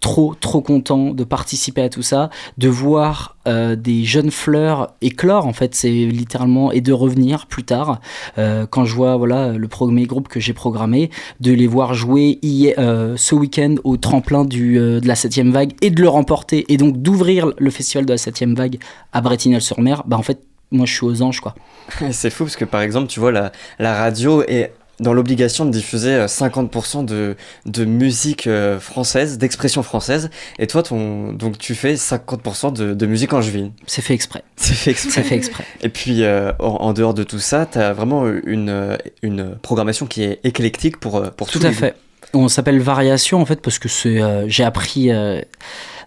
trop 0.00 0.34
trop 0.34 0.62
content 0.62 1.10
de 1.10 1.24
participer 1.24 1.82
à 1.82 1.88
tout 1.88 2.02
ça, 2.02 2.30
de 2.58 2.68
voir 2.68 3.36
euh, 3.46 3.76
des 3.76 4.04
jeunes 4.04 4.30
fleurs 4.30 4.94
éclore 5.02 5.46
en 5.46 5.52
fait, 5.52 5.74
c'est 5.74 5.90
littéralement 5.90 6.72
et 6.72 6.80
de 6.80 6.92
revenir 6.92 7.46
plus 7.46 7.64
tard 7.64 8.00
euh, 8.38 8.66
quand 8.68 8.84
je 8.84 8.94
vois 8.94 9.16
voilà 9.16 9.52
le 9.52 9.68
premier 9.68 10.06
groupe 10.06 10.28
que 10.28 10.40
j'ai 10.40 10.52
programmé, 10.52 11.10
de 11.40 11.52
les 11.52 11.66
voir 11.66 11.94
jouer 11.94 12.38
hier, 12.42 12.74
euh, 12.78 13.14
ce 13.16 13.34
week-end 13.34 13.76
au 13.84 13.96
tremplin 13.96 14.44
du, 14.44 14.74
de 14.76 15.06
la 15.06 15.14
septième 15.14 15.50
vague 15.50 15.72
et 15.82 15.90
de 15.90 16.00
le 16.00 16.08
remporter 16.08 16.64
et 16.72 16.76
donc 16.76 16.96
d'ouvrir 16.96 17.52
le 17.58 17.70
festival 17.70 18.06
de 18.06 18.12
la 18.12 18.18
septième 18.18 18.54
vague 18.54 18.78
à 19.12 19.20
Bretignolles-sur-Mer, 19.20 20.02
bah 20.06 20.16
en 20.16 20.22
fait 20.22 20.40
moi 20.72 20.86
je 20.86 20.94
suis 20.94 21.04
aux 21.04 21.22
anges 21.22 21.40
quoi. 21.40 21.54
C'est 22.12 22.30
fou 22.30 22.44
parce 22.44 22.56
que 22.56 22.64
par 22.64 22.80
exemple, 22.82 23.08
tu 23.08 23.20
vois, 23.20 23.32
la, 23.32 23.52
la 23.78 23.94
radio 23.94 24.42
est 24.42 24.72
dans 25.00 25.12
l'obligation 25.12 25.64
de 25.64 25.70
diffuser 25.70 26.14
euh, 26.14 26.26
50% 26.26 27.04
de, 27.04 27.36
de 27.66 27.84
musique 27.84 28.46
euh, 28.46 28.78
française, 28.78 29.38
d'expression 29.38 29.82
française, 29.82 30.30
et 30.58 30.66
toi, 30.66 30.82
ton, 30.82 31.32
donc 31.32 31.58
tu 31.58 31.74
fais 31.74 31.94
50% 31.94 32.72
de, 32.72 32.94
de 32.94 33.06
musique 33.06 33.32
angevine. 33.32 33.72
C'est 33.86 34.02
fait 34.02 34.14
exprès. 34.14 34.42
C'est 34.56 34.74
fait 34.74 34.90
exprès. 34.92 35.10
C'est 35.10 35.22
fait 35.22 35.36
exprès. 35.36 35.64
Et 35.82 35.88
puis, 35.88 36.22
euh, 36.22 36.52
en, 36.58 36.76
en 36.80 36.92
dehors 36.92 37.14
de 37.14 37.24
tout 37.24 37.38
ça, 37.38 37.66
tu 37.66 37.78
as 37.78 37.92
vraiment 37.92 38.26
une, 38.44 38.68
euh, 38.68 38.96
une 39.22 39.56
programmation 39.56 40.06
qui 40.06 40.22
est 40.22 40.40
éclectique 40.44 40.98
pour, 40.98 41.16
euh, 41.16 41.30
pour 41.30 41.48
Tout 41.48 41.58
tous 41.58 41.66
à 41.66 41.70
les 41.70 41.74
fait. 41.74 41.96
On 42.32 42.48
s'appelle 42.48 42.78
variation 42.80 43.40
en 43.40 43.46
fait 43.46 43.60
parce 43.60 43.78
que 43.78 43.88
c'est 43.88 44.22
euh, 44.22 44.48
j'ai 44.48 44.62
appris 44.62 45.10
euh, 45.10 45.40
euh, 45.40 45.42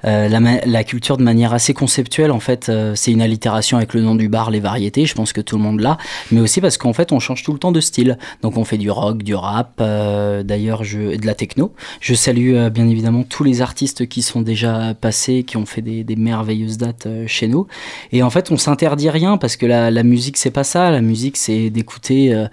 la, 0.04 0.40
ma- 0.40 0.60
la 0.66 0.84
culture 0.84 1.18
de 1.18 1.24
manière 1.24 1.54
assez 1.54 1.74
conceptuelle 1.74 2.32
en 2.32 2.40
fait 2.40 2.70
euh, 2.70 2.94
c'est 2.96 3.12
une 3.12 3.22
allitération 3.22 3.78
avec 3.78 3.94
le 3.94 4.02
nom 4.02 4.16
du 4.16 4.28
bar 4.30 4.52
les 4.52 4.60
variétés 4.60 5.06
je 5.06 5.14
pense 5.16 5.34
que 5.34 5.42
tout 5.42 5.58
le 5.58 5.64
monde 5.64 5.80
l'a 5.80 5.98
mais 6.32 6.40
aussi 6.42 6.62
parce 6.62 6.78
qu'en 6.78 6.94
fait 6.94 7.12
on 7.12 7.20
change 7.20 7.44
tout 7.44 7.54
le 7.54 7.60
temps 7.60 7.72
de 7.72 7.82
style. 7.82 8.18
Donc 8.42 8.58
on 8.58 8.66
fait 8.66 8.78
du 8.78 8.90
rock 8.92 9.24
du 9.24 9.36
rap 9.36 9.80
euh, 9.80 10.44
d'ailleurs 10.44 10.82
de 10.82 11.26
la 11.26 11.36
techno. 11.36 11.74
Je 12.02 12.14
salue 12.14 12.54
euh, 12.54 12.70
bien 12.70 12.88
évidemment 12.88 13.24
tous 13.24 13.44
les 13.44 13.62
artistes 13.62 14.08
qui 14.08 14.22
sont 14.22 14.42
déjà 14.42 14.94
passés 14.94 15.44
qui 15.44 15.58
ont 15.58 15.66
fait 15.66 15.82
des, 15.82 16.04
des 16.04 16.16
merveilleuses 16.16 16.78
dates 16.78 17.06
euh, 17.06 17.26
chez 17.28 17.48
nous. 17.48 17.68
Et 18.12 18.24
en 18.24 18.30
fait 18.30 18.52
on 18.52 18.58
s'interdit 18.58 19.10
rien 19.10 19.38
parce 19.38 19.56
que 19.56 19.66
la, 19.66 19.92
la 19.92 20.04
musique 20.04 20.38
c'est 20.38 20.52
pas 20.52 20.64
ça. 20.64 20.92
La 20.92 21.02
musique 21.02 21.38
c'est 21.38 21.70
d'écouter 21.70 22.34
euh, 22.34 22.48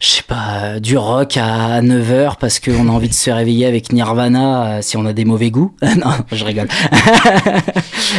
je 0.00 0.06
sais 0.08 0.22
pas, 0.22 0.60
euh, 0.62 0.80
du 0.80 0.96
rock 0.98 1.36
à 1.36 1.80
9h 1.82 2.36
parce 2.38 2.60
qu'on 2.60 2.88
a 2.88 2.92
envie 2.92 3.08
de 3.08 3.14
se 3.14 3.30
réveiller 3.30 3.66
avec 3.66 3.92
Nirvana 3.92 4.66
euh, 4.66 4.82
si 4.82 4.96
on 4.96 5.06
a 5.06 5.12
des 5.12 5.24
mauvais 5.24 5.50
goûts. 5.50 5.74
non, 5.82 6.10
je 6.32 6.44
rigole. 6.44 6.68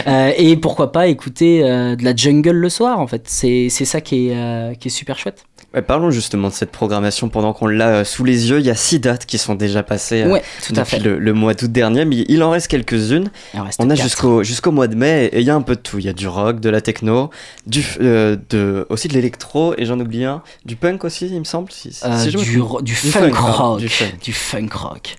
Euh, 0.07 0.31
et 0.37 0.57
pourquoi 0.57 0.91
pas 0.91 1.07
écouter 1.07 1.61
de 1.61 2.03
la 2.03 2.15
jungle 2.15 2.51
le 2.51 2.69
soir 2.69 2.99
en 2.99 3.07
fait. 3.07 3.23
C'est 3.27 3.67
c'est 3.69 3.85
ça 3.85 4.01
qui 4.01 4.29
est, 4.29 4.77
qui 4.79 4.89
est 4.89 4.91
super 4.91 5.17
chouette. 5.17 5.45
Ouais, 5.73 5.81
parlons 5.81 6.09
justement 6.11 6.49
de 6.49 6.53
cette 6.53 6.71
programmation 6.71 7.29
pendant 7.29 7.53
qu'on 7.53 7.67
l'a 7.67 8.03
sous 8.03 8.23
les 8.23 8.49
yeux. 8.49 8.59
Il 8.59 8.65
y 8.65 8.69
a 8.69 8.75
six 8.75 8.99
dates 8.99 9.25
qui 9.25 9.37
sont 9.37 9.55
déjà 9.55 9.83
passées 9.83 10.25
Ouais, 10.25 10.41
tout 10.65 10.73
à 10.75 10.81
depuis 10.83 10.97
fait. 10.97 11.03
le, 11.03 11.17
le 11.17 11.33
mois 11.33 11.53
d'août 11.53 11.71
dernier, 11.71 12.05
mais 12.05 12.25
il 12.27 12.43
en 12.43 12.49
reste 12.51 12.67
quelques-unes. 12.67 13.29
Il 13.53 13.59
en 13.59 13.63
reste 13.63 13.79
On 13.81 13.89
a 13.89 13.95
jusqu'au 13.95 14.43
jusqu'au 14.43 14.71
mois 14.71 14.87
de 14.87 14.95
mai 14.95 15.29
et 15.31 15.39
il 15.39 15.45
y 15.45 15.49
a 15.49 15.55
un 15.55 15.61
peu 15.61 15.75
de 15.75 15.81
tout. 15.81 15.99
Il 15.99 16.05
y 16.05 16.09
a 16.09 16.13
du 16.13 16.27
rock, 16.27 16.59
de 16.59 16.69
la 16.69 16.81
techno, 16.81 17.29
du, 17.67 17.81
f- 17.81 17.97
euh, 18.01 18.35
de, 18.49 18.85
aussi 18.89 19.07
de 19.07 19.13
l'électro 19.13 19.73
et 19.77 19.85
j'en 19.85 19.99
oublie 19.99 20.25
un. 20.25 20.41
Du 20.65 20.75
punk 20.75 21.03
aussi, 21.05 21.27
il 21.27 21.39
me 21.39 21.45
semble. 21.45 21.64
Si, 21.71 21.91
si- 21.93 22.05
Euh, 22.05 22.17
si 22.19 22.31
je 22.31 22.37
me 22.37 22.81
du, 22.83 22.93
funk, 22.95 23.31
rock. 23.33 23.79
du 23.79 23.89
funk. 23.89 24.05
Du 24.23 24.33
funk 24.33 24.69
rock. 24.73 25.15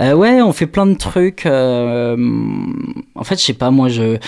Euh, 0.00 0.12
ouais, 0.14 0.40
on 0.40 0.52
fait 0.52 0.66
plein 0.68 0.86
de 0.86 0.94
trucs. 0.94 1.44
euh, 1.44 2.16
en 3.14 3.24
fait, 3.24 3.36
je 3.38 3.44
sais 3.44 3.52
pas, 3.52 3.70
moi, 3.70 3.88
je, 3.88 4.18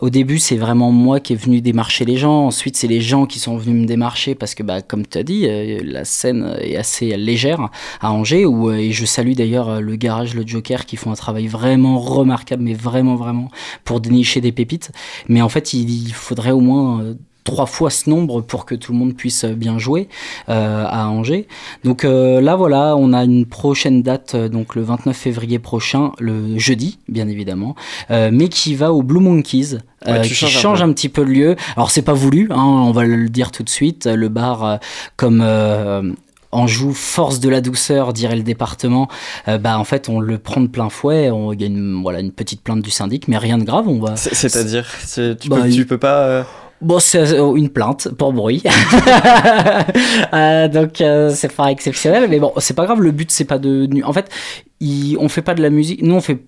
au 0.00 0.10
début, 0.10 0.38
c'est 0.38 0.56
vraiment 0.56 0.90
moi 0.90 1.20
qui 1.20 1.32
est 1.34 1.36
venu 1.36 1.60
démarcher 1.60 2.04
les 2.04 2.16
gens. 2.16 2.46
Ensuite, 2.46 2.76
c'est 2.76 2.88
les 2.88 3.00
gens 3.00 3.26
qui 3.26 3.38
sont 3.38 3.56
venus 3.56 3.82
me 3.82 3.86
démarcher 3.86 4.34
parce 4.34 4.54
que, 4.54 4.62
bah, 4.64 4.82
comme 4.82 5.06
tu 5.06 5.18
as 5.18 5.22
dit, 5.22 5.46
euh, 5.46 5.80
la 5.84 6.04
scène 6.04 6.56
est 6.60 6.76
assez 6.76 7.16
légère 7.16 7.68
à 8.00 8.12
Angers. 8.12 8.46
Où, 8.46 8.68
euh, 8.70 8.74
et 8.76 8.90
je 8.92 9.04
salue 9.04 9.32
d'ailleurs 9.34 9.80
le 9.80 9.96
garage, 9.96 10.34
le 10.34 10.44
Joker, 10.46 10.86
qui 10.86 10.96
font 10.96 11.12
un 11.12 11.16
travail 11.16 11.46
vraiment 11.46 11.98
remarquable, 12.00 12.62
mais 12.64 12.74
vraiment, 12.74 13.14
vraiment, 13.14 13.48
pour 13.84 14.00
dénicher 14.00 14.40
des 14.40 14.52
pépites. 14.52 14.90
Mais 15.28 15.40
en 15.40 15.48
fait, 15.48 15.72
il, 15.72 15.88
il 16.08 16.12
faudrait 16.12 16.50
au 16.50 16.60
moins. 16.60 17.14
Trois 17.46 17.64
fois 17.64 17.88
ce 17.88 18.10
nombre 18.10 18.42
pour 18.42 18.66
que 18.66 18.74
tout 18.74 18.92
le 18.92 18.98
monde 18.98 19.14
puisse 19.14 19.44
euh, 19.44 19.54
bien 19.54 19.78
jouer 19.78 20.08
euh, 20.50 20.84
à 20.86 21.08
Angers. 21.08 21.48
Donc 21.84 22.04
euh, 22.04 22.42
là 22.42 22.56
voilà, 22.56 22.94
on 22.96 23.14
a 23.14 23.24
une 23.24 23.46
prochaine 23.46 24.02
date, 24.02 24.36
donc 24.36 24.74
le 24.74 24.82
29 24.82 25.16
février 25.16 25.58
prochain, 25.58 26.12
le 26.18 26.58
jeudi 26.58 26.98
bien 27.08 27.26
évidemment, 27.28 27.74
euh, 28.10 28.28
mais 28.30 28.48
qui 28.48 28.74
va 28.74 28.92
au 28.92 29.02
Blue 29.02 29.20
Monkeys. 29.20 29.78
Ouais, 30.06 30.20
qui 30.22 30.44
un 30.44 30.48
change 30.48 30.82
un, 30.82 30.92
petit 30.92 31.08
peu 31.08 31.24
le 31.24 31.32
lieu. 31.32 31.56
Alors 31.76 31.90
c'est 31.90 32.02
pas 32.02 32.12
voulu, 32.12 32.48
hein, 32.52 32.62
on 32.62 32.92
va 32.92 33.04
le 33.04 33.28
dire 33.30 33.50
tout 33.50 33.62
de 33.62 33.68
suite. 33.70 34.06
Le 34.06 34.28
bar 34.28 34.78
comme 35.16 35.40
euh, 35.42 36.12
Anjou, 36.52 36.92
force 36.94 37.40
de 37.40 37.48
la 37.48 37.60
douceur, 37.60 38.12
dirait 38.12 38.36
le 38.36 38.42
département. 38.44 39.08
euh, 39.48 39.58
bah 39.58 39.78
en 39.78 39.84
fait 39.84 40.08
on 40.08 40.20
le 40.20 40.38
prend 40.38 40.60
de 40.60 40.68
plein 40.68 40.90
fouet. 40.90 41.30
On, 41.30 41.52
il 41.52 41.60
y 41.60 41.64
a 41.64 41.66
une 41.66 42.02
voilà 42.02 42.20
une 42.20 42.30
petite 42.30 42.60
plainte 42.62 42.82
du 42.82 42.90
syndic, 42.90 43.26
mais 43.28 43.36
rien 43.38 43.58
de 43.58 43.64
grave. 43.64 43.88
On 43.88 43.98
va. 43.98 44.16
C'est- 44.16 44.34
C'est-à-dire, 44.34 44.86
c'est- 45.04 45.36
tu, 45.40 45.48
Bah, 45.48 45.56
peux, 45.62 45.68
il- 45.68 45.74
tu 45.74 45.86
peux 45.86 45.98
pas. 45.98 46.20
euh, 46.20 46.42
Bon, 46.80 46.98
c'est 46.98 47.32
euh, 47.32 47.54
une 47.54 47.70
plainte 47.70 48.08
pour 48.16 48.32
bruit. 48.32 48.62
Euh, 50.32 50.68
donc, 50.68 51.00
euh, 51.00 51.30
c'est 51.34 51.52
pas 51.54 51.70
exceptionnel, 51.70 52.26
mais 52.28 52.38
bon, 52.38 52.52
c'est 52.58 52.74
pas 52.74 52.84
grave. 52.84 53.00
Le 53.00 53.12
but, 53.12 53.30
c'est 53.30 53.44
pas 53.44 53.58
de. 53.58 53.88
En 54.04 54.12
fait, 54.12 54.30
on 55.18 55.28
fait 55.28 55.42
pas 55.42 55.54
de 55.54 55.62
la 55.62 55.70
musique. 55.70 56.02
Nous, 56.02 56.14
on 56.14 56.20
fait. 56.20 56.38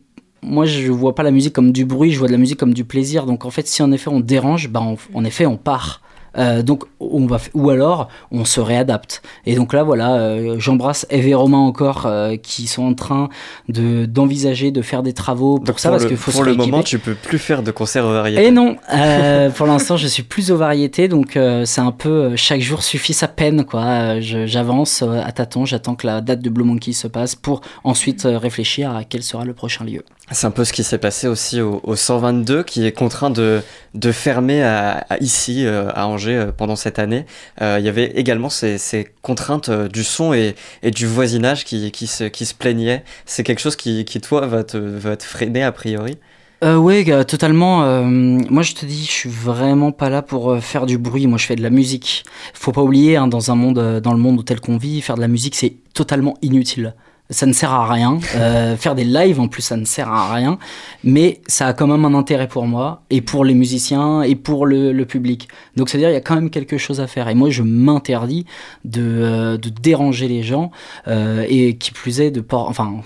Moi, 0.43 0.67
je 0.67 0.91
vois 0.91 1.15
pas 1.15 1.23
la 1.23 1.31
musique 1.31 1.53
comme 1.53 1.73
du 1.73 1.85
bruit, 1.85 2.13
je 2.13 2.19
vois 2.19 2.29
de 2.29 2.33
la 2.33 2.39
musique 2.39 2.59
comme 2.59 2.75
du 2.75 2.85
plaisir. 2.85 3.25
Donc, 3.27 3.45
en 3.45 3.51
fait, 3.51 3.67
si 3.67 3.83
en 3.83 3.93
effet 3.93 4.09
on 4.09 4.21
dérange, 4.21 4.69
bah, 4.69 4.83
en 5.15 5.25
effet, 5.25 5.47
on 5.47 5.57
part. 5.57 6.03
Euh, 6.37 6.63
donc, 6.63 6.85
on 7.01 7.27
va 7.27 7.39
ou 7.55 7.71
alors 7.71 8.09
on 8.31 8.45
se 8.45 8.61
réadapte. 8.61 9.23
Et 9.47 9.55
donc 9.55 9.73
là, 9.73 9.83
voilà, 9.83 10.15
euh, 10.17 10.57
j'embrasse 10.59 11.07
Eve 11.11 11.29
et 11.29 11.35
Romain 11.35 11.59
encore 11.59 12.07
euh, 12.07 12.37
qui 12.37 12.67
sont 12.67 12.85
en 12.85 12.95
train 12.95 13.29
de 13.69 14.05
d'envisager 14.05 14.71
de 14.71 14.83
faire 14.83 15.03
des 15.03 15.13
travaux 15.13 15.57
pour 15.57 15.65
donc 15.65 15.81
ça 15.81 15.91
pour 15.91 15.99
parce 15.99 16.11
le, 16.11 16.17
faut 16.17 16.31
pour 16.31 16.41
se 16.41 16.47
le 16.47 16.55
moment, 16.55 16.83
tu 16.83 16.99
peux 16.99 17.15
plus 17.15 17.39
faire 17.39 17.63
de 17.63 17.71
concerts 17.71 18.07
variés. 18.07 18.45
Et 18.45 18.51
non, 18.51 18.77
pour 19.57 19.67
l'instant, 19.67 19.97
je 19.97 20.07
suis 20.07 20.23
plus 20.23 20.51
aux 20.51 20.57
variétés, 20.57 21.09
donc 21.09 21.39
c'est 21.65 21.81
un 21.81 21.93
peu 21.93 22.37
chaque 22.37 22.61
jour 22.61 22.83
suffit 22.83 23.15
sa 23.15 23.29
peine, 23.29 23.65
quoi. 23.65 24.21
J'avance 24.21 25.03
à 25.03 25.33
tâtons, 25.33 25.65
j'attends 25.65 25.95
que 25.95 26.07
la 26.07 26.21
date 26.21 26.41
de 26.41 26.51
Blue 26.51 26.65
Monkey 26.65 26.93
se 26.93 27.07
passe 27.07 27.35
pour 27.35 27.61
ensuite 27.85 28.23
réfléchir 28.25 28.95
à 28.95 29.05
quel 29.05 29.23
sera 29.23 29.45
le 29.45 29.55
prochain 29.55 29.85
lieu. 29.85 30.03
C'est 30.31 30.47
un 30.47 30.51
peu 30.51 30.65
ce 30.65 30.75
qui 30.75 30.85
s'est 30.85 30.99
passé 30.99 31.27
aussi 31.27 31.61
au, 31.63 31.81
au 31.85 31.97
122, 31.97 32.63
qui 32.63 32.87
est 32.87 32.93
contraint 32.93 33.31
de, 33.31 33.63
de 33.95 34.13
fermer 34.13 34.63
à, 34.63 35.07
à 35.09 35.19
ici, 35.19 35.67
à 35.67 36.07
Angers, 36.07 36.18
euh, 36.27 36.53
pendant 36.53 36.77
cette 36.77 36.99
année. 36.99 37.25
Euh, 37.63 37.77
Il 37.79 37.85
y 37.85 37.89
avait 37.89 38.07
également 38.17 38.49
ces, 38.49 39.09
contraintes 39.23 39.69
euh, 39.69 39.89
du 39.89 40.05
son 40.05 40.33
et, 40.33 40.55
du 40.83 41.07
voisinage 41.07 41.65
qui, 41.65 42.07
se, 42.07 42.55
plaignaient. 42.55 43.05
C'est 43.27 43.45
quelque 43.45 43.61
chose 43.61 43.77
qui, 43.77 44.05
toi, 44.21 44.47
va 44.47 44.65
te, 44.65 45.17
freiner 45.21 45.63
a 45.63 45.73
priori? 45.73 46.17
Oui, 46.61 47.05
totalement. 47.27 48.03
moi, 48.03 48.63
je 48.63 48.75
te 48.75 48.85
dis, 48.85 49.05
je 49.05 49.11
suis 49.11 49.31
vraiment 49.31 49.93
pas 49.93 50.11
là 50.11 50.23
pour 50.23 50.59
faire 50.61 50.87
du 50.87 50.99
bruit. 50.99 51.29
Moi, 51.29 51.39
je 51.39 51.47
fais 51.47 51.55
de 51.55 51.63
la 51.63 51.71
musique. 51.71 52.25
Faut 52.53 52.73
pas 52.73 52.83
oublier, 52.83 53.17
hein, 53.17 53.29
dans 53.29 53.53
un 53.53 53.55
monde, 53.55 54.01
dans 54.01 54.13
le 54.13 54.19
monde 54.19 54.45
tel 54.45 54.61
qu'on 54.61 54.77
vit, 54.77 55.01
faire 55.01 55.15
de 55.15 55.21
la 55.21 55.29
musique, 55.29 55.55
c'est 55.55 55.77
totalement 55.95 56.35
inutile. 56.43 56.95
Ça 57.31 57.47
ne 57.47 57.53
sert 57.53 57.73
à 57.73 57.91
rien. 57.91 58.19
Euh, 58.37 58.77
faire 58.79 58.95
des 58.95 59.05
lives, 59.05 59.41
en 59.41 59.49
plus, 59.49 59.63
ça 59.63 59.77
ne 59.77 59.85
sert 59.85 60.09
à 60.09 60.33
rien. 60.33 60.59
Mais 61.05 61.41
ça 61.47 61.67
a 61.69 61.73
quand 61.75 61.87
même 61.87 62.05
un 62.05 62.15
intérêt 62.15 62.49
pour 62.49 62.67
moi 62.67 63.03
et 63.11 63.21
pour 63.21 63.45
les 63.45 63.55
musiciens 63.55 64.23
et 64.23 64.35
pour 64.35 64.67
le, 64.67 64.93
le 64.93 65.05
public. 65.05 65.49
Donc, 65.77 65.89
c'est-à-dire, 65.89 66.11
il 66.11 66.15
y 66.15 66.17
a 66.17 66.21
quand 66.21 66.35
même 66.35 66.51
quelque 66.51 66.79
chose 66.79 67.01
à 67.01 67.07
faire. 67.07 67.29
Et 67.29 67.35
moi, 67.35 67.51
je 67.51 67.63
m'interdis 67.63 68.47
de, 68.85 69.03
euh, 69.03 69.57
de 69.59 69.69
déranger 69.69 70.29
les 70.29 70.43
gens 70.43 70.71
euh, 71.07 71.45
et 71.49 71.77
qui 71.77 71.93
plus 71.93 72.21
est 72.21 72.31
de 72.31 72.41
pas. 72.41 72.59
Enfin. 72.59 73.03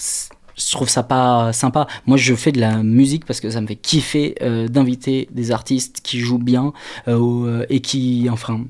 je 0.56 0.72
trouve 0.72 0.88
ça 0.88 1.02
pas 1.02 1.52
sympa. 1.52 1.86
Moi, 2.06 2.16
je 2.16 2.34
fais 2.34 2.52
de 2.52 2.60
la 2.60 2.82
musique 2.82 3.24
parce 3.24 3.40
que 3.40 3.50
ça 3.50 3.60
me 3.60 3.66
fait 3.66 3.76
kiffer 3.76 4.36
euh, 4.42 4.68
d'inviter 4.68 5.28
des 5.32 5.50
artistes 5.50 6.00
qui 6.02 6.18
jouent 6.20 6.38
bien 6.38 6.72
euh, 7.08 7.18
euh, 7.18 7.66
et 7.70 7.80
qui, 7.80 8.28
enfin, 8.30 8.60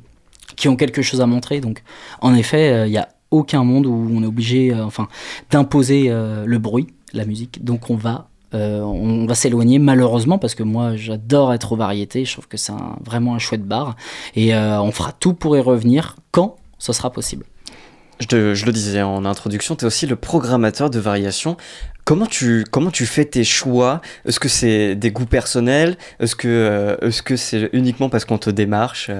qui 0.57 0.69
ont 0.69 0.77
quelque 0.77 1.03
chose 1.03 1.21
à 1.21 1.27
montrer. 1.27 1.61
Donc, 1.61 1.83
en 2.21 2.35
effet, 2.35 2.73
euh, 2.73 2.87
il 2.87 2.93
y 2.93 2.99
a 2.99 3.09
aucun 3.33 3.65
monde 3.65 3.87
où 3.87 4.09
on 4.15 4.23
est 4.23 4.27
obligé, 4.27 4.73
euh, 4.73 4.85
enfin, 4.85 5.09
d'imposer 5.51 6.07
euh, 6.09 6.45
le 6.47 6.59
bruit, 6.59 6.87
la 7.13 7.25
musique. 7.25 7.65
Donc 7.65 7.91
on 7.91 7.97
va, 7.97 8.29
euh, 8.55 8.81
on 8.81 9.27
va 9.27 9.35
s'éloigner 9.35 9.79
malheureusement 9.79 10.39
parce 10.39 10.55
que 10.55 10.63
moi 10.63 10.95
j'adore 10.97 11.53
être 11.53 11.73
aux 11.73 11.77
variétés. 11.77 12.25
Je 12.25 12.33
trouve 12.33 12.47
que 12.49 12.57
c'est 12.57 12.73
un- 12.73 12.97
vraiment 13.05 13.35
un 13.35 13.39
chouette 13.39 13.65
bar 13.67 13.97
et 14.37 14.55
euh, 14.55 14.81
on 14.81 14.93
fera 14.93 15.13
tout 15.13 15.35
pour 15.35 15.57
y 15.57 15.61
revenir 15.61 16.17
quand 16.31 16.57
ce 16.79 16.93
sera 16.93 17.11
possible. 17.11 17.45
Je, 18.21 18.27
te- 18.29 18.55
je 18.55 18.67
le 18.67 18.73
disais 18.73 19.03
en 19.03 19.25
introduction, 19.25 19.75
tu 19.75 19.85
es 19.85 19.87
aussi 19.87 20.07
le 20.07 20.15
programmateur 20.15 20.91
de 20.91 21.01
variations. 21.01 21.57
Comment 22.05 22.27
tu, 22.27 22.65
comment 22.71 22.91
tu 22.91 23.07
fais 23.07 23.25
tes 23.25 23.43
choix? 23.45 24.01
Est-ce 24.27 24.39
que 24.41 24.49
c'est 24.49 24.95
des 24.97 25.11
goûts 25.13 25.25
personnels? 25.27 25.97
Est-ce 26.21 26.35
que 26.37 26.49
euh, 26.49 26.97
est-ce 27.01 27.23
que 27.23 27.37
c'est 27.37 27.71
uniquement 27.73 28.09
parce 28.09 28.25
qu'on 28.25 28.39
te 28.39 28.51
démarche? 28.51 29.11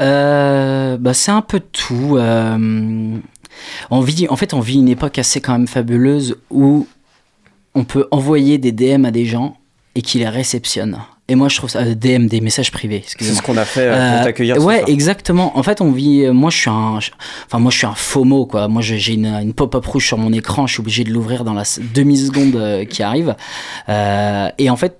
Bah, 0.00 1.14
c'est 1.14 1.30
un 1.30 1.42
peu 1.42 1.60
tout. 1.60 2.18
On 3.90 4.00
vit, 4.00 4.26
en 4.28 4.36
fait, 4.36 4.54
on 4.54 4.60
vit 4.60 4.76
une 4.78 4.88
époque 4.88 5.18
assez 5.18 5.40
quand 5.40 5.52
même 5.52 5.66
fabuleuse 5.66 6.36
où 6.50 6.86
on 7.74 7.84
peut 7.84 8.06
envoyer 8.10 8.58
des 8.58 8.72
DM 8.72 9.04
à 9.04 9.10
des 9.10 9.26
gens 9.26 9.56
et 9.94 10.02
qu'ils 10.02 10.20
les 10.22 10.28
réceptionnent. 10.28 10.98
Et 11.28 11.34
moi, 11.34 11.48
je 11.48 11.56
trouve 11.56 11.68
ça 11.70 11.80
euh, 11.80 11.94
DM, 11.96 12.26
des 12.28 12.40
messages 12.40 12.70
privés. 12.70 13.02
C'est 13.06 13.24
ce 13.24 13.42
qu'on 13.42 13.56
a 13.56 13.64
fait 13.64 13.80
euh, 13.80 13.92
pour 14.12 14.20
Euh, 14.20 14.24
t'accueillir. 14.24 14.64
ouais, 14.64 14.84
exactement. 14.86 15.58
En 15.58 15.62
fait, 15.64 15.80
on 15.80 15.90
vit. 15.90 16.22
euh, 16.24 16.32
Moi, 16.32 16.50
je 16.50 16.56
suis 16.56 16.70
un. 16.70 17.00
je- 17.00 17.10
Enfin, 17.46 17.58
moi, 17.58 17.72
je 17.72 17.78
suis 17.78 17.86
un 17.86 17.94
FOMO, 17.96 18.46
quoi. 18.46 18.68
Moi, 18.68 18.80
j'ai 18.80 19.14
une, 19.14 19.26
une 19.26 19.52
pop-up 19.52 19.84
rouge 19.84 20.06
sur 20.06 20.18
mon 20.18 20.32
écran. 20.32 20.68
Je 20.68 20.74
suis 20.74 20.80
obligé 20.80 21.02
de 21.02 21.10
l'ouvrir 21.12 21.42
dans 21.42 21.52
la 21.54 21.62
s- 21.62 21.80
demi-seconde 21.94 22.54
euh, 22.54 22.84
qui 22.84 23.02
arrive. 23.02 23.34
Euh, 23.88 24.48
et 24.58 24.70
en 24.70 24.76
fait. 24.76 24.98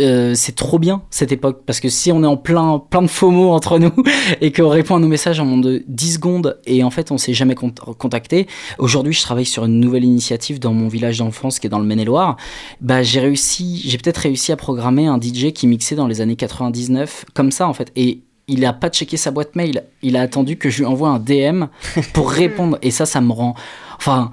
Euh, 0.00 0.32
c'est 0.34 0.54
trop 0.54 0.78
bien 0.78 1.02
cette 1.10 1.32
époque 1.32 1.62
parce 1.66 1.78
que 1.78 1.88
si 1.90 2.10
on 2.12 2.22
est 2.22 2.26
en 2.26 2.38
plein 2.38 2.78
plein 2.78 3.02
de 3.02 3.08
FOMO 3.08 3.50
entre 3.50 3.78
nous 3.78 3.92
et 4.40 4.50
qu'on 4.50 4.68
répond 4.70 4.96
à 4.96 4.98
nos 4.98 5.08
messages 5.08 5.38
en 5.38 5.44
moins 5.44 5.58
de 5.58 5.84
10 5.86 6.14
secondes 6.14 6.58
et 6.66 6.82
en 6.82 6.88
fait 6.90 7.10
on 7.10 7.18
s'est 7.18 7.34
jamais 7.34 7.54
cont- 7.54 7.74
contacté 7.98 8.46
aujourd'hui 8.78 9.12
je 9.12 9.20
travaille 9.20 9.44
sur 9.44 9.66
une 9.66 9.80
nouvelle 9.80 10.04
initiative 10.04 10.58
dans 10.60 10.72
mon 10.72 10.88
village 10.88 11.18
d'enfance 11.18 11.58
qui 11.58 11.66
est 11.66 11.70
dans 11.70 11.78
le 11.78 11.84
Maine-et-Loire. 11.84 12.36
Bah 12.80 13.02
j'ai 13.02 13.20
réussi 13.20 13.82
j'ai 13.84 13.98
peut-être 13.98 14.16
réussi 14.18 14.50
à 14.50 14.56
programmer 14.56 15.06
un 15.06 15.20
DJ 15.20 15.52
qui 15.52 15.66
mixait 15.66 15.94
dans 15.94 16.06
les 16.06 16.22
années 16.22 16.36
99 16.36 17.26
comme 17.34 17.50
ça 17.50 17.68
en 17.68 17.74
fait 17.74 17.92
et 17.94 18.20
il 18.48 18.64
a 18.64 18.72
pas 18.72 18.88
checké 18.88 19.16
sa 19.16 19.30
boîte 19.30 19.54
mail. 19.56 19.84
Il 20.02 20.16
a 20.16 20.22
attendu 20.22 20.56
que 20.56 20.68
je 20.68 20.78
lui 20.78 20.86
envoie 20.86 21.10
un 21.10 21.18
DM 21.18 21.64
pour 22.12 22.30
répondre 22.30 22.78
et 22.82 22.90
ça 22.90 23.04
ça 23.06 23.20
me 23.20 23.30
rend 23.32 23.54
enfin 23.98 24.30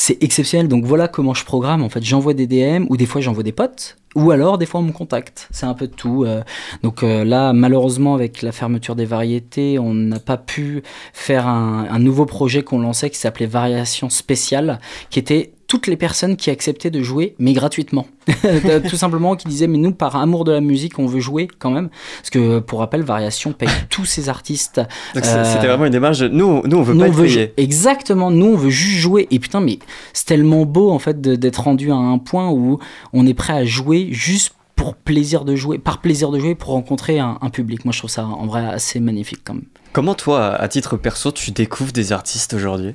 c'est 0.00 0.22
exceptionnel. 0.22 0.68
Donc 0.68 0.84
voilà 0.84 1.08
comment 1.08 1.34
je 1.34 1.44
programme. 1.44 1.82
En 1.82 1.88
fait 1.88 2.04
j'envoie 2.04 2.32
des 2.32 2.46
DM 2.46 2.86
ou 2.88 2.96
des 2.96 3.04
fois 3.04 3.20
j'envoie 3.20 3.42
des 3.42 3.50
potes. 3.50 3.96
Ou 4.14 4.30
alors 4.30 4.56
des 4.56 4.64
fois 4.64 4.78
on 4.78 4.84
me 4.84 4.92
contacte. 4.92 5.48
C'est 5.50 5.66
un 5.66 5.74
peu 5.74 5.88
de 5.88 5.92
tout 5.92 6.24
euh. 6.24 6.42
donc 6.84 7.02
euh, 7.02 7.24
là 7.24 7.52
malheureusement 7.52 8.14
avec 8.14 8.42
la 8.42 8.52
fermeture 8.52 8.94
des 8.94 9.04
variétés 9.04 9.76
on 9.80 9.94
n'a 9.94 10.20
pas 10.20 10.36
pu 10.36 10.84
faire 11.12 11.48
un, 11.48 11.88
un 11.90 11.98
nouveau 11.98 12.26
projet 12.26 12.62
qu'on 12.62 12.78
lançait 12.78 13.10
qui 13.10 13.18
s'appelait 13.18 13.46
Variation 13.46 14.08
spéciale 14.08 14.78
qui 15.10 15.18
était 15.18 15.50
toutes 15.68 15.86
les 15.86 15.96
personnes 15.96 16.36
qui 16.36 16.50
acceptaient 16.50 16.90
de 16.90 17.02
jouer 17.02 17.34
mais 17.38 17.52
gratuitement 17.52 18.06
tout 18.88 18.96
simplement 18.96 19.36
qui 19.36 19.46
disaient 19.48 19.66
mais 19.68 19.78
nous 19.78 19.92
par 19.92 20.16
amour 20.16 20.44
de 20.44 20.50
la 20.52 20.60
musique 20.60 20.98
on 20.98 21.06
veut 21.06 21.20
jouer 21.20 21.46
quand 21.58 21.70
même 21.70 21.90
parce 22.20 22.30
que 22.30 22.58
pour 22.58 22.80
rappel 22.80 23.02
Variation 23.02 23.52
paye 23.52 23.68
tous 23.90 24.04
ses 24.06 24.28
artistes 24.28 24.80
Donc 25.14 25.24
c'est- 25.24 25.36
euh, 25.36 25.44
c'était 25.44 25.66
vraiment 25.68 25.84
une 25.84 25.92
démarche. 25.92 26.20
Nous, 26.22 26.62
nous 26.64 26.76
on 26.78 26.82
veut 26.82 26.94
nous, 26.94 27.00
pas 27.00 27.06
on 27.06 27.08
être 27.08 27.14
veut 27.14 27.24
payé. 27.26 27.46
jou- 27.46 27.52
Exactement, 27.58 28.30
nous 28.30 28.46
on 28.46 28.56
veut 28.56 28.70
juste 28.70 28.98
jouer. 28.98 29.28
Et 29.30 29.38
putain, 29.38 29.60
mais 29.60 29.78
c'est 30.12 30.26
tellement 30.26 30.64
beau 30.64 30.90
en 30.90 30.98
fait 30.98 31.20
d'être 31.20 31.62
rendu 31.62 31.92
à 31.92 31.96
un 31.96 32.18
point 32.18 32.50
où 32.50 32.78
on 33.12 33.26
est 33.26 33.34
prêt 33.34 33.52
à 33.52 33.64
jouer 33.64 34.08
juste 34.10 34.54
pour 34.74 34.94
plaisir 34.94 35.44
de 35.44 35.54
jouer, 35.56 35.78
par 35.78 36.00
plaisir 36.00 36.30
de 36.30 36.38
jouer 36.38 36.54
pour 36.54 36.70
rencontrer 36.70 37.18
un, 37.18 37.36
un 37.42 37.50
public. 37.50 37.84
Moi 37.84 37.92
je 37.92 37.98
trouve 37.98 38.10
ça 38.10 38.24
en 38.24 38.46
vrai 38.46 38.64
assez 38.66 39.00
magnifique 39.00 39.40
quand 39.44 39.54
même. 39.54 39.64
Comment 39.92 40.14
toi, 40.14 40.54
à 40.54 40.68
titre 40.68 40.96
perso, 40.96 41.30
tu 41.32 41.50
découvres 41.50 41.92
des 41.92 42.12
artistes 42.12 42.54
aujourd'hui? 42.54 42.94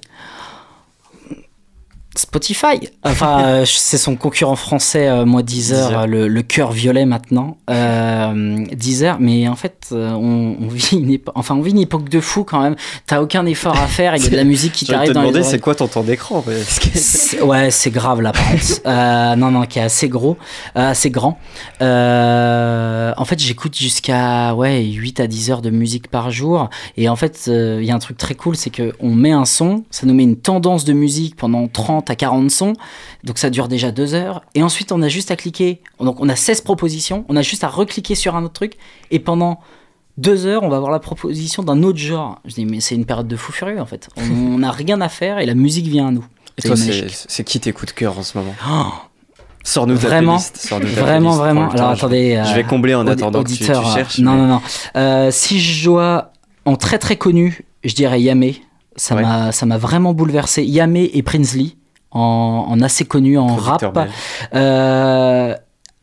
Spotify. 2.16 2.90
Enfin, 3.04 3.44
euh, 3.46 3.66
c'est 3.66 3.98
son 3.98 4.16
concurrent 4.16 4.56
français, 4.56 5.08
euh, 5.08 5.26
moi 5.26 5.42
Deezer, 5.44 5.88
Deezer. 5.88 6.02
euh, 6.02 6.06
le, 6.06 6.28
le 6.28 6.42
cœur 6.42 6.72
violet 6.72 7.06
maintenant. 7.06 7.58
Euh, 7.70 8.66
Deezer, 8.76 9.18
mais 9.20 9.48
en 9.48 9.56
fait, 9.56 9.88
on, 9.92 10.56
on 10.62 10.68
vit 10.68 10.98
une 10.98 11.10
époque, 11.12 11.34
enfin, 11.38 11.56
on 11.56 11.62
vit 11.62 11.72
une 11.72 11.80
époque 11.80 12.10
de 12.10 12.20
fou 12.20 12.44
quand 12.44 12.62
même. 12.62 12.76
T'as 13.08 13.22
aucun 13.22 13.46
effort 13.46 13.78
à 13.78 13.88
faire. 13.88 14.16
Il 14.16 14.24
y 14.24 14.28
a 14.28 14.30
de 14.30 14.36
la 14.36 14.44
musique 14.44 14.74
qui 14.74 14.86
Je 14.86 14.92
vais 14.92 14.96
t'arrive 14.98 15.10
te 15.10 15.14
dans 15.16 15.22
les 15.24 15.32
demander, 15.32 15.44
c'est 15.50 15.60
quoi 15.60 15.76
ton 15.76 15.88
temps 15.88 16.04
d'écran 16.04 16.42
que- 16.42 17.44
Ouais, 17.44 17.72
c'est 17.72 17.92
grave 17.92 18.22
contre. 18.22 18.34
Euh, 18.86 19.36
non, 19.36 19.50
non, 19.52 19.66
qui 19.66 19.80
est 19.80 19.84
assez 19.84 20.10
gros, 20.10 20.38
assez 20.76 21.10
grand. 21.10 21.38
En 23.18 23.26
fait, 23.26 23.40
j'écoute 23.40 23.76
jusqu'à 23.78 24.54
ouais, 24.56 24.84
8 24.84 25.20
à 25.20 25.28
10 25.28 25.52
heures 25.52 25.62
de 25.62 25.70
musique 25.70 26.10
par 26.10 26.32
jour. 26.32 26.70
Et 26.98 27.08
en 27.10 27.16
fait, 27.16 27.44
il 27.48 27.84
y 27.84 27.92
a 27.92 27.96
un 27.96 28.00
truc 28.00 28.18
très 28.18 28.36
cool, 28.36 28.56
c'est 28.56 28.72
qu'on 28.72 29.10
met 29.16 29.32
un 29.32 29.46
son, 29.46 29.84
ça 29.92 30.06
nous 30.06 30.14
met 30.14 30.24
une 30.24 30.36
tendance 30.38 30.84
de 30.86 30.94
musique 30.94 31.36
pendant 31.36 31.68
30 31.68 32.03
à 32.10 32.16
40 32.16 32.50
sons. 32.52 32.74
Donc 33.24 33.38
ça 33.38 33.50
dure 33.50 33.68
déjà 33.68 33.92
2 33.92 34.14
heures. 34.14 34.42
Et 34.56 34.64
ensuite, 34.64 34.92
on 34.92 35.02
a 35.02 35.08
juste 35.08 35.32
à 35.32 35.36
cliquer. 35.36 35.82
Donc 36.00 36.20
on 36.20 36.30
a 36.30 36.36
16 36.36 36.62
propositions, 36.62 37.26
on 37.30 37.36
a 37.36 37.42
juste 37.42 37.64
à 37.64 37.68
recliquer 37.68 38.16
sur 38.16 38.36
un 38.36 38.44
autre 38.44 38.54
truc. 38.54 38.74
Et 39.12 39.20
pendant 39.20 39.60
deux 40.18 40.46
heures, 40.46 40.64
on 40.64 40.70
va 40.70 40.78
avoir 40.78 40.92
la 40.92 41.00
proposition 41.00 41.64
d'un 41.64 41.82
autre 41.84 41.98
genre. 42.00 42.40
Je 42.46 42.54
dis, 42.56 42.66
mais 42.66 42.80
c'est 42.80 42.96
une 42.96 43.06
période 43.06 43.28
de 43.28 43.36
fou 43.36 43.52
furieux 43.52 43.80
en 43.82 43.86
fait. 43.86 44.10
On 44.18 44.58
n'a 44.60 44.72
rien 44.72 45.02
à 45.02 45.10
faire 45.10 45.40
et 45.40 45.46
la 45.46 45.56
musique 45.56 45.88
vient 45.88 46.08
à 46.08 46.12
nous. 46.12 46.26
Et 46.58 46.62
toi, 46.62 46.76
c'est 46.78 47.44
qui 47.44 47.60
tes 47.60 47.74
coups 47.74 47.94
de 47.94 47.98
cœur 47.98 48.18
en 48.20 48.24
ce 48.24 48.38
moment 48.38 48.54
Oh, 48.70 48.86
Sors-nous 49.64 49.96
Vraiment, 49.96 50.38
ta 50.38 50.78
vraiment, 50.80 51.32
vraiment. 51.32 51.70
Alors 51.72 51.96
je- 51.96 52.00
attendez. 52.00 52.42
Je 52.46 52.52
euh, 52.52 52.54
vais 52.56 52.64
combler 52.64 52.94
en 52.96 53.08
attendant 53.08 53.42
que 53.44 53.50
tu, 53.50 53.56
tu 53.58 53.64
auditeur, 53.64 53.88
euh, 53.90 53.94
cherches. 53.96 54.20
Non, 54.20 54.34
mais- 54.34 54.38
non, 54.42 54.48
non. 54.48 54.62
Euh, 54.98 55.32
si 55.32 55.60
je 55.60 55.86
dois 55.86 56.32
en 56.66 56.76
très 56.76 57.00
très 57.00 57.16
connu, 57.16 57.64
je 57.84 57.96
dirais 57.96 58.22
Yamé. 58.22 58.62
Ça 58.98 59.16
Ouais. 59.16 59.22
m'a 59.24 59.52
ça 59.52 59.66
m'a 59.66 59.78
vraiment 59.78 60.14
bouleversé. 60.14 60.64
Yamé 60.64 61.10
et 61.14 61.24
Prinsley 61.24 61.72
en, 62.14 62.66
en 62.70 62.82
assez 62.82 63.06
connu 63.06 63.38
en 63.38 63.48
Producteur 63.56 63.94
rap. 63.94 64.10
Euh, 64.56 65.56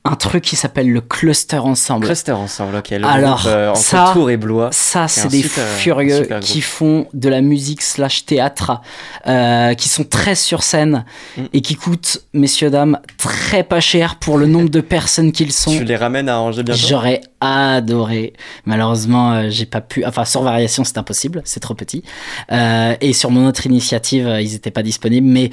un 0.02 0.16
truc 0.16 0.42
qui 0.44 0.56
s'appelle 0.56 0.90
le 0.90 1.02
Cluster 1.02 1.58
Ensemble. 1.58 2.06
Cluster 2.06 2.32
ensemble, 2.32 2.76
ok. 2.76 2.88
Le 2.88 3.04
Alors, 3.04 3.36
groupe, 3.40 3.50
euh, 3.52 3.68
entre 3.68 3.80
ça- 3.80 4.10
Tours 4.14 4.30
et 4.30 4.38
Blois. 4.38 4.70
Ça, 4.72 5.08
C'est 5.08 5.28
des 5.28 5.42
super- 5.42 5.62
furieux 5.66 6.26
qui 6.40 6.62
font 6.62 7.06
de 7.12 7.28
la 7.28 7.42
musique 7.42 7.82
slash 7.82 8.24
théâtre, 8.24 8.80
euh, 9.26 9.74
qui 9.74 9.90
sont 9.90 10.04
très 10.04 10.34
sur 10.34 10.62
scène 10.62 11.04
Mm. 11.36 11.42
et 11.52 11.60
qui 11.60 11.74
coûtent, 11.76 12.22
messieurs, 12.32 12.70
dames, 12.70 12.98
très 13.18 13.62
pas 13.62 13.80
cher 13.80 14.16
pour 14.16 14.38
le 14.38 14.46
nombre 14.46 14.70
de 14.70 14.80
personnes 14.80 15.32
qu'ils 15.32 15.52
sont. 15.52 15.70
Tu 15.70 15.84
les 15.84 15.96
ramènes 15.96 16.30
à 16.30 16.40
Angers 16.40 16.62
bientôt? 16.62 16.80
J'aurais 16.88 17.20
adoré. 17.42 18.32
Malheureusement, 18.64 19.32
euh, 19.34 19.46
j'ai 19.50 19.66
pas 19.66 19.82
pu. 19.82 20.02
Enfin, 20.06 20.24
sur 20.24 20.40
Variation, 20.42 20.82
c'est 20.82 20.96
impossible, 20.96 21.42
c'est 21.44 21.60
trop 21.60 21.74
petit. 21.74 22.02
Et 22.50 23.12
sur 23.12 23.30
mon 23.30 23.46
autre 23.46 23.66
initiative, 23.66 24.34
ils 24.40 24.54
étaient 24.54 24.70
pas 24.70 24.82
disponibles. 24.82 25.26
Mais, 25.28 25.50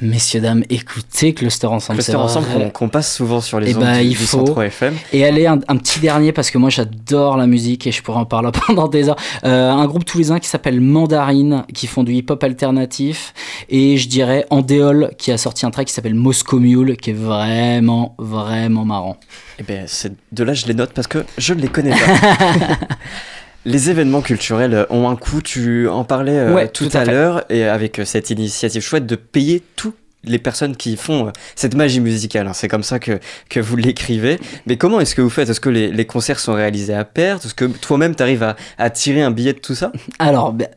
messieurs, 0.00 0.40
dames, 0.40 0.64
écoutez 0.68 1.32
Cluster 1.34 1.66
Ensemble. 1.66 1.98
Cluster 1.98 2.16
ensemble 2.16 2.70
qu'on 2.72 2.88
passe 2.88 3.14
souvent 3.14 3.40
sur 3.40 3.60
les 3.60 3.70
Eh 3.70 3.74
ondes 3.74 3.82
ben, 3.82 3.98
du, 4.00 4.04
il 4.04 4.10
du 4.10 4.16
faut. 4.16 4.44
103 4.46 4.66
FM. 4.66 4.94
Et 5.12 5.24
allez, 5.24 5.46
un, 5.46 5.60
un 5.68 5.76
petit 5.76 6.00
dernier, 6.00 6.32
parce 6.32 6.50
que 6.50 6.58
moi 6.58 6.70
j'adore 6.70 7.36
la 7.36 7.46
musique 7.46 7.86
et 7.86 7.92
je 7.92 8.02
pourrais 8.02 8.18
en 8.18 8.24
parler 8.24 8.50
pendant 8.66 8.88
des 8.88 9.08
heures. 9.08 9.16
Euh, 9.44 9.70
un 9.70 9.86
groupe 9.86 10.04
toulousain 10.04 10.38
qui 10.38 10.48
s'appelle 10.48 10.80
Mandarine, 10.80 11.64
qui 11.72 11.86
font 11.86 12.04
du 12.04 12.12
hip-hop 12.12 12.42
alternatif. 12.44 13.32
Et 13.68 13.96
je 13.96 14.08
dirais 14.08 14.46
Andéol, 14.50 15.12
qui 15.18 15.32
a 15.32 15.38
sorti 15.38 15.66
un 15.66 15.70
track 15.70 15.86
qui 15.86 15.92
s'appelle 15.94 16.14
Moscow 16.14 16.58
Mule, 16.58 16.96
qui 16.96 17.10
est 17.10 17.14
vraiment, 17.14 18.14
vraiment 18.18 18.84
marrant. 18.84 19.16
Eh 19.58 19.62
ben, 19.62 19.84
c'est 19.86 20.12
de 20.32 20.44
là 20.44 20.52
je 20.52 20.66
les 20.66 20.74
note 20.74 20.92
parce 20.92 21.06
que 21.06 21.24
je 21.38 21.54
ne 21.54 21.60
les 21.62 21.68
connais 21.68 21.90
pas. 21.90 21.96
les 23.66 23.90
événements 23.90 24.22
culturels 24.22 24.86
ont 24.90 25.08
un 25.08 25.16
coût, 25.16 25.42
tu 25.42 25.88
en 25.88 26.04
parlais 26.04 26.38
euh, 26.38 26.54
Ouais, 26.54 26.68
tout, 26.68 26.88
tout 26.88 26.96
à 26.96 27.04
l'heure, 27.04 27.44
et 27.50 27.64
avec 27.64 27.98
euh, 27.98 28.04
cette 28.04 28.30
initiative 28.30 28.80
chouette 28.80 29.06
de 29.06 29.16
payer 29.16 29.62
toutes 29.74 29.96
les 30.22 30.38
personnes 30.38 30.76
qui 30.76 30.96
font 30.96 31.26
euh, 31.26 31.30
cette 31.56 31.74
magie 31.74 32.00
musicale. 32.00 32.46
hein. 32.46 32.52
C'est 32.52 32.68
comme 32.68 32.84
ça 32.84 32.98
que, 33.00 33.18
que 33.50 33.58
vous 33.60 33.76
l'écrivez. 33.76 34.38
Mais 34.66 34.76
comment 34.76 35.00
est-ce 35.00 35.14
que 35.16 35.20
vous 35.22 35.30
faites? 35.30 35.48
Est-ce 35.50 35.60
que 35.60 35.68
les, 35.68 35.90
les 35.90 36.06
concerts 36.06 36.38
sont 36.38 36.54
réalisés 36.54 36.94
à 36.94 37.04
perte? 37.04 37.44
Est-ce 37.44 37.54
que 37.54 37.64
toi-même 37.64 38.14
tu 38.14 38.22
arrives 38.22 38.44
à, 38.44 38.56
à 38.78 38.88
tirer 38.88 39.22
un 39.22 39.32
billet 39.32 39.52
de 39.52 39.58
tout 39.58 39.74
ça? 39.74 39.90
Alors, 40.20 40.52
ben, 40.52 40.68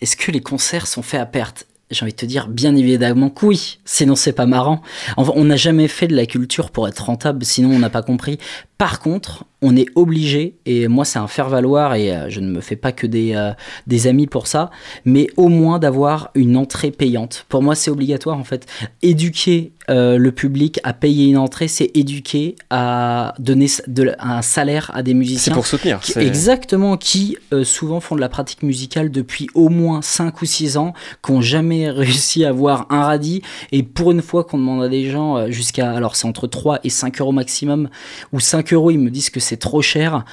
est-ce 0.00 0.16
que 0.16 0.32
les 0.32 0.40
concerts 0.40 0.88
sont 0.88 1.02
faits 1.02 1.20
à 1.20 1.26
perte? 1.26 1.66
J'ai 1.88 2.02
envie 2.02 2.10
de 2.12 2.16
te 2.16 2.26
dire, 2.26 2.48
bien 2.48 2.74
évidemment 2.74 3.30
que 3.30 3.46
oui, 3.46 3.78
sinon 3.84 4.16
c'est 4.16 4.32
pas 4.32 4.46
marrant. 4.46 4.82
On 5.16 5.44
n'a 5.44 5.54
jamais 5.54 5.86
fait 5.86 6.08
de 6.08 6.16
la 6.16 6.26
culture 6.26 6.72
pour 6.72 6.88
être 6.88 7.04
rentable, 7.04 7.44
sinon 7.44 7.70
on 7.70 7.78
n'a 7.78 7.90
pas 7.90 8.02
compris. 8.02 8.38
Par 8.78 9.00
contre, 9.00 9.44
on 9.62 9.74
est 9.74 9.86
obligé, 9.94 10.54
et 10.66 10.86
moi 10.86 11.06
c'est 11.06 11.18
un 11.18 11.26
faire-valoir, 11.28 11.94
et 11.94 12.14
euh, 12.14 12.28
je 12.28 12.40
ne 12.40 12.50
me 12.50 12.60
fais 12.60 12.76
pas 12.76 12.92
que 12.92 13.06
des, 13.06 13.34
euh, 13.34 13.52
des 13.86 14.06
amis 14.06 14.26
pour 14.26 14.46
ça, 14.46 14.70
mais 15.06 15.28
au 15.38 15.48
moins 15.48 15.78
d'avoir 15.78 16.30
une 16.34 16.58
entrée 16.58 16.90
payante. 16.90 17.46
Pour 17.48 17.62
moi 17.62 17.74
c'est 17.74 17.90
obligatoire 17.90 18.36
en 18.36 18.44
fait. 18.44 18.66
Éduquer 19.02 19.72
euh, 19.88 20.18
le 20.18 20.30
public 20.32 20.78
à 20.84 20.92
payer 20.92 21.26
une 21.26 21.38
entrée, 21.38 21.68
c'est 21.68 21.90
éduquer 21.94 22.56
à 22.70 23.34
donner 23.38 23.66
de, 23.86 24.14
un 24.18 24.42
salaire 24.42 24.90
à 24.94 25.02
des 25.02 25.12
C'est 25.12 25.16
musiciens. 25.16 25.54
pour 25.54 25.66
soutenir. 25.66 26.00
Qui- 26.00 26.12
c'est- 26.12 26.26
Exactement, 26.26 26.96
qui 26.98 27.38
euh, 27.52 27.64
souvent 27.64 28.00
font 28.00 28.14
de 28.16 28.20
la 28.20 28.28
pratique 28.28 28.62
musicale 28.62 29.10
depuis 29.10 29.46
au 29.54 29.68
moins 29.70 30.02
5 30.02 30.42
ou 30.42 30.44
6 30.44 30.76
ans, 30.76 30.92
qui 31.24 31.32
n'ont 31.32 31.40
jamais 31.40 31.88
réussi 31.90 32.44
à 32.44 32.50
avoir 32.50 32.86
un 32.90 33.04
radis, 33.04 33.40
et 33.72 33.82
pour 33.82 34.10
une 34.12 34.22
fois 34.22 34.44
qu'on 34.44 34.58
demande 34.58 34.82
à 34.82 34.88
des 34.88 35.08
gens 35.08 35.50
jusqu'à, 35.50 35.92
alors 35.92 36.14
c'est 36.16 36.26
entre 36.26 36.46
3 36.46 36.80
et 36.84 36.90
5 36.90 37.20
euros 37.22 37.32
maximum, 37.32 37.88
ou 38.32 38.40
5 38.40 38.65
euros, 38.74 38.90
ils 38.90 38.98
me 38.98 39.10
disent 39.10 39.30
que 39.30 39.40
c'est 39.40 39.56
trop 39.56 39.82
cher. 39.82 40.24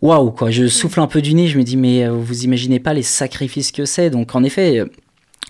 Waouh, 0.00 0.32
quoi, 0.32 0.50
je 0.50 0.66
souffle 0.66 0.98
un 1.00 1.06
peu 1.06 1.22
du 1.22 1.32
nez, 1.34 1.46
je 1.46 1.56
me 1.58 1.62
dis, 1.62 1.76
mais 1.76 2.04
euh, 2.04 2.10
vous 2.12 2.42
imaginez 2.44 2.80
pas 2.80 2.92
les 2.92 3.02
sacrifices 3.02 3.70
que 3.70 3.84
c'est. 3.84 4.10
Donc 4.10 4.34
en 4.34 4.42
effet, 4.42 4.78
euh, 4.80 4.86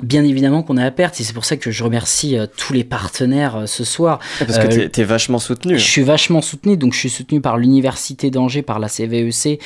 bien 0.03 0.25
évidemment 0.25 0.63
qu'on 0.63 0.77
est 0.77 0.85
à 0.85 0.91
perte 0.91 1.21
et 1.21 1.23
c'est 1.25 1.33
pour 1.33 1.45
ça 1.47 1.57
que 1.57 1.71
je 1.71 1.83
remercie 1.85 2.37
euh, 2.37 2.47
tous 2.57 2.75
les 2.75 2.85
partenaires 2.85 3.57
euh, 3.57 3.67
ce 3.67 3.83
soir. 3.85 4.19
Parce 4.41 4.59
que 4.59 4.67
Euh, 4.67 4.89
t'es 4.89 5.01
es 5.01 5.05
vachement 5.05 5.39
soutenu. 5.39 5.79
je 5.79 5.83
suis 5.85 6.03
vachement 6.03 6.43
soutenu, 6.43 6.77
donc 6.77 6.93
je 6.93 6.99
suis 6.99 7.09
soutenu 7.11 7.41
par 7.41 7.57
l'université 7.57 8.31
d'Angers, 8.31 8.61
par 8.63 8.79
la 8.79 8.89
CVEC 8.89 9.59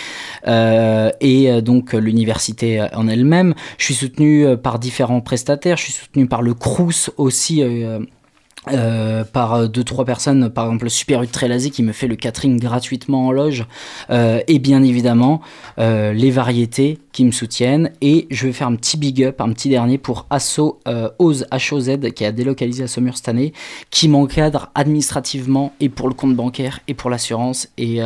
euh, 0.47 1.11
et 1.21 1.61
donc 1.63 1.93
l'université 1.93 2.87
en 2.95 3.09
elle-même. 3.09 3.55
Je 3.79 3.85
suis 3.87 3.95
soutenu 3.95 4.47
par 4.63 4.79
différents 4.79 5.21
prestataires, 5.21 5.77
je 5.79 5.83
suis 5.85 5.93
soutenu 5.95 6.27
par 6.29 6.43
le 6.43 6.55
CRUS 6.55 7.11
aussi. 7.17 7.63
Euh, 8.73 9.23
par 9.23 9.55
euh, 9.55 9.69
deux 9.69 9.85
trois 9.85 10.05
personnes 10.05 10.51
par 10.51 10.65
exemple 10.65 10.85
le 10.85 10.91
Super 10.91 11.23
U 11.23 11.29
Trélazé 11.29 11.71
qui 11.71 11.85
me 11.85 11.93
fait 11.93 12.09
le 12.09 12.17
catering 12.17 12.59
gratuitement 12.59 13.29
en 13.29 13.33
loge. 13.33 13.65
Euh, 14.11 14.41
et 14.49 14.59
bien 14.59 14.83
évidemment 14.83 15.41
les 15.79 16.31
variétés 16.31 16.99
qui 17.13 17.25
me 17.25 17.31
soutiennent. 17.31 17.91
Et 18.01 18.27
je 18.31 18.47
vais 18.47 18.53
faire 18.53 18.67
un 18.67 18.75
petit 18.75 18.97
big 18.97 19.23
up 19.23 19.41
un 19.41 19.53
petit 19.53 19.69
dernier 19.69 19.99
pour 19.99 20.27
Asso 20.31 20.81
Oz 21.19 21.47
HOZ 21.53 21.99
qui 22.15 22.25
a 22.25 22.33
délocalisé 22.33 22.85
à 22.85 22.89
Saumur 22.89 23.17
cette 23.17 23.29
année 23.29 23.53
qui 23.91 24.09
m'encadre 24.09 24.71
administrativement 24.75 25.73
et 25.81 25.89
pour 25.89 26.09
le 26.09 26.15
compte 26.15 26.35
bancaire 26.35 26.81
et 26.89 26.95
pour 26.95 27.11
l'assurance. 27.11 27.69
Et 27.79 28.01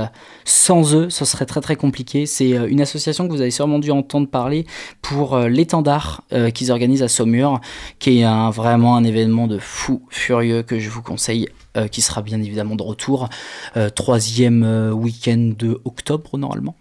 sans 0.45 0.95
eux 0.95 1.11
ce 1.11 1.25
serait 1.25 1.47
très 1.47 1.61
très 1.61 1.77
compliqué. 1.77 2.27
C'est 2.27 2.51
une 2.51 2.81
association 2.81 3.27
que 3.27 3.33
vous 3.33 3.41
avez 3.41 3.51
sûrement 3.51 3.79
dû 3.79 3.91
entendre 3.91 4.29
parler 4.29 4.67
pour 5.01 5.39
l'étendard 5.39 6.23
qu'ils 6.55 6.73
organisent 6.73 7.03
à 7.03 7.09
Saumur 7.09 7.61
qui 7.99 8.21
est 8.21 8.51
vraiment 8.51 8.97
un 8.97 9.05
événement 9.05 9.47
de 9.47 9.59
fou 9.59 10.03
furieux 10.11 10.50
que 10.67 10.79
je 10.79 10.89
vous 10.91 11.03
conseille 11.03 11.49
euh, 11.77 11.87
qui 11.89 12.01
sera 12.03 12.23
bien 12.23 12.41
évidemment 12.43 12.77
de 12.77 12.83
retour 12.83 13.29
euh, 13.77 13.89
troisième 13.91 14.63
euh, 14.65 14.91
week-end 14.91 15.53
de 15.59 15.81
octobre 15.85 16.37
normalement 16.39 16.75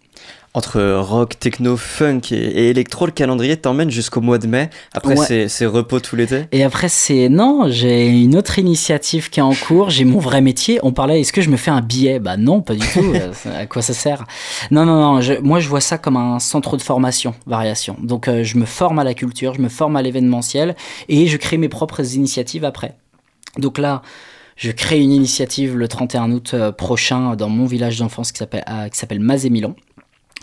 Entre 0.56 0.82
rock, 0.98 1.38
techno, 1.40 1.78
funk 1.78 2.22
et, 2.32 2.70
électro, 2.72 3.06
le 3.06 3.12
calendrier 3.12 3.56
t'emmène 3.56 3.92
jusqu'au 3.92 4.20
mois 4.20 4.40
de 4.40 4.48
mai. 4.48 4.70
Après, 4.94 5.16
Ouais. 5.18 5.48
c'est- 5.48 5.66
repos 5.68 6.00
tout 6.00 6.16
l'été. 6.16 6.46
Et 6.52 6.64
après, 6.64 6.90
c'est 6.90 7.30
non, 7.30 7.66
j'ai 7.70 8.08
une 8.08 8.36
autre 8.36 8.58
initiative 8.58 9.30
qui 9.30 9.40
est 9.40 9.44
en 9.44 9.54
cours. 9.54 9.92
J'ai 9.92 10.06
mon 10.06 10.18
vrai 10.20 10.42
métier. 10.42 10.80
On 10.82 10.92
parlait, 10.92 11.22
est-ce 11.22 11.32
que 11.32 11.42
je 11.44 11.52
me 11.52 11.56
fais 11.58 11.70
un 11.70 11.82
billet? 11.82 12.18
Bah 12.20 12.36
non, 12.36 12.62
pas 12.62 12.74
du 12.74 12.86
tout. 12.94 13.14
À 13.56 13.68
quoi 13.68 13.84
ça 13.84 13.94
sert? 13.94 14.26
Non, 14.72 14.86
non, 14.86 15.00
non. 15.00 15.22
je- 15.22 15.40
moi, 15.40 15.60
je 15.60 15.70
vois 15.70 15.82
ça 15.82 16.00
comme 16.00 16.18
un 16.18 16.40
centre 16.40 16.76
de 16.78 16.82
formation, 16.82 17.36
variation. 17.46 17.96
Donc, 18.02 18.28
euh, 18.28 18.44
je 18.44 18.58
me 18.58 18.66
forme 18.66 18.98
à 18.98 19.04
la 19.04 19.14
culture, 19.14 19.54
je 19.54 19.62
me 19.62 19.70
forme 19.70 19.96
à 19.98 20.02
l'événementiel 20.02 20.76
et 21.10 21.28
je 21.28 21.38
crée 21.38 21.58
mes 21.58 21.70
propres 21.70 22.16
initiatives 22.16 22.66
après. 22.66 22.96
Donc 23.58 23.78
là. 23.78 24.02
Je 24.62 24.72
crée 24.72 25.00
une 25.00 25.14
initiative 25.14 25.78
le 25.78 25.88
31 25.88 26.34
août 26.34 26.52
euh, 26.54 26.74
prochain 26.74 27.38
dans 27.38 27.48
mon 27.48 27.66
village 27.66 27.98
d'enfance 27.98 28.34
qui 28.34 28.40
s'appelle 28.40 28.66
euh, 28.68 28.90
qui 28.90 29.00
s'appelle 29.00 29.22
Mazé-Milan. 29.22 29.74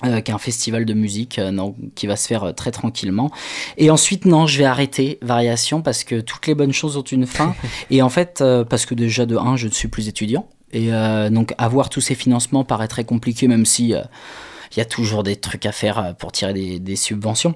euh, 0.04 0.20
qui 0.22 0.30
est 0.30 0.34
un 0.34 0.38
festival 0.38 0.84
de 0.86 0.94
musique 0.94 1.38
euh, 1.38 1.50
non, 1.50 1.74
qui 1.94 2.06
va 2.06 2.16
se 2.16 2.26
faire 2.26 2.44
euh, 2.44 2.52
très 2.52 2.70
tranquillement. 2.70 3.30
Et 3.76 3.90
ensuite, 3.90 4.24
non, 4.24 4.46
je 4.46 4.56
vais 4.56 4.64
arrêter 4.64 5.18
Variation 5.20 5.82
parce 5.82 6.02
que 6.02 6.20
toutes 6.20 6.46
les 6.46 6.54
bonnes 6.54 6.72
choses 6.72 6.96
ont 6.96 7.02
une 7.02 7.26
fin. 7.26 7.54
et 7.90 8.00
en 8.00 8.08
fait, 8.08 8.42
parce 8.70 8.86
que 8.86 8.94
déjà 8.94 9.26
de 9.26 9.36
1, 9.36 9.56
je 9.56 9.66
ne 9.68 9.72
suis 9.72 9.88
plus 9.88 10.08
étudiant. 10.08 10.48
Et 10.72 10.90
donc, 11.30 11.54
avoir 11.58 11.88
tous 11.90 12.00
ces 12.00 12.14
financements 12.14 12.64
paraît 12.64 12.88
très 12.88 13.04
compliqué, 13.04 13.48
même 13.48 13.64
si 13.64 13.88
il 13.90 14.78
y 14.78 14.80
a 14.80 14.84
toujours 14.84 15.22
des 15.22 15.36
trucs 15.36 15.64
à 15.64 15.72
faire 15.72 16.14
pour 16.18 16.32
tirer 16.32 16.52
des, 16.52 16.78
des 16.80 16.96
subventions. 16.96 17.54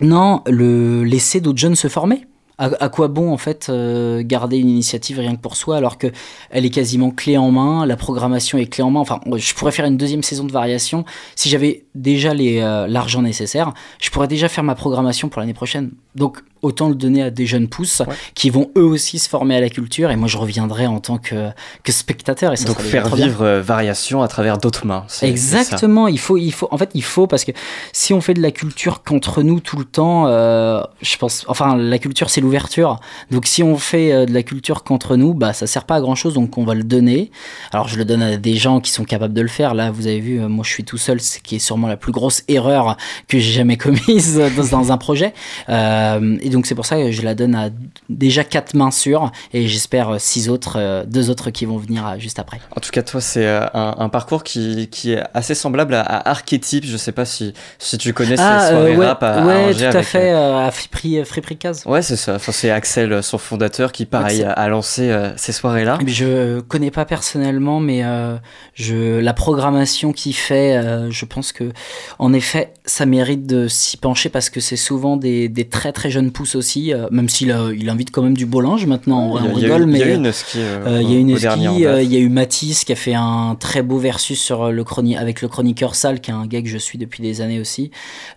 Non, 0.00 0.42
le 0.46 1.02
laisser 1.02 1.40
d'autres 1.40 1.58
jeunes 1.58 1.74
se 1.74 1.88
former. 1.88 2.26
À, 2.56 2.88
quoi 2.88 3.08
bon 3.08 3.32
en 3.32 3.36
fait 3.36 3.66
euh, 3.68 4.22
garder 4.24 4.58
une 4.58 4.68
initiative 4.68 5.18
rien 5.18 5.34
que 5.34 5.40
pour 5.40 5.56
soi 5.56 5.76
alors 5.76 5.98
que 5.98 6.06
elle 6.50 6.64
est 6.64 6.70
quasiment 6.70 7.10
clé 7.10 7.36
en 7.36 7.50
main, 7.50 7.84
la 7.84 7.96
programmation 7.96 8.58
est 8.58 8.66
clé 8.66 8.84
en 8.84 8.90
main. 8.90 9.00
Enfin, 9.00 9.18
je 9.34 9.54
pourrais 9.54 9.72
faire 9.72 9.86
une 9.86 9.96
deuxième 9.96 10.22
saison 10.22 10.44
de 10.44 10.52
variation 10.52 11.04
si 11.34 11.48
j'avais 11.48 11.84
déjà 11.96 12.30
euh, 12.30 12.86
l'argent 12.86 13.22
nécessaire. 13.22 13.74
Je 14.00 14.10
pourrais 14.10 14.28
déjà 14.28 14.48
faire 14.48 14.62
ma 14.62 14.76
programmation 14.76 15.28
pour 15.28 15.40
l'année 15.40 15.54
prochaine. 15.54 15.90
Donc 16.14 16.44
autant 16.64 16.88
le 16.88 16.94
donner 16.94 17.22
à 17.22 17.30
des 17.30 17.46
jeunes 17.46 17.68
pousses 17.68 18.02
qui 18.34 18.50
vont 18.50 18.70
eux 18.76 18.84
aussi 18.84 19.18
se 19.18 19.28
former 19.28 19.56
à 19.56 19.60
la 19.60 19.68
culture 19.68 20.10
et 20.10 20.16
moi 20.16 20.28
je 20.28 20.38
reviendrai 20.38 20.86
en 20.86 21.00
tant 21.00 21.18
que, 21.18 21.50
que 21.82 21.92
spectateur. 21.92 22.52
Et 22.52 22.56
ça 22.56 22.66
Donc 22.66 22.80
faire 22.80 23.08
bien. 23.10 23.26
vivre 23.26 23.42
euh, 23.42 23.62
variation 23.62 24.22
à 24.22 24.28
travers 24.28 24.58
d'autres 24.58 24.86
mains. 24.86 25.04
Exactement, 25.22 26.08
il 26.08 26.18
faut, 26.18 26.36
il 26.36 26.52
faut, 26.52 26.68
en 26.70 26.78
fait, 26.78 26.90
il 26.94 27.02
faut 27.04 27.26
parce 27.26 27.44
que 27.44 27.52
si 27.92 28.12
on 28.12 28.20
fait 28.20 28.34
de 28.34 28.42
la 28.42 28.50
culture 28.50 29.02
contre 29.02 29.42
nous 29.42 29.60
tout 29.60 29.78
le 29.78 29.84
temps, 29.84 30.26
euh, 30.26 30.82
je 31.02 31.16
pense, 31.16 31.44
enfin, 31.48 31.76
la 31.76 31.98
culture 31.98 32.30
c'est 32.30 32.40
l'ouverture. 32.40 33.00
Donc 33.30 33.46
si 33.46 33.62
on 33.62 33.76
fait 33.76 34.12
euh, 34.12 34.26
de 34.26 34.32
la 34.32 34.42
culture 34.42 34.82
contre 34.82 35.16
nous, 35.16 35.34
bah 35.34 35.52
ça 35.52 35.66
sert 35.66 35.84
pas 35.84 35.96
à 35.96 36.00
grand 36.00 36.14
chose, 36.14 36.34
donc 36.34 36.58
on 36.58 36.64
va 36.64 36.74
le 36.74 36.84
donner. 36.84 37.30
Alors 37.72 37.88
je 37.88 37.96
le 37.98 38.04
donne 38.04 38.22
à 38.22 38.36
des 38.36 38.56
gens 38.56 38.80
qui 38.80 38.90
sont 38.90 39.04
capables 39.04 39.34
de 39.34 39.42
le 39.42 39.48
faire. 39.48 39.74
Là, 39.74 39.90
vous 39.90 40.06
avez 40.06 40.20
vu, 40.20 40.40
moi 40.40 40.64
je 40.64 40.70
suis 40.70 40.84
tout 40.84 40.98
seul, 40.98 41.20
ce 41.20 41.38
qui 41.38 41.56
est 41.56 41.58
sûrement 41.60 41.88
la 41.88 41.96
plus 41.96 42.12
grosse 42.12 42.42
erreur 42.48 42.96
que 43.28 43.38
j'ai 43.38 43.52
jamais 43.52 43.76
commise 43.84 44.40
dans, 44.56 44.64
dans 44.64 44.92
un 44.92 44.96
projet. 44.96 45.34
Euh, 45.68 46.36
et 46.40 46.48
donc 46.54 46.66
c'est 46.66 46.74
pour 46.74 46.86
ça 46.86 46.96
que 46.96 47.10
je 47.10 47.22
la 47.22 47.34
donne 47.34 47.54
à 47.54 47.68
déjà 48.08 48.44
quatre 48.44 48.74
mains 48.74 48.90
sûres 48.90 49.30
et 49.52 49.66
j'espère 49.68 50.10
euh, 50.14 50.18
six 50.18 50.48
autres, 50.48 50.76
euh, 50.78 51.04
deux 51.06 51.28
autres 51.30 51.50
qui 51.50 51.64
vont 51.66 51.76
venir 51.78 52.06
euh, 52.06 52.18
juste 52.18 52.38
après. 52.38 52.60
En 52.76 52.80
tout 52.80 52.90
cas, 52.90 53.02
toi, 53.02 53.20
c'est 53.20 53.46
un, 53.46 53.70
un 53.74 54.08
parcours 54.08 54.44
qui, 54.44 54.88
qui 54.88 55.12
est 55.12 55.22
assez 55.34 55.54
semblable 55.54 55.94
à, 55.94 56.00
à 56.00 56.30
Archétype. 56.30 56.84
Je 56.86 56.96
sais 56.96 57.12
pas 57.12 57.24
si, 57.24 57.52
si 57.78 57.98
tu 57.98 58.12
connais 58.12 58.36
ces 58.36 58.42
Ah, 58.42 58.68
soirées 58.70 58.94
euh, 58.94 58.96
ouais, 58.96 59.06
rap 59.06 59.22
à, 59.22 59.34
à 59.42 59.44
ouais, 59.46 59.54
Angers 59.70 59.78
tout 59.78 59.84
à 59.84 59.88
avec, 59.98 60.04
fait, 60.06 60.30
à 60.30 60.70
Friperie, 60.70 61.24
Friperie 61.24 61.56
Case. 61.56 61.82
Ouais, 61.86 62.02
c'est 62.02 62.16
ça. 62.16 62.36
Enfin, 62.36 62.52
c'est 62.52 62.70
Axel, 62.70 63.22
son 63.22 63.38
fondateur, 63.38 63.92
qui, 63.92 64.06
pareil, 64.06 64.42
Axel. 64.42 64.54
a, 64.56 64.68
lancé 64.68 65.28
ces 65.36 65.52
soirées-là. 65.52 65.98
Je 66.06 66.60
connais 66.60 66.90
pas 66.90 67.04
personnellement, 67.04 67.80
mais 67.80 68.04
euh, 68.04 68.36
je, 68.74 69.18
la 69.18 69.32
programmation 69.34 70.12
qu'il 70.12 70.34
fait, 70.34 70.76
euh, 70.76 71.10
je 71.10 71.24
pense 71.24 71.52
que, 71.52 71.72
en 72.18 72.32
effet, 72.32 72.72
ça 72.86 73.06
mérite 73.06 73.46
de 73.46 73.66
s'y 73.66 73.96
pencher 73.96 74.28
parce 74.28 74.50
que 74.50 74.60
c'est 74.60 74.76
souvent 74.76 75.16
des, 75.16 75.48
des 75.48 75.64
très 75.66 75.90
très 75.92 76.10
jeunes 76.10 76.30
pousses 76.32 76.54
aussi, 76.54 76.92
euh, 76.92 77.06
même 77.10 77.28
s'il 77.30 77.48
il 77.78 77.88
invite 77.88 78.10
quand 78.10 78.20
même 78.22 78.36
du 78.36 78.44
beau 78.46 78.60
linge 78.60 78.84
maintenant, 78.86 79.30
on, 79.30 79.54
rigole, 79.54 79.82
eu- 79.82 79.86
mais 79.86 79.98
il 79.98 80.00
y 80.00 80.02
a 80.04 80.06
eu 80.08 80.12
euh, 80.12 80.16
une 80.18 80.32
ski, 80.32 80.58
euh, 80.60 80.86
euh, 80.86 81.02
il 81.02 81.10
y 81.10 81.14
a 81.14 81.18
une 81.18 81.28
ski, 81.38 81.46
euh, 81.86 82.02
il 82.02 82.12
y 82.12 82.16
a 82.16 82.20
eu 82.20 82.28
Matisse 82.28 82.84
qui 82.84 82.92
a 82.92 82.96
fait 82.96 83.14
un 83.14 83.56
très 83.58 83.82
beau 83.82 83.96
versus 83.98 84.38
sur 84.38 84.70
le 84.70 84.84
chroni 84.84 85.16
avec 85.16 85.40
le 85.40 85.48
chroniqueur 85.48 85.94
Sal, 85.94 86.20
qui 86.20 86.30
est 86.30 86.34
un 86.34 86.46
gars 86.46 86.60
que 86.60 86.68
je 86.68 86.76
suis 86.78 86.98
depuis 86.98 87.22
des 87.22 87.40
années 87.40 87.58
aussi. 87.60 87.90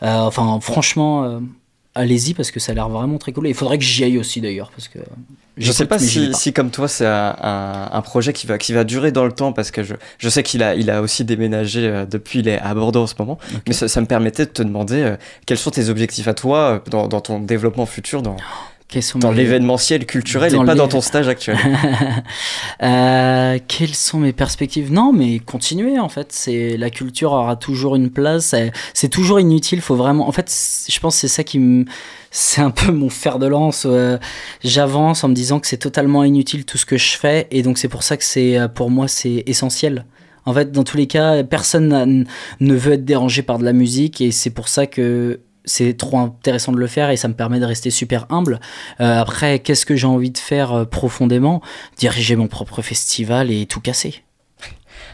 Euh, 0.04 0.20
enfin, 0.22 0.60
franchement. 0.62 1.40
Allez-y 1.98 2.34
parce 2.34 2.52
que 2.52 2.60
ça 2.60 2.72
a 2.72 2.76
l'air 2.76 2.90
vraiment 2.90 3.18
très 3.18 3.32
cool. 3.34 3.48
Et 3.48 3.50
il 3.50 3.56
faudrait 3.56 3.78
que 3.78 3.84
j'y 3.84 4.04
aille 4.04 4.18
aussi 4.18 4.40
d'ailleurs 4.42 4.70
parce 4.72 4.88
que 4.88 5.00
Je 5.58 5.72
sais 5.72 5.86
pas 5.86 5.98
si, 6.00 6.54
comme 6.54 6.70
toi 6.70 6.88
c'est 6.88 7.06
un, 7.06 7.36
un- 7.42 7.90
un 7.92 8.02
projet 8.02 8.32
qui 8.34 8.46
va, 8.46 8.58
qui 8.60 8.74
va 8.74 8.84
durer 8.84 9.12
dans 9.12 9.26
le 9.26 9.32
temps 9.32 9.54
parce 9.54 9.72
que 9.72 9.82
je, 9.84 9.96
je 10.20 10.30
sais 10.30 10.44
qu'il 10.44 10.62
a, 10.62 10.76
il 10.76 10.90
a 10.92 11.02
aussi 11.02 11.26
déménagé 11.26 11.88
euh, 11.88 12.06
depuis, 12.06 12.40
il 12.40 12.48
est 12.48 12.60
à 12.60 12.74
Bordeaux 12.76 13.02
en 13.02 13.08
ce 13.08 13.16
moment. 13.18 13.40
Mais 13.68 13.74
ça, 13.74 13.88
ça 13.88 14.00
me 14.02 14.06
permettait 14.06 14.46
de 14.46 14.52
te 14.52 14.62
demander 14.62 15.02
euh, 15.02 15.16
quels 15.48 15.58
sont 15.58 15.72
tes 15.72 15.90
objectifs 15.90 16.28
à 16.28 16.34
toi 16.36 16.58
euh, 16.60 16.80
dans, 16.92 17.08
dans 17.08 17.22
ton 17.22 17.40
développement 17.40 17.86
futur, 17.88 18.22
dans, 18.22 18.38
Quels 18.90 19.04
sont 19.04 19.20
dans 19.20 19.32
mes- 19.32 19.38
l'événementiel 19.38 20.06
culturel 20.06 20.52
Dans 20.54 20.64
et 20.64 20.66
pas 20.66 20.76
dans 20.76 20.88
ton 20.88 21.02
stage 21.02 21.28
actuel. 21.28 21.58
Euh, 22.84 23.58
quelles 23.68 23.96
sont 23.96 24.20
mes 24.20 24.34
perspectives? 24.34 24.92
Non, 24.92 25.12
mais 25.14 25.40
continuer 25.40 26.00
en 26.00 26.10
fait. 26.10 26.28
C'est 26.32 26.78
la 26.78 26.90
culture 26.90 27.32
aura 27.32 27.56
toujours 27.56 27.96
une 27.96 28.10
place. 28.12 28.54
C'est- 28.94 29.10
toujours 29.10 29.40
inutile. 29.40 29.82
Faut 29.82 29.96
vraiment. 29.96 30.28
En 30.28 30.32
fait, 30.32 30.52
je 30.90 31.00
pense 31.00 31.16
que 31.16 31.22
c'est 31.22 31.28
ça 31.28 31.44
qui 31.44 31.60
me. 31.60 31.86
C'est 32.30 32.62
un 32.62 32.70
peu 32.72 32.92
mon 32.92 33.10
fer 33.10 33.40
de 33.40 33.48
lance. 33.48 33.86
euh, 33.90 34.18
J'avance 34.64 35.24
en 35.24 35.30
me 35.30 35.34
disant 35.34 35.60
que 35.60 35.68
c'est 35.68 35.78
totalement 35.78 36.24
inutile 36.24 36.66
tout 36.66 36.78
ce 36.78 36.86
que 36.86 36.98
je 36.98 37.18
fais, 37.18 37.48
et 37.52 37.64
donc 37.64 37.78
c'est 37.78 37.88
pour 37.88 38.04
ça 38.04 38.16
que 38.18 38.24
c'est 38.24 38.58
euh, 38.60 38.68
pour 38.68 38.90
moi 38.92 39.08
c'est 39.08 39.44
essentiel. 39.48 40.06
En 40.46 40.54
fait, 40.54 40.72
dans 40.72 40.84
tous 40.84 40.96
les 40.98 41.08
cas, 41.08 41.44
personne 41.44 42.26
ne 42.62 42.74
veut 42.76 42.94
être 42.94 43.04
dérangé 43.06 43.42
par 43.42 43.58
de 43.60 43.66
la 43.66 43.74
musique, 43.74 44.22
et 44.22 44.32
c'est 44.32 44.50
pour 44.52 44.68
ça 44.70 44.86
que 44.88 45.40
c'est 45.68 45.96
trop 45.96 46.18
intéressant 46.18 46.72
de 46.72 46.78
le 46.78 46.88
faire 46.88 47.12
et 47.12 47.18
ça 47.18 47.28
me 47.28 47.36
permet 47.36 47.60
de 47.60 47.66
rester 47.66 47.92
super 47.92 48.26
humble. 48.30 48.60
Euh, 49.00 49.20
après, 49.20 49.60
qu'est-ce 49.60 49.86
que 49.86 49.96
j'ai 49.96 50.08
envie 50.08 50.32
de 50.32 50.38
faire 50.38 50.74
euh, 50.74 50.86
profondément? 50.86 51.62
Diriger 51.98 52.36
mon 52.36 52.48
propre 52.48 52.82
festival 52.82 53.52
et 53.52 53.68
tout 53.68 53.82
casser. 53.82 54.24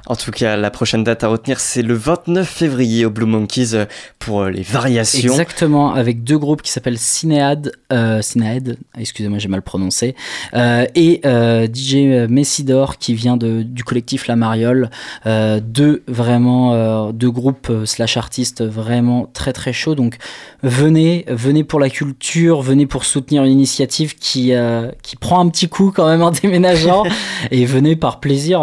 En 0.07 0.15
tout 0.15 0.31
cas, 0.31 0.55
la 0.57 0.71
prochaine 0.71 1.03
date 1.03 1.23
à 1.23 1.27
retenir, 1.27 1.59
c'est 1.59 1.81
le 1.81 1.93
29 1.93 2.47
février 2.47 3.05
au 3.05 3.09
Blue 3.09 3.25
Monkeys 3.25 3.73
euh, 3.73 3.85
pour 4.19 4.41
euh, 4.41 4.49
les 4.49 4.63
variations. 4.63 5.31
Exactement, 5.31 5.93
avec 5.93 6.23
deux 6.23 6.37
groupes 6.37 6.61
qui 6.61 6.71
s'appellent 6.71 6.97
Cinéad, 6.97 7.71
euh, 7.91 8.21
Cinéad, 8.21 8.77
excusez-moi 8.97 9.39
j'ai 9.39 9.47
mal 9.47 9.61
prononcé, 9.61 10.15
euh, 10.53 10.85
et 10.95 11.21
euh, 11.25 11.67
DJ 11.71 12.27
Messidor 12.29 12.97
qui 12.97 13.13
vient 13.13 13.37
de, 13.37 13.61
du 13.61 13.83
collectif 13.83 14.27
La 14.27 14.35
Mariole. 14.35 14.89
Deux 15.25 16.03
vraiment, 16.07 17.11
deux 17.11 17.31
groupes 17.31 17.71
slash 17.85 18.17
artistes 18.17 18.63
vraiment 18.63 19.29
très 19.33 19.53
très 19.53 19.73
chauds. 19.73 19.95
Donc 19.95 20.17
venez, 20.61 21.25
venez 21.27 21.63
pour 21.63 21.79
la 21.79 21.89
culture, 21.89 22.61
venez 22.61 22.85
pour 22.85 23.05
soutenir 23.05 23.43
une 23.43 23.51
initiative 23.51 24.15
qui, 24.15 24.53
qui 25.01 25.15
prend 25.15 25.39
un 25.39 25.49
petit 25.49 25.69
coup 25.69 25.91
quand 25.95 26.07
même 26.07 26.21
en 26.21 26.31
déménageant, 26.41 27.03
et 27.51 27.65
venez 27.65 27.95
par 27.95 28.19
plaisir. 28.19 28.61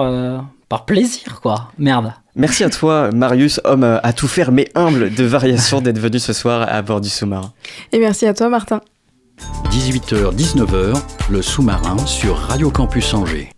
Par 0.70 0.86
plaisir, 0.86 1.40
quoi. 1.42 1.72
Merde. 1.78 2.14
Merci 2.36 2.62
à 2.62 2.70
toi, 2.70 3.10
Marius, 3.12 3.60
homme 3.64 3.82
euh, 3.82 3.98
à 4.04 4.12
tout 4.12 4.28
faire 4.28 4.52
mais 4.52 4.68
humble 4.76 5.12
de 5.12 5.24
variation, 5.24 5.80
d'être 5.80 5.98
venu 5.98 6.20
ce 6.20 6.32
soir 6.32 6.64
à 6.70 6.80
bord 6.80 7.00
du 7.00 7.10
sous-marin. 7.10 7.52
Et 7.92 7.98
merci 7.98 8.24
à 8.24 8.32
toi, 8.32 8.48
Martin. 8.48 8.80
18h-19h, 9.70 11.02
le 11.28 11.42
sous-marin 11.42 11.98
sur 12.06 12.36
Radio 12.36 12.70
Campus 12.70 13.12
Angers. 13.12 13.50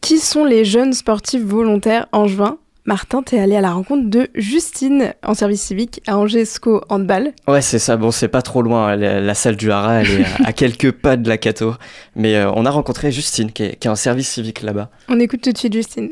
Qui 0.00 0.18
sont 0.18 0.44
les 0.44 0.64
jeunes 0.64 0.92
sportifs 0.92 1.42
volontaires 1.42 2.06
angevins? 2.12 2.58
Martin, 2.86 3.22
t'es 3.22 3.38
allé 3.38 3.56
à 3.56 3.62
la 3.62 3.72
rencontre 3.72 4.10
de 4.10 4.28
Justine 4.34 5.14
en 5.22 5.32
service 5.32 5.62
civique 5.62 6.02
à 6.06 6.18
Angesco 6.18 6.82
Handball. 6.90 7.32
Ouais, 7.48 7.62
c'est 7.62 7.78
ça. 7.78 7.96
Bon, 7.96 8.10
c'est 8.10 8.28
pas 8.28 8.42
trop 8.42 8.60
loin. 8.60 8.94
La, 8.94 9.20
la 9.22 9.34
salle 9.34 9.56
du 9.56 9.70
Haras, 9.72 10.02
elle 10.02 10.20
est 10.20 10.24
à, 10.24 10.48
à 10.48 10.52
quelques 10.52 10.92
pas 11.00 11.16
de 11.16 11.26
la 11.26 11.38
Cato. 11.38 11.74
Mais 12.14 12.36
euh, 12.36 12.50
on 12.54 12.66
a 12.66 12.70
rencontré 12.70 13.10
Justine, 13.10 13.50
qui 13.52 13.62
est, 13.62 13.76
qui 13.76 13.88
est 13.88 13.90
en 13.90 13.96
service 13.96 14.28
civique 14.28 14.60
là-bas. 14.60 14.90
On 15.08 15.18
écoute 15.18 15.40
tout 15.40 15.52
de 15.52 15.56
suite 15.56 15.72
Justine. 15.72 16.10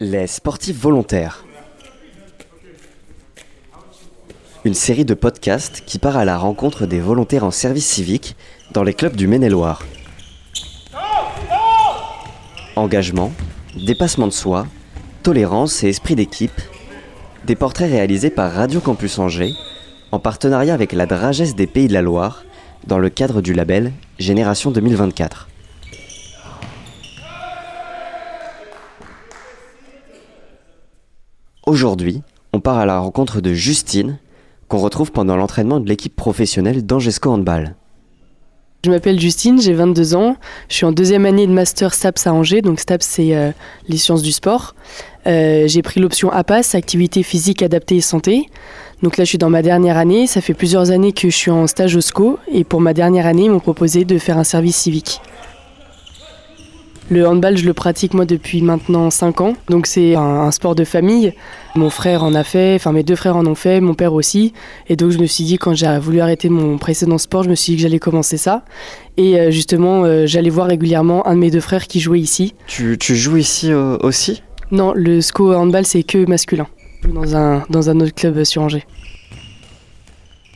Les 0.00 0.26
sportifs 0.26 0.76
volontaires. 0.78 1.44
Une 4.64 4.74
série 4.74 5.04
de 5.04 5.14
podcasts 5.14 5.84
qui 5.86 6.00
part 6.00 6.16
à 6.16 6.24
la 6.24 6.36
rencontre 6.36 6.86
des 6.86 6.98
volontaires 6.98 7.44
en 7.44 7.50
service 7.52 7.86
civique 7.86 8.34
dans 8.72 8.82
les 8.82 8.94
clubs 8.94 9.14
du 9.14 9.28
Maine-et-Loire. 9.28 9.84
Engagement, 12.76 13.32
dépassement 13.76 14.26
de 14.26 14.32
soi, 14.32 14.66
tolérance 15.22 15.82
et 15.82 15.88
esprit 15.88 16.14
d'équipe. 16.14 16.60
Des 17.46 17.56
portraits 17.56 17.90
réalisés 17.90 18.30
par 18.30 18.52
Radio 18.52 18.80
Campus 18.80 19.18
Angers 19.18 19.54
en 20.12 20.18
partenariat 20.18 20.72
avec 20.72 20.92
la 20.92 21.06
Dragesse 21.06 21.56
des 21.56 21.66
Pays 21.66 21.88
de 21.88 21.92
la 21.92 22.02
Loire 22.02 22.44
dans 22.86 22.98
le 22.98 23.10
cadre 23.10 23.42
du 23.42 23.54
label 23.54 23.92
Génération 24.18 24.70
2024. 24.70 25.48
Aujourd'hui, 31.66 32.22
on 32.52 32.60
part 32.60 32.78
à 32.78 32.86
la 32.86 32.98
rencontre 32.98 33.40
de 33.40 33.52
Justine, 33.52 34.18
qu'on 34.68 34.78
retrouve 34.78 35.12
pendant 35.12 35.36
l'entraînement 35.36 35.80
de 35.80 35.88
l'équipe 35.88 36.14
professionnelle 36.14 36.86
d'Angesco 36.86 37.30
Handball. 37.30 37.74
Je 38.82 38.90
m'appelle 38.90 39.20
Justine, 39.20 39.60
j'ai 39.60 39.74
22 39.74 40.14
ans. 40.14 40.36
Je 40.70 40.76
suis 40.76 40.86
en 40.86 40.92
deuxième 40.92 41.26
année 41.26 41.46
de 41.46 41.52
master 41.52 41.92
STAPS 41.92 42.26
à 42.26 42.32
Angers. 42.32 42.62
Donc 42.62 42.80
STAPS, 42.80 43.04
c'est 43.06 43.36
euh, 43.36 43.50
les 43.88 43.98
sciences 43.98 44.22
du 44.22 44.32
sport. 44.32 44.74
Euh, 45.26 45.68
j'ai 45.68 45.82
pris 45.82 46.00
l'option 46.00 46.32
APAS, 46.32 46.70
activité 46.72 47.22
physique 47.22 47.62
adaptée 47.62 47.96
et 47.96 48.00
santé. 48.00 48.46
Donc 49.02 49.18
là, 49.18 49.24
je 49.24 49.28
suis 49.28 49.38
dans 49.38 49.50
ma 49.50 49.60
dernière 49.60 49.98
année. 49.98 50.26
Ça 50.26 50.40
fait 50.40 50.54
plusieurs 50.54 50.92
années 50.92 51.12
que 51.12 51.28
je 51.28 51.36
suis 51.36 51.50
en 51.50 51.66
stage 51.66 51.94
au 51.94 52.00
SCO. 52.00 52.38
Et 52.50 52.64
pour 52.64 52.80
ma 52.80 52.94
dernière 52.94 53.26
année, 53.26 53.44
ils 53.44 53.50
m'ont 53.50 53.60
proposé 53.60 54.06
de 54.06 54.16
faire 54.16 54.38
un 54.38 54.44
service 54.44 54.76
civique. 54.76 55.20
Le 57.10 57.26
handball, 57.26 57.56
je 57.56 57.66
le 57.66 57.74
pratique 57.74 58.14
moi 58.14 58.24
depuis 58.24 58.62
maintenant 58.62 59.10
5 59.10 59.40
ans. 59.40 59.54
Donc 59.68 59.88
c'est 59.88 60.14
un, 60.14 60.20
un, 60.20 60.50
sport 60.52 60.76
de 60.76 60.84
famille. 60.84 61.32
Mon 61.74 61.90
frère 61.90 62.22
en 62.22 62.34
a 62.36 62.44
fait, 62.44 62.76
enfin 62.76 62.92
mes 62.92 63.02
deux 63.02 63.16
frères 63.16 63.36
en 63.36 63.44
ont 63.46 63.56
fait, 63.56 63.80
mon 63.80 63.94
père 63.94 64.14
aussi. 64.14 64.52
Et 64.88 64.94
donc 64.94 65.10
je 65.10 65.18
me 65.18 65.26
suis 65.26 65.42
dit, 65.42 65.58
quand 65.58 65.74
j'ai 65.74 65.98
voulu 65.98 66.20
arrêter 66.20 66.48
mon 66.48 66.78
précédent 66.78 67.18
sport, 67.18 67.42
je 67.42 67.50
me 67.50 67.56
suis 67.56 67.72
dit 67.72 67.76
que 67.78 67.82
j'allais 67.82 67.98
commencer 67.98 68.36
ça. 68.36 68.64
Et 69.16 69.40
euh, 69.40 69.50
justement, 69.50 70.04
euh, 70.04 70.26
j'allais 70.26 70.50
voir 70.50 70.68
régulièrement 70.68 71.26
un 71.26 71.34
de 71.34 71.40
mes 71.40 71.50
deux 71.50 71.60
frères 71.60 71.88
qui 71.88 71.98
jouait 71.98 72.20
ici. 72.20 72.54
Tu, 72.68 72.96
tu 72.96 73.16
joues 73.16 73.38
ici 73.38 73.72
euh, 73.72 73.96
aussi? 74.02 74.44
Non, 74.70 74.92
le 74.94 75.20
SCO 75.20 75.52
handball, 75.52 75.86
c'est 75.86 76.04
que 76.04 76.24
masculin. 76.26 76.68
Dans 77.08 77.34
un, 77.34 77.64
dans 77.70 77.90
un 77.90 77.98
autre 77.98 78.14
club 78.14 78.44
sur 78.44 78.62
Angers. 78.62 78.84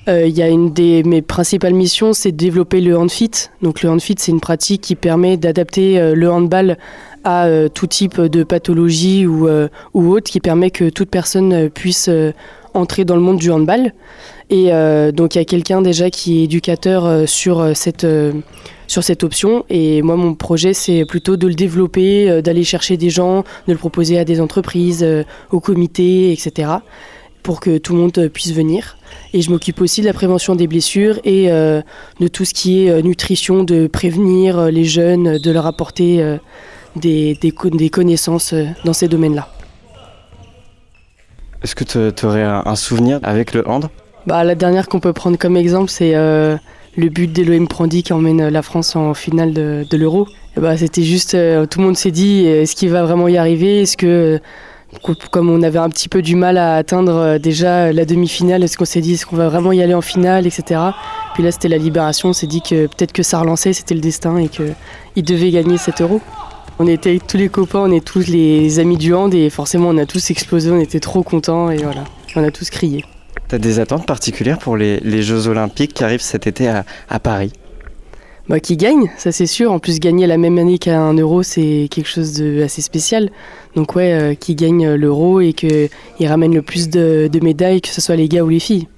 Il 0.06 0.12
euh, 0.12 0.26
y 0.26 0.42
a 0.42 0.48
une 0.48 0.70
des 0.72 1.02
mes 1.02 1.22
principales 1.22 1.72
missions, 1.72 2.12
c'est 2.12 2.32
de 2.32 2.36
développer 2.36 2.82
le 2.82 2.96
handfit. 2.98 3.30
Donc 3.62 3.82
le 3.82 3.88
handfit, 3.88 4.16
c'est 4.18 4.32
une 4.32 4.40
pratique 4.40 4.82
qui 4.82 4.96
permet 4.96 5.38
d'adapter 5.38 5.98
euh, 5.98 6.14
le 6.14 6.30
handball 6.30 6.76
à 7.24 7.46
euh, 7.46 7.70
tout 7.70 7.86
type 7.86 8.20
de 8.20 8.44
pathologie 8.44 9.26
ou, 9.26 9.48
ou 9.94 10.10
autre, 10.10 10.30
qui 10.30 10.40
permet 10.40 10.70
que 10.70 10.90
toute 10.90 11.08
personne 11.08 11.70
puisse 11.70 12.10
entrer 12.74 13.06
dans 13.06 13.14
le 13.14 13.22
monde 13.22 13.38
du 13.38 13.50
handball. 13.50 13.94
Et 14.50 14.70
donc 15.12 15.34
il 15.34 15.38
y 15.38 15.40
a 15.40 15.44
quelqu'un 15.46 15.80
déjà 15.80 16.10
qui 16.10 16.40
est 16.40 16.44
éducateur 16.44 17.26
sur 17.26 17.74
cette 17.74 18.06
sur 18.86 19.02
cette 19.02 19.24
option. 19.24 19.64
Et 19.70 20.02
moi, 20.02 20.16
mon 20.16 20.34
projet, 20.34 20.74
c'est 20.74 21.06
plutôt 21.06 21.38
de 21.38 21.48
le 21.48 21.54
développer, 21.54 22.42
d'aller 22.42 22.62
chercher 22.62 22.98
des 22.98 23.08
gens, 23.08 23.42
de 23.66 23.72
le 23.72 23.78
proposer 23.78 24.18
à 24.18 24.26
des 24.26 24.42
entreprises, 24.42 25.06
au 25.50 25.60
comité, 25.60 26.30
etc 26.30 26.74
pour 27.44 27.60
que 27.60 27.78
tout 27.78 27.92
le 27.92 28.00
monde 28.00 28.28
puisse 28.32 28.52
venir. 28.52 28.96
Et 29.34 29.42
je 29.42 29.50
m'occupe 29.50 29.80
aussi 29.80 30.00
de 30.00 30.06
la 30.06 30.14
prévention 30.14 30.56
des 30.56 30.66
blessures 30.66 31.20
et 31.24 31.52
euh, 31.52 31.82
de 32.18 32.26
tout 32.26 32.44
ce 32.44 32.54
qui 32.54 32.86
est 32.86 32.90
euh, 32.90 33.02
nutrition, 33.02 33.62
de 33.62 33.86
prévenir 33.86 34.58
euh, 34.58 34.70
les 34.70 34.84
jeunes, 34.84 35.38
de 35.38 35.50
leur 35.52 35.66
apporter 35.66 36.22
euh, 36.22 36.38
des, 36.96 37.34
des, 37.40 37.52
des, 37.52 37.90
connaissances 37.90 38.54
euh, 38.54 38.64
dans 38.84 38.94
ces 38.94 39.08
domaines-là. 39.08 39.48
Est-ce 41.62 41.74
que 41.74 41.84
tu 41.84 42.26
aurais 42.26 42.42
un, 42.42 42.62
un, 42.64 42.76
souvenir 42.76 43.20
avec 43.22 43.52
le 43.52 43.68
hand? 43.68 43.88
Bah, 44.26 44.42
La 44.42 44.54
dernière 44.54 44.88
qu'on 44.88 45.00
peut 45.00 45.12
prendre 45.12 45.36
comme 45.36 45.58
exemple, 45.58 45.90
c'est 45.90 46.14
euh, 46.14 46.56
le 46.96 47.08
but 47.10 47.30
d'Elohim 47.30 47.66
Prandi 47.66 48.02
qui 48.02 48.14
emmène 48.14 48.48
la 48.48 48.62
France 48.62 48.96
en 48.96 49.12
finale 49.12 49.52
de, 49.52 49.84
de 49.88 49.96
l'Euro. 49.98 50.26
Bah, 50.56 50.78
C'était 50.78 51.02
juste, 51.02 51.32
tout 51.32 51.78
le 51.78 51.84
monde 51.84 51.96
s'est 51.96 52.10
dit, 52.10 52.46
est-ce 52.46 52.74
qu'il 52.74 52.88
va 52.88 53.02
vraiment 53.02 53.28
y 53.28 53.36
arriver? 53.36 53.82
Est-ce 53.82 53.98
que 53.98 54.40
comme 55.30 55.50
on 55.50 55.62
avait 55.62 55.78
un 55.78 55.88
petit 55.88 56.08
peu 56.08 56.22
du 56.22 56.36
mal 56.36 56.58
à 56.58 56.76
atteindre 56.76 57.14
euh, 57.14 57.38
déjà 57.38 57.92
la 57.92 58.04
demi-finale, 58.04 58.62
est-ce 58.62 58.76
qu'on 58.76 58.84
s'est 58.84 59.00
dit 59.00 59.14
est-ce 59.14 59.26
qu'on 59.26 59.36
va 59.36 59.48
vraiment 59.48 59.72
y 59.72 59.82
aller 59.82 59.94
en 59.94 60.00
finale, 60.00 60.46
etc. 60.46 60.80
Puis 61.34 61.42
là 61.42 61.50
c'était 61.50 61.68
la 61.68 61.78
libération, 61.78 62.30
on 62.30 62.32
s'est 62.32 62.46
dit 62.46 62.62
que 62.62 62.86
peut-être 62.86 63.12
que 63.12 63.22
ça 63.22 63.40
relançait, 63.40 63.72
c'était 63.72 63.94
le 63.94 64.00
destin 64.00 64.36
et 64.38 64.48
qu'il 64.48 65.24
devait 65.24 65.50
gagner 65.50 65.78
7 65.78 66.00
euros. 66.00 66.20
On 66.78 66.86
était 66.86 67.18
tous 67.26 67.36
les 67.36 67.48
copains, 67.48 67.80
on 67.80 67.92
est 67.92 68.04
tous 68.04 68.26
les 68.26 68.78
amis 68.78 68.96
du 68.96 69.14
hand 69.14 69.32
et 69.34 69.48
forcément 69.50 69.88
on 69.88 69.98
a 69.98 70.06
tous 70.06 70.30
explosé, 70.30 70.70
on 70.70 70.80
était 70.80 71.00
trop 71.00 71.22
contents 71.22 71.70
et 71.70 71.78
voilà, 71.78 72.04
on 72.36 72.44
a 72.44 72.50
tous 72.50 72.70
crié. 72.70 73.04
T'as 73.48 73.58
des 73.58 73.78
attentes 73.78 74.06
particulières 74.06 74.58
pour 74.58 74.76
les, 74.76 75.22
Jeux 75.22 75.48
Olympiques 75.48 75.94
qui 75.94 76.04
arrivent 76.04 76.22
cet 76.22 76.46
été 76.46 76.68
à 76.68 77.20
Paris? 77.20 77.52
Bah, 78.48 78.60
qui 78.60 78.76
gagne, 78.76 79.10
ça 79.16 79.32
c'est 79.32 79.46
sûr. 79.46 79.72
En 79.72 79.78
plus, 79.78 80.00
gagner 80.00 80.26
la 80.26 80.36
même 80.36 80.58
année 80.58 80.78
qu'un 80.78 81.14
euro, 81.14 81.42
c'est 81.42 81.88
quelque 81.90 82.08
chose 82.08 82.34
d'assez 82.34 82.82
spécial. 82.82 83.30
Donc 83.74 83.96
ouais, 83.96 84.12
euh, 84.12 84.34
qui 84.34 84.54
gagne 84.54 84.94
l'euro 84.94 85.40
et 85.40 85.52
qu'il 85.52 85.88
ramène 86.26 86.54
le 86.54 86.62
plus 86.62 86.88
de, 86.88 87.28
de 87.32 87.40
médailles, 87.40 87.80
que 87.80 87.88
ce 87.88 88.00
soit 88.00 88.16
les 88.16 88.28
gars 88.28 88.42
ou 88.42 88.48
les 88.48 88.60
filles. 88.60 88.88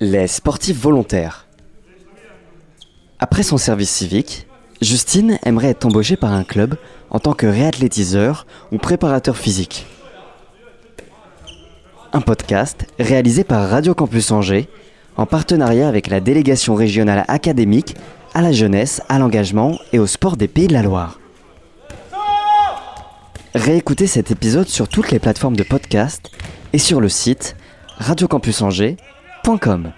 Les 0.00 0.26
sportifs 0.26 0.78
volontaires. 0.78 1.46
Après 3.18 3.42
son 3.42 3.56
service 3.56 3.90
civique, 3.90 4.46
Justine 4.82 5.38
aimerait 5.44 5.68
être 5.70 5.86
embauchée 5.86 6.16
par 6.16 6.32
un 6.32 6.44
club 6.44 6.76
en 7.10 7.18
tant 7.18 7.32
que 7.32 7.46
réathlétiseur 7.46 8.46
ou 8.72 8.78
préparateur 8.78 9.36
physique. 9.36 9.86
Un 12.12 12.20
podcast 12.20 12.86
réalisé 12.98 13.44
par 13.44 13.68
Radio 13.70 13.94
Campus 13.94 14.30
Angers 14.32 14.68
en 15.16 15.24
partenariat 15.24 15.88
avec 15.88 16.08
la 16.08 16.20
délégation 16.20 16.74
régionale 16.74 17.24
académique 17.28 17.94
à 18.36 18.42
la 18.42 18.52
jeunesse, 18.52 19.00
à 19.08 19.18
l'engagement 19.18 19.78
et 19.94 19.98
au 19.98 20.06
sport 20.06 20.36
des 20.36 20.46
Pays 20.46 20.66
de 20.66 20.74
la 20.74 20.82
Loire. 20.82 21.18
Réécoutez 23.54 24.06
cet 24.06 24.30
épisode 24.30 24.68
sur 24.68 24.88
toutes 24.88 25.10
les 25.10 25.18
plateformes 25.18 25.56
de 25.56 25.62
podcast 25.62 26.30
et 26.74 26.78
sur 26.78 27.00
le 27.00 27.08
site 27.08 27.56
radiocampusangers.com. 27.96 29.90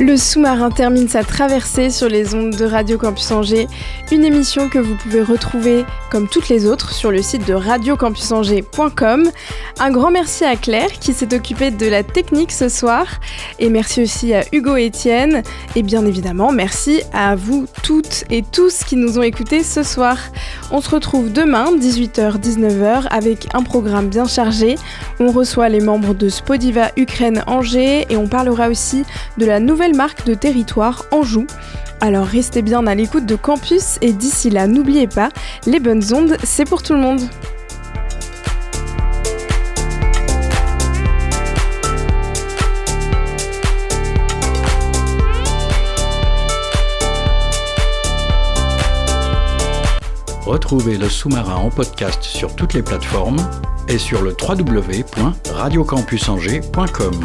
Le 0.00 0.16
sous-marin 0.16 0.70
termine 0.70 1.08
sa 1.08 1.22
traversée 1.24 1.90
sur 1.90 2.08
les 2.08 2.34
ondes 2.34 2.56
de 2.56 2.64
Radio 2.64 2.96
Campus 2.96 3.30
Angers, 3.32 3.68
une 4.10 4.24
émission 4.24 4.70
que 4.70 4.78
vous 4.78 4.94
pouvez 4.94 5.20
retrouver 5.20 5.84
comme 6.10 6.26
toutes 6.26 6.48
les 6.48 6.64
autres 6.64 6.94
sur 6.94 7.10
le 7.10 7.20
site 7.20 7.46
de 7.46 7.52
radiocampusangers.com. 7.52 9.30
Un 9.78 9.90
grand 9.90 10.10
merci 10.10 10.46
à 10.46 10.56
Claire 10.56 10.90
qui 10.90 11.12
s'est 11.12 11.34
occupée 11.34 11.70
de 11.70 11.86
la 11.86 12.02
technique 12.02 12.50
ce 12.50 12.70
soir 12.70 13.20
et 13.58 13.68
merci 13.68 14.02
aussi 14.02 14.32
à 14.32 14.42
Hugo 14.52 14.78
et 14.78 14.86
Étienne 14.86 15.42
et 15.76 15.82
bien 15.82 16.06
évidemment 16.06 16.50
merci 16.50 17.02
à 17.12 17.36
vous 17.36 17.66
toutes 17.82 18.24
et 18.30 18.42
tous 18.42 18.84
qui 18.84 18.96
nous 18.96 19.18
ont 19.18 19.22
écoutés 19.22 19.62
ce 19.62 19.82
soir. 19.82 20.16
On 20.72 20.80
se 20.80 20.88
retrouve 20.88 21.30
demain 21.30 21.76
18h-19h 21.76 23.06
avec 23.10 23.48
un 23.54 23.62
programme 23.62 24.08
bien 24.08 24.26
chargé. 24.26 24.76
On 25.18 25.30
reçoit 25.30 25.68
les 25.68 25.80
membres 25.80 26.14
de 26.14 26.30
Spodiva 26.30 26.90
Ukraine 26.96 27.44
Angers 27.46 28.06
et 28.08 28.16
on 28.16 28.28
parlera 28.28 28.68
aussi 28.70 29.04
de 29.36 29.44
la 29.44 29.60
marque 29.92 30.26
de 30.26 30.34
territoire 30.34 31.04
Anjou. 31.10 31.46
Alors 32.00 32.26
restez 32.26 32.62
bien 32.62 32.86
à 32.86 32.94
l'écoute 32.94 33.26
de 33.26 33.36
Campus 33.36 33.98
et 34.00 34.12
d'ici 34.12 34.50
là, 34.50 34.66
n'oubliez 34.66 35.06
pas, 35.06 35.28
les 35.66 35.80
bonnes 35.80 36.02
ondes, 36.12 36.36
c'est 36.42 36.64
pour 36.64 36.82
tout 36.82 36.94
le 36.94 37.00
monde. 37.00 37.20
Retrouvez 50.50 50.98
le 50.98 51.08
sous-marin 51.08 51.54
en 51.54 51.70
podcast 51.70 52.24
sur 52.24 52.56
toutes 52.56 52.74
les 52.74 52.82
plateformes 52.82 53.38
et 53.86 53.98
sur 53.98 54.22
le 54.22 54.34
www.radiocampusangers.com. 54.36 57.24